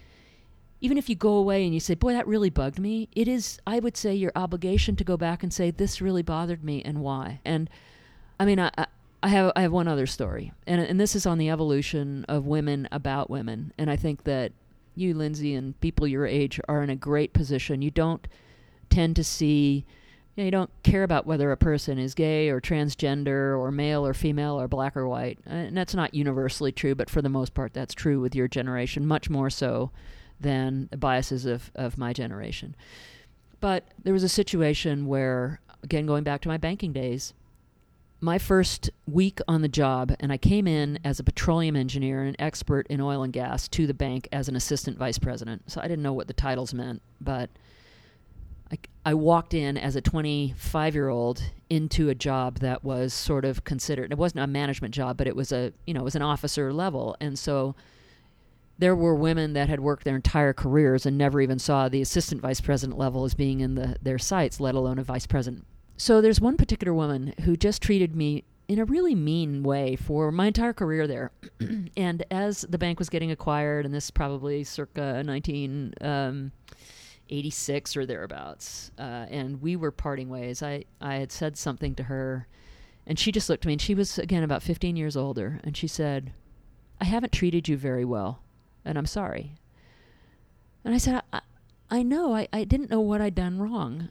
even 0.81 0.99
if 0.99 1.09
you 1.09 1.15
go 1.15 1.35
away 1.35 1.65
and 1.65 1.73
you 1.73 1.81
say, 1.81 1.95
Boy, 1.95 2.13
that 2.13 2.27
really 2.27 2.51
bugged 2.51 2.79
me, 2.79 3.09
it 3.13 3.29
is, 3.29 3.59
I 3.67 3.79
would 3.79 3.97
say, 3.97 4.15
your 4.15 4.33
obligation 4.35 4.97
to 4.97 5.05
go 5.05 5.17
back 5.17 5.43
and 5.43 5.53
say, 5.53 5.71
This 5.71 6.01
really 6.01 6.23
bothered 6.23 6.65
me 6.65 6.83
and 6.83 6.99
why. 6.99 7.41
And 7.45 7.71
I 8.41 8.45
mean, 8.45 8.59
I, 8.59 8.71
I 9.23 9.29
have 9.29 9.53
I 9.55 9.63
have 9.63 9.73
one 9.73 9.87
other 9.87 10.07
story, 10.07 10.53
and 10.67 10.81
and 10.81 10.99
this 10.99 11.15
is 11.15 11.27
on 11.27 11.39
the 11.39 11.49
evolution 11.49 12.25
of 12.29 12.47
women 12.47 12.89
about 12.91 13.31
women, 13.31 13.73
and 13.79 13.89
I 13.89 13.97
think 13.97 14.25
that 14.25 14.53
you, 14.97 15.15
Lynsey, 15.15 15.55
and 15.55 15.81
people 15.81 16.07
your 16.07 16.27
age 16.27 16.61
are 16.69 16.83
in 16.83 16.91
a 16.91 16.97
great 16.97 17.33
position. 17.33 17.83
You 17.83 17.91
don't 17.91 18.27
tend 18.91 19.17
to 19.17 19.25
see, 19.25 19.87
you, 20.35 20.43
know, 20.43 20.45
you 20.45 20.51
don't 20.51 20.71
care 20.83 21.05
about 21.05 21.25
whether 21.25 21.51
a 21.51 21.57
person 21.57 21.99
is 21.99 22.15
gay 22.15 22.51
or 22.51 22.61
transgender 22.61 23.59
or 23.59 23.71
male 23.71 24.05
or 24.05 24.13
female 24.13 24.61
or 24.61 24.69
black 24.69 24.97
or 24.97 25.09
white, 25.09 25.39
uh, 25.47 25.55
and 25.55 25.77
that's 25.77 25.95
not 25.95 26.15
universally 26.15 26.73
true, 26.73 26.95
but 26.95 27.09
for 27.09 27.23
the 27.23 27.29
most 27.29 27.55
part, 27.55 27.73
that's 27.73 27.95
true 27.95 28.21
with 28.21 28.35
your 28.35 28.49
generation, 28.49 29.07
much 29.07 29.31
more 29.31 29.51
so 29.51 29.93
than 30.41 30.89
the 30.91 30.97
biases 30.97 31.47
of 31.47 31.71
of 31.77 31.97
my 31.97 32.13
generation. 32.13 32.75
But 33.61 33.87
there 34.03 34.13
was 34.13 34.25
a 34.25 34.29
situation 34.29 35.07
where, 35.07 35.61
again, 35.85 36.07
going 36.07 36.25
back 36.25 36.41
to 36.41 36.49
my 36.49 36.57
banking 36.57 36.93
days 36.93 37.35
my 38.23 38.39
first 38.39 38.89
week 39.05 39.41
on 39.49 39.63
the 39.63 39.69
job, 39.69 40.15
and 40.21 40.33
I 40.33 40.37
came 40.37 40.69
in 40.69 40.97
as 41.05 41.19
a 41.19 41.25
petroleum 41.25 41.75
engineer 41.75 42.21
and 42.21 42.29
an 42.29 42.41
expert 42.41 42.87
in 42.87 43.01
oil 43.01 43.25
and 43.25 43.33
gas 43.33 43.67
to 43.71 43.85
the 43.85 43.95
bank 43.95 44.29
as 44.31 44.49
an 44.49 44.55
assistant 44.55 44.97
vice 44.97 45.19
president. 45.19 45.69
So 45.69 45.81
I 45.81 45.89
didn't 45.89 46.05
know 46.05 46.13
what 46.13 46.29
the 46.29 46.33
titles 46.33 46.73
meant, 46.73 47.03
but 47.21 47.51
I, 48.71 48.79
I 49.05 49.15
walked 49.15 49.55
in 49.55 49.77
as 49.77 49.97
a 49.97 50.01
25 50.01 50.95
year 50.95 51.09
old 51.09 51.43
into 51.69 52.11
a 52.11 52.15
job 52.15 52.61
that 52.61 52.85
was 52.85 53.13
sort 53.13 53.45
of 53.45 53.65
considered, 53.65 54.13
it 54.13 54.19
wasn't 54.19 54.45
a 54.45 54.47
management 54.47 54.95
job, 54.95 55.17
but 55.17 55.27
it 55.27 55.35
was 55.35 55.51
a, 55.51 55.73
you 55.85 55.93
know, 55.93 56.01
it 56.03 56.05
was 56.05 56.15
an 56.15 56.23
officer 56.23 56.73
level. 56.73 57.17
And 57.21 57.37
so 57.37 57.75
there 58.79 58.95
were 58.95 59.17
women 59.17 59.55
that 59.55 59.69
had 59.69 59.81
worked 59.81 60.05
their 60.05 60.15
entire 60.15 60.53
careers 60.53 61.07
and 61.07 61.19
never 61.19 61.41
even 61.41 61.59
saw 61.59 61.89
the 61.89 62.01
assistant 62.01 62.41
vice 62.41 62.61
president 62.61 62.97
level 62.97 63.25
as 63.25 63.35
being 63.35 63.59
in 63.59 63.75
the, 63.75 63.97
their 64.01 64.19
sights, 64.19 64.61
let 64.61 64.77
alone 64.77 65.01
a 65.01 65.03
vice 65.03 65.27
president 65.27 65.67
so 65.97 66.21
there's 66.21 66.41
one 66.41 66.57
particular 66.57 66.95
woman 66.95 67.35
who 67.45 67.57
just 67.57 67.83
treated 67.83 68.17
me 68.17 68.45
in 68.69 68.79
a 68.79 68.85
really 68.85 69.15
mean 69.15 69.63
way 69.63 69.97
for 69.97 70.31
my 70.33 70.47
entire 70.47 70.73
career 70.73 71.07
there. 71.07 71.31
and 71.97 72.25
as 72.31 72.63
the 72.63 72.79
bank 72.79 72.99
was 72.99 73.11
getting 73.11 73.31
acquired, 73.31 73.85
and 73.85 73.95
this 73.95 74.07
is 74.07 74.11
probably 74.11 74.65
circa 74.65 75.23
1986 75.25 77.97
or 77.97 78.07
thereabouts, 78.07 78.91
uh, 78.99 79.27
and 79.31 79.61
we 79.61 79.77
were 79.77 79.91
parting 79.91 80.29
ways, 80.29 80.63
I, 80.63 80.85
I 81.01 81.17
had 81.17 81.33
said 81.33 81.59
something 81.59 81.95
to 81.97 82.05
her, 82.05 82.47
and 83.07 83.19
she 83.19 83.33
just 83.33 83.51
looked 83.51 83.65
at 83.65 83.67
me, 83.67 83.73
and 83.75 83.83
she 83.83 83.95
was, 83.95 84.19
again, 84.19 84.43
about 84.43 84.63
15 84.63 84.97
years 84.97 85.17
older, 85.17 85.61
and 85.65 85.77
she 85.77 85.87
said, 85.87 86.33
I 87.01 87.05
haven't 87.05 87.33
treated 87.33 87.69
you 87.69 87.77
very 87.77 88.05
well, 88.05 88.43
and 88.85 88.97
I'm 88.97 89.07
sorry. 89.07 89.57
And 90.85 90.95
I 90.95 90.99
said, 90.99 91.23
I, 91.33 91.41
I 91.91 92.03
know, 92.03 92.35
I, 92.35 92.49
I 92.53 92.65
didn't 92.65 92.91
know 92.91 93.01
what 93.01 93.21
I'd 93.21 93.35
done 93.35 93.61
wrong 93.61 94.09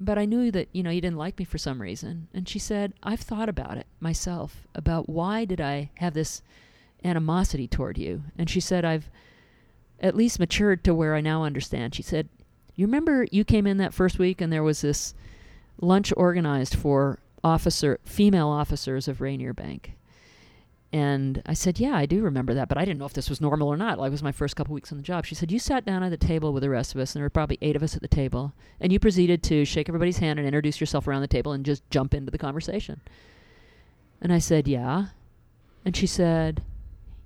but 0.00 0.18
I 0.18 0.24
knew 0.24 0.50
that 0.50 0.68
you 0.72 0.82
know 0.82 0.90
you 0.90 1.00
didn't 1.00 1.18
like 1.18 1.38
me 1.38 1.44
for 1.44 1.58
some 1.58 1.82
reason. 1.82 2.28
And 2.32 2.48
she 2.48 2.58
said, 2.58 2.94
"I've 3.02 3.20
thought 3.20 3.48
about 3.48 3.76
it 3.76 3.86
myself 4.00 4.66
about 4.74 5.08
why 5.08 5.44
did 5.44 5.60
I 5.60 5.90
have 5.96 6.14
this 6.14 6.42
animosity 7.04 7.68
toward 7.68 7.98
you?" 7.98 8.24
And 8.38 8.48
she 8.48 8.60
said, 8.60 8.84
"I've 8.84 9.10
at 10.00 10.16
least 10.16 10.40
matured 10.40 10.82
to 10.84 10.94
where 10.94 11.14
I 11.14 11.20
now 11.20 11.44
understand." 11.44 11.94
She 11.94 12.02
said, 12.02 12.28
"You 12.74 12.86
remember 12.86 13.26
you 13.30 13.44
came 13.44 13.66
in 13.66 13.76
that 13.76 13.94
first 13.94 14.18
week 14.18 14.40
and 14.40 14.52
there 14.52 14.62
was 14.62 14.80
this 14.80 15.14
lunch 15.80 16.12
organized 16.16 16.74
for 16.74 17.18
officer 17.44 18.00
female 18.04 18.48
officers 18.48 19.06
of 19.06 19.20
Rainier 19.20 19.52
Bank." 19.52 19.96
And 20.92 21.40
I 21.46 21.54
said, 21.54 21.78
Yeah, 21.78 21.94
I 21.94 22.06
do 22.06 22.22
remember 22.22 22.54
that, 22.54 22.68
but 22.68 22.76
I 22.76 22.84
didn't 22.84 22.98
know 22.98 23.06
if 23.06 23.12
this 23.12 23.30
was 23.30 23.40
normal 23.40 23.68
or 23.68 23.76
not. 23.76 23.98
Like, 23.98 24.08
it 24.08 24.10
was 24.10 24.22
my 24.24 24.32
first 24.32 24.56
couple 24.56 24.74
weeks 24.74 24.90
on 24.90 24.98
the 24.98 25.04
job. 25.04 25.24
She 25.24 25.36
said, 25.36 25.52
You 25.52 25.60
sat 25.60 25.84
down 25.84 26.02
at 26.02 26.10
the 26.10 26.16
table 26.16 26.52
with 26.52 26.62
the 26.62 26.70
rest 26.70 26.94
of 26.94 27.00
us, 27.00 27.14
and 27.14 27.20
there 27.20 27.24
were 27.24 27.30
probably 27.30 27.58
eight 27.62 27.76
of 27.76 27.82
us 27.82 27.94
at 27.94 28.02
the 28.02 28.08
table, 28.08 28.52
and 28.80 28.92
you 28.92 28.98
proceeded 28.98 29.42
to 29.44 29.64
shake 29.64 29.88
everybody's 29.88 30.18
hand 30.18 30.38
and 30.40 30.48
introduce 30.48 30.80
yourself 30.80 31.06
around 31.06 31.20
the 31.20 31.28
table 31.28 31.52
and 31.52 31.64
just 31.64 31.88
jump 31.90 32.12
into 32.12 32.32
the 32.32 32.38
conversation. 32.38 33.00
And 34.20 34.32
I 34.32 34.38
said, 34.38 34.66
Yeah. 34.66 35.06
And 35.84 35.96
she 35.96 36.08
said, 36.08 36.62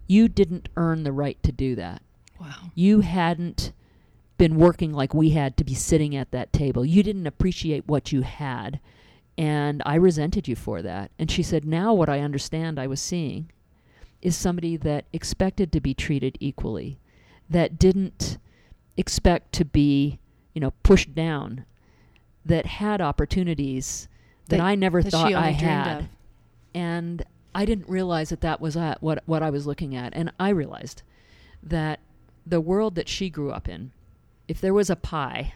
You 0.07 0.29
didn't 0.29 0.69
earn 0.77 1.05
the 1.05 1.13
right 1.13 1.43
to 1.43 1.51
do 1.51 1.75
that. 1.77 2.03
Wow. 2.39 2.71
You 2.75 3.01
hadn't 3.01 3.73
been 4.37 4.57
working 4.57 4.93
like 4.93 5.15
we 5.15 5.31
had 5.31 5.57
to 5.57 5.65
be 5.65 5.75
sitting 5.75 6.15
at 6.15 6.33
that 6.33 6.53
table. 6.53 6.85
You 6.85 7.03
didn't 7.03 7.27
appreciate 7.27 7.89
what 7.89 8.13
you 8.13 8.23
had. 8.23 8.81
And 9.37 9.83
I 9.85 9.97
resented 9.97 10.47
you 10.47 10.55
for 10.57 10.81
that. 10.83 11.11
And 11.19 11.31
she 11.31 11.43
said, 11.43 11.65
Now 11.65 11.93
what 11.93 12.09
I 12.09 12.21
understand 12.21 12.79
I 12.79 12.87
was 12.87 13.01
seeing 13.01 13.51
is 14.23 14.37
somebody 14.37 14.77
that 14.79 15.05
expected 15.13 15.73
to 15.73 15.81
be 15.81 15.93
treated 15.95 16.37
equally, 16.41 16.99
that 17.51 17.79
didn't 17.79 18.39
expect 18.97 19.53
to 19.55 19.65
be, 19.65 20.19
you 20.55 20.61
know, 20.61 20.73
pushed 20.83 21.15
down, 21.15 21.65
that 22.47 22.67
had 22.67 23.01
opportunities 23.01 24.09
that, 24.49 24.59
That- 24.59 24.65
I 24.65 24.75
never 24.77 25.03
that 25.03 25.11
thought 25.11 25.33
I 25.35 25.51
had. 25.51 25.99
of. 26.01 26.07
And 26.75 27.25
I 27.55 27.65
didn't 27.65 27.89
realize 27.89 28.31
that 28.31 28.41
that 28.41 28.61
was 28.61 28.77
uh, 28.77 28.97
what 29.01 29.23
what 29.27 29.43
I 29.43 29.51
was 29.51 29.67
looking 29.67 29.95
at. 29.95 30.13
And 30.15 30.33
I 30.41 30.49
realized 30.51 31.03
that 31.63 32.01
the 32.47 32.61
world 32.61 32.95
that 32.97 33.09
she 33.09 33.31
grew 33.31 33.51
up 33.53 33.69
in, 33.69 33.93
if 34.49 34.61
there 34.61 34.75
was 34.75 34.91
a 34.91 34.97
pie, 34.97 35.55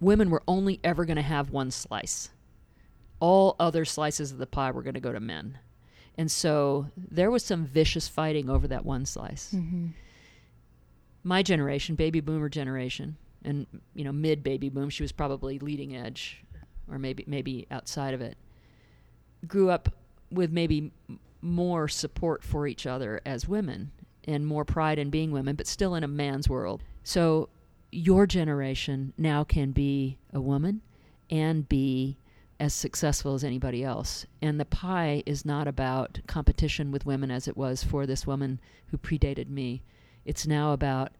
women 0.00 0.30
were 0.30 0.42
only 0.48 0.78
ever 0.84 1.04
going 1.04 1.16
to 1.16 1.22
have 1.22 1.50
one 1.50 1.70
slice. 1.70 2.30
All 3.22 3.54
other 3.60 3.84
slices 3.84 4.32
of 4.32 4.38
the 4.38 4.46
pie 4.46 4.72
were 4.72 4.82
going 4.82 4.94
to 4.94 5.00
go 5.00 5.12
to 5.12 5.20
men. 5.20 5.58
And 6.18 6.28
so 6.28 6.88
there 6.96 7.30
was 7.30 7.44
some 7.44 7.64
vicious 7.64 8.08
fighting 8.08 8.50
over 8.50 8.66
that 8.66 8.84
one 8.84 9.06
slice. 9.06 9.54
Mm-hmm. 9.54 9.88
My 11.22 11.42
generation, 11.44 11.94
baby 11.94 12.20
boomer 12.20 12.48
generation, 12.48 13.16
and 13.44 13.66
you 13.94 14.02
know, 14.02 14.10
mid 14.12 14.42
baby 14.42 14.68
boom, 14.68 14.90
she 14.90 15.04
was 15.04 15.12
probably 15.12 15.60
leading 15.60 15.96
edge 15.96 16.42
or 16.90 16.98
maybe 16.98 17.22
maybe 17.28 17.66
outside 17.70 18.12
of 18.12 18.20
it. 18.20 18.36
Grew 19.46 19.70
up 19.70 19.88
with 20.32 20.50
maybe 20.50 20.90
m- 21.08 21.20
more 21.40 21.86
support 21.86 22.42
for 22.42 22.66
each 22.66 22.86
other 22.86 23.20
as 23.24 23.46
women 23.46 23.92
and 24.24 24.44
more 24.44 24.64
pride 24.64 24.98
in 24.98 25.10
being 25.10 25.30
women, 25.30 25.54
but 25.54 25.68
still 25.68 25.94
in 25.94 26.02
a 26.02 26.08
man's 26.08 26.48
world. 26.48 26.82
So 27.04 27.48
your 27.92 28.26
generation 28.26 29.12
now 29.16 29.44
can 29.44 29.70
be 29.70 30.18
a 30.32 30.40
woman 30.40 30.80
and 31.30 31.68
be 31.68 32.16
as 32.62 32.72
successful 32.72 33.34
as 33.34 33.42
anybody 33.42 33.82
else. 33.82 34.24
And 34.40 34.60
the 34.60 34.64
pie 34.64 35.24
is 35.26 35.44
not 35.44 35.66
about 35.66 36.20
competition 36.28 36.92
with 36.92 37.04
women 37.04 37.28
as 37.28 37.48
it 37.48 37.56
was 37.56 37.82
for 37.82 38.06
this 38.06 38.24
woman 38.24 38.60
who 38.86 38.98
predated 38.98 39.48
me. 39.48 39.82
It's 40.24 40.46
now 40.46 40.72
about 40.72 41.10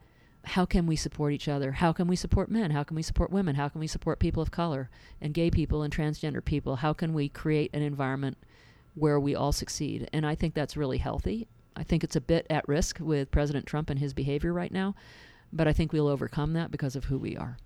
how 0.44 0.64
can 0.64 0.86
we 0.86 0.94
support 0.94 1.32
each 1.32 1.48
other? 1.48 1.72
How 1.72 1.92
can 1.92 2.06
we 2.06 2.14
support 2.14 2.48
men? 2.48 2.70
How 2.70 2.84
can 2.84 2.94
we 2.94 3.02
support 3.02 3.32
women? 3.32 3.56
How 3.56 3.68
can 3.68 3.80
we 3.80 3.88
support 3.88 4.20
people 4.20 4.40
of 4.40 4.52
color 4.52 4.88
and 5.20 5.34
gay 5.34 5.50
people 5.50 5.82
and 5.82 5.92
transgender 5.92 6.44
people? 6.44 6.76
How 6.76 6.92
can 6.92 7.12
we 7.12 7.28
create 7.28 7.74
an 7.74 7.82
environment 7.82 8.38
where 8.94 9.18
we 9.18 9.34
all 9.34 9.50
succeed? 9.50 10.08
And 10.12 10.24
I 10.24 10.36
think 10.36 10.54
that's 10.54 10.76
really 10.76 10.98
healthy. 10.98 11.48
I 11.74 11.82
think 11.82 12.04
it's 12.04 12.14
a 12.14 12.20
bit 12.20 12.46
at 12.50 12.68
risk 12.68 12.98
with 13.00 13.32
President 13.32 13.66
Trump 13.66 13.90
and 13.90 13.98
his 13.98 14.14
behavior 14.14 14.52
right 14.52 14.70
now, 14.70 14.94
but 15.52 15.66
I 15.66 15.72
think 15.72 15.92
we'll 15.92 16.06
overcome 16.06 16.52
that 16.52 16.70
because 16.70 16.94
of 16.94 17.06
who 17.06 17.18
we 17.18 17.36
are. 17.36 17.56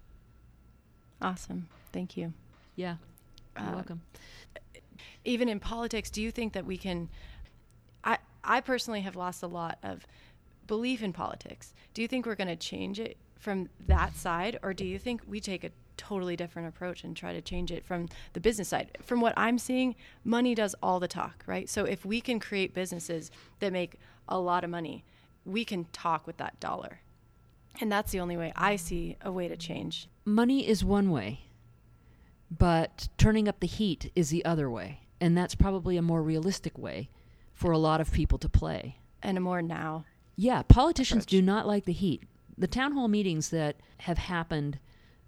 Awesome. 1.20 1.68
Thank 1.92 2.16
you. 2.16 2.32
Yeah. 2.74 2.96
You're 3.58 3.68
Uh, 3.68 3.74
welcome. 3.74 4.02
even 5.24 5.48
in 5.48 5.60
politics, 5.60 6.10
do 6.10 6.22
you 6.22 6.30
think 6.30 6.52
that 6.52 6.64
we 6.64 6.76
can? 6.76 7.08
I 8.04 8.18
I 8.44 8.60
personally 8.60 9.00
have 9.02 9.16
lost 9.16 9.42
a 9.42 9.46
lot 9.48 9.78
of 9.82 10.06
belief 10.66 11.02
in 11.02 11.12
politics. 11.12 11.74
Do 11.94 12.02
you 12.02 12.08
think 12.08 12.26
we're 12.26 12.34
going 12.34 12.48
to 12.48 12.56
change 12.56 13.00
it 13.00 13.16
from 13.38 13.68
that 13.86 14.16
side, 14.16 14.58
or 14.62 14.72
do 14.74 14.84
you 14.84 14.98
think 14.98 15.22
we 15.26 15.40
take 15.40 15.64
a 15.64 15.70
totally 15.96 16.36
different 16.36 16.68
approach 16.68 17.04
and 17.04 17.16
try 17.16 17.32
to 17.32 17.40
change 17.40 17.70
it 17.72 17.84
from 17.84 18.08
the 18.34 18.40
business 18.40 18.68
side? 18.68 18.96
From 19.02 19.20
what 19.20 19.34
I'm 19.36 19.58
seeing, 19.58 19.94
money 20.24 20.54
does 20.54 20.74
all 20.82 21.00
the 21.00 21.08
talk, 21.08 21.42
right? 21.46 21.68
So 21.68 21.84
if 21.84 22.04
we 22.04 22.20
can 22.20 22.38
create 22.40 22.74
businesses 22.74 23.30
that 23.60 23.72
make 23.72 23.94
a 24.28 24.38
lot 24.38 24.64
of 24.64 24.70
money, 24.70 25.04
we 25.44 25.64
can 25.64 25.86
talk 25.92 26.26
with 26.26 26.36
that 26.38 26.58
dollar. 26.60 27.00
And 27.80 27.90
that's 27.92 28.10
the 28.12 28.20
only 28.20 28.36
way 28.36 28.52
I 28.56 28.76
see 28.76 29.16
a 29.22 29.30
way 29.30 29.48
to 29.48 29.56
change. 29.56 30.08
Money 30.24 30.66
is 30.66 30.84
one 30.84 31.10
way, 31.10 31.40
but 32.50 33.08
turning 33.18 33.48
up 33.48 33.60
the 33.60 33.66
heat 33.66 34.10
is 34.14 34.30
the 34.30 34.44
other 34.44 34.70
way. 34.70 35.00
And 35.20 35.36
that's 35.36 35.54
probably 35.54 35.96
a 35.96 36.02
more 36.02 36.22
realistic 36.22 36.78
way 36.78 37.08
for 37.54 37.72
a 37.72 37.78
lot 37.78 38.00
of 38.00 38.12
people 38.12 38.38
to 38.38 38.48
play. 38.48 38.98
And 39.22 39.38
a 39.38 39.40
more 39.40 39.62
now. 39.62 40.04
Yeah, 40.36 40.62
politicians 40.62 41.24
approach. 41.24 41.30
do 41.30 41.42
not 41.42 41.66
like 41.66 41.84
the 41.84 41.92
heat. 41.92 42.22
The 42.58 42.66
town 42.66 42.92
hall 42.92 43.08
meetings 43.08 43.50
that 43.50 43.76
have 43.98 44.18
happened 44.18 44.78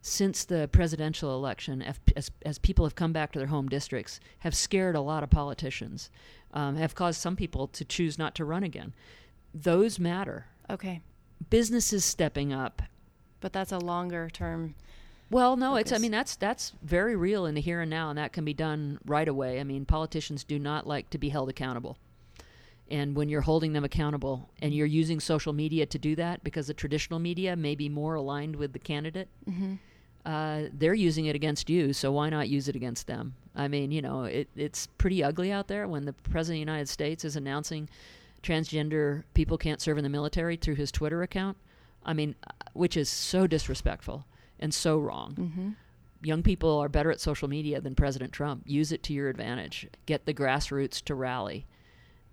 since 0.00 0.44
the 0.44 0.68
presidential 0.70 1.34
election, 1.34 1.82
as, 1.82 1.98
as, 2.16 2.30
as 2.44 2.58
people 2.58 2.84
have 2.84 2.94
come 2.94 3.12
back 3.12 3.32
to 3.32 3.38
their 3.38 3.48
home 3.48 3.68
districts, 3.68 4.20
have 4.40 4.54
scared 4.54 4.94
a 4.94 5.00
lot 5.00 5.22
of 5.22 5.30
politicians, 5.30 6.10
um, 6.52 6.76
have 6.76 6.94
caused 6.94 7.20
some 7.20 7.36
people 7.36 7.66
to 7.68 7.84
choose 7.84 8.18
not 8.18 8.34
to 8.36 8.44
run 8.44 8.62
again. 8.62 8.94
Those 9.52 9.98
matter. 9.98 10.46
Okay. 10.70 11.00
Businesses 11.50 12.04
stepping 12.04 12.52
up. 12.52 12.82
But 13.40 13.52
that's 13.52 13.72
a 13.72 13.78
longer 13.78 14.28
term. 14.30 14.74
Well, 15.31 15.57
no, 15.57 15.76
it's. 15.76 15.93
I 15.93 15.99
mean, 15.99 16.11
that's 16.11 16.37
that's 16.37 16.72
very 16.83 17.14
real 17.14 17.45
in 17.47 17.55
the 17.55 17.61
here 17.61 17.81
and 17.83 17.91
now, 17.91 18.09
and 18.09 18.18
that 18.18 18.33
can 18.33 18.45
be 18.45 18.55
done 18.55 18.99
right 19.05 19.29
away. 19.29 19.61
I 19.61 19.64
mean, 19.64 19.85
politicians 19.85 20.43
do 20.45 20.59
not 20.59 20.87
like 20.87 21.11
to 21.11 21.18
be 21.18 21.29
held 21.29 21.49
accountable. 21.51 21.99
And 22.91 23.14
when 23.14 23.29
you're 23.29 23.43
holding 23.43 23.74
them 23.74 23.85
accountable 23.85 24.49
and 24.62 24.72
you're 24.72 24.87
using 24.87 25.20
social 25.20 25.53
media 25.53 25.85
to 25.85 25.99
do 25.99 26.16
that, 26.16 26.43
because 26.43 26.68
the 26.68 26.74
traditional 26.74 27.18
media 27.18 27.55
may 27.55 27.74
be 27.74 27.91
more 27.91 28.14
aligned 28.14 28.57
with 28.57 28.72
the 28.72 28.79
candidate, 28.79 29.29
Mm-hmm. 29.47 29.74
uh, 30.24 30.62
they're 30.72 30.95
using 30.95 31.26
it 31.26 31.37
against 31.37 31.68
you, 31.68 31.93
so 31.93 32.11
why 32.12 32.31
not 32.31 32.49
use 32.49 32.66
it 32.66 32.74
against 32.76 33.07
them? 33.07 33.35
I 33.55 33.68
mean, 33.68 33.91
you 33.91 34.01
know, 34.01 34.24
it, 34.24 34.49
it's 34.57 34.87
pretty 34.87 35.22
ugly 35.22 35.53
out 35.53 35.68
there 35.68 35.87
when 35.87 36.07
the 36.07 36.14
President 36.14 36.62
of 36.62 36.66
the 36.66 36.72
United 36.72 36.89
States 36.89 37.26
is 37.26 37.37
announcing 37.37 37.91
transgender 38.43 39.24
people 39.35 39.59
can't 39.59 39.81
serve 39.83 39.99
in 39.99 40.05
the 40.05 40.09
military 40.11 40.57
through 40.57 40.76
his 40.76 40.91
Twitter 40.91 41.22
account. 41.22 41.59
I 42.07 42.14
mean, 42.14 42.37
uh, 42.47 42.53
which 42.72 42.97
is 42.97 43.11
so 43.11 43.47
disrespectful 43.47 44.24
and 44.59 44.72
so 44.72 44.98
wrong. 44.98 45.34
Mm-hmm. 45.34 45.68
Young 46.22 46.42
people 46.42 46.78
are 46.78 46.88
better 46.88 47.11
at 47.11 47.20
social 47.20 47.48
media 47.48 47.80
than 47.80 47.94
President 47.94 48.32
Trump. 48.32 48.62
Use 48.66 48.90
it 48.90 49.02
to 49.04 49.12
your 49.12 49.28
advantage. 49.28 49.86
Get 50.06 50.26
the 50.26 50.34
grassroots 50.34 51.02
to 51.04 51.14
rally. 51.14 51.66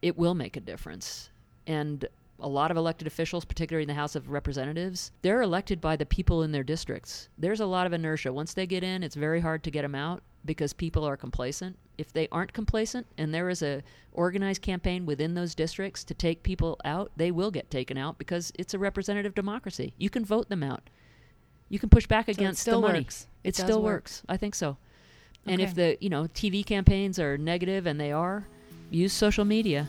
It 0.02 0.18
will 0.18 0.34
make 0.34 0.58
a 0.58 0.62
difference. 0.62 1.30
And 1.68 2.08
a 2.40 2.50
lot 2.50 2.72
of 2.72 2.78
elected 2.78 3.08
officials, 3.08 3.46
particularly 3.46 3.84
in 3.84 3.88
the 3.88 3.94
House 3.94 4.16
of 4.16 4.30
Representatives, 4.30 5.12
they're 5.22 5.42
elected 5.42 5.80
by 5.80 5.96
the 5.96 6.06
people 6.06 6.44
in 6.44 6.52
their 6.52 6.64
districts. 6.64 7.30
There's 7.38 7.60
a 7.60 7.66
lot 7.66 7.88
of 7.88 7.94
inertia. 7.94 8.34
Once 8.34 8.54
they 8.54 8.68
get 8.68 8.84
in, 8.84 9.04
it's 9.04 9.16
very 9.16 9.40
hard 9.40 9.64
to 9.64 9.72
get 9.72 9.84
them 9.84 9.96
out 9.96 10.24
because 10.44 10.74
people 10.74 11.06
are 11.06 11.18
complacent. 11.18 11.78
If 11.98 12.12
they 12.12 12.28
aren't 12.32 12.54
complacent 12.54 13.08
and 13.18 13.34
there 13.34 13.50
is 13.50 13.62
a 13.62 13.84
organized 14.12 14.62
campaign 14.62 15.06
within 15.06 15.34
those 15.34 15.56
districts 15.56 16.04
to 16.04 16.14
take 16.14 16.44
people 16.44 16.78
out, 16.84 17.12
they 17.16 17.32
will 17.32 17.52
get 17.52 17.72
taken 17.72 17.98
out 17.98 18.18
because 18.18 18.52
it's 18.60 18.74
a 18.74 18.80
representative 18.80 19.34
democracy. 19.34 19.94
You 19.98 20.10
can 20.10 20.26
vote 20.26 20.50
them 20.50 20.64
out. 20.64 20.90
You 21.70 21.80
can 21.80 21.90
push 21.90 22.06
back 22.08 22.26
So 22.28 22.32
against 22.32 22.62
still 22.62 22.82
the 22.82 22.88
money. 22.88 23.00
works. 23.02 23.28
It, 23.44 23.50
It 23.50 23.56
still 23.56 23.82
work. 23.82 23.94
works. 24.04 24.24
I 24.30 24.38
think 24.38 24.56
so. 24.56 24.78
And 25.48 25.62
if 25.62 25.76
the 25.76 25.98
you 26.02 26.10
know 26.10 26.24
TV 26.26 26.66
campaigns 26.66 27.20
are 27.20 27.38
negative, 27.38 27.86
and 27.86 28.00
they 28.00 28.12
are, 28.12 28.48
use 28.90 29.14
social 29.14 29.46
media 29.46 29.88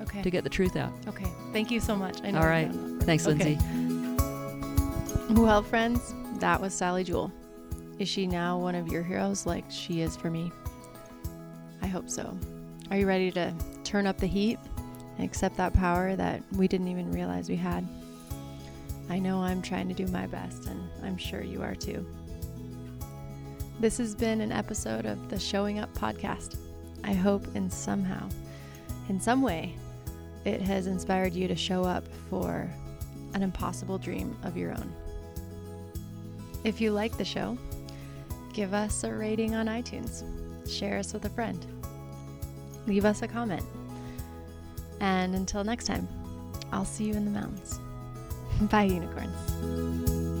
Okay. 0.00 0.22
to 0.22 0.30
get 0.30 0.44
the 0.44 0.50
truth 0.50 0.76
out. 0.76 0.92
Okay. 1.06 1.26
Thank 1.52 1.70
you 1.70 1.80
so 1.80 1.94
much. 1.94 2.22
I 2.24 2.30
know 2.30 2.40
All 2.40 2.44
we're 2.46 2.98
Thanks, 3.00 3.26
Okay. 3.26 3.56
Lynsey. 3.56 5.34
Well, 5.34 5.62
friends, 5.62 6.14
that 6.40 6.60
was 6.60 6.72
Sally 6.74 7.04
Jewell. 7.04 7.32
Is 7.98 8.08
she 8.08 8.26
now 8.26 8.58
one 8.58 8.74
of 8.74 8.88
your 8.88 9.02
heroes 9.02 9.46
like 9.46 9.64
she 9.70 10.00
is 10.00 10.16
for 10.16 10.30
me? 10.30 10.50
I 11.82 11.86
hope 11.86 12.08
so. 12.10 12.36
Are 12.90 12.96
you 12.96 13.06
ready 13.06 13.30
to 13.32 13.54
turn 13.84 14.06
up 14.06 14.18
the 14.18 14.26
heat 14.26 14.58
and 15.16 15.24
accept 15.24 15.56
that 15.58 15.72
power 15.74 16.16
that 16.16 16.42
we 16.52 16.66
didn't 16.68 16.88
even 16.88 17.10
realize 17.12 17.48
we 17.48 17.56
had? 17.56 17.86
I 19.10 19.18
know 19.18 19.42
I'm 19.42 19.60
trying 19.60 19.88
to 19.88 19.94
do 19.94 20.06
my 20.06 20.26
best, 20.26 20.66
and 20.66 20.88
I'm 21.02 21.16
sure 21.16 21.42
you 21.42 21.62
are 21.62 21.74
too. 21.74 22.06
This 23.80 23.98
has 23.98 24.14
been 24.14 24.40
an 24.40 24.52
episode 24.52 25.04
of 25.04 25.28
the 25.28 25.38
Showing 25.38 25.78
Up 25.78 25.92
podcast. 25.94 26.56
I 27.02 27.12
hope 27.12 27.46
in 27.54 27.68
somehow, 27.68 28.28
in 29.08 29.20
some 29.20 29.42
way, 29.42 29.74
it 30.44 30.62
has 30.62 30.86
inspired 30.86 31.34
you 31.34 31.48
to 31.48 31.56
show 31.56 31.84
up 31.84 32.04
for 32.30 32.70
an 33.34 33.42
impossible 33.42 33.98
dream 33.98 34.36
of 34.42 34.56
your 34.56 34.72
own. 34.72 34.92
If 36.64 36.80
you 36.80 36.92
like 36.92 37.18
the 37.18 37.24
show, 37.24 37.58
give 38.54 38.72
us 38.72 39.04
a 39.04 39.12
rating 39.12 39.54
on 39.54 39.66
iTunes, 39.66 40.24
share 40.70 40.98
us 40.98 41.12
with 41.12 41.26
a 41.26 41.30
friend, 41.30 41.64
leave 42.86 43.04
us 43.04 43.20
a 43.20 43.28
comment. 43.28 43.64
And 45.00 45.34
until 45.34 45.62
next 45.62 45.84
time, 45.84 46.08
I'll 46.72 46.86
see 46.86 47.04
you 47.04 47.14
in 47.14 47.26
the 47.26 47.30
mountains. 47.30 47.80
Bye, 48.60 48.84
unicorns. 48.84 50.33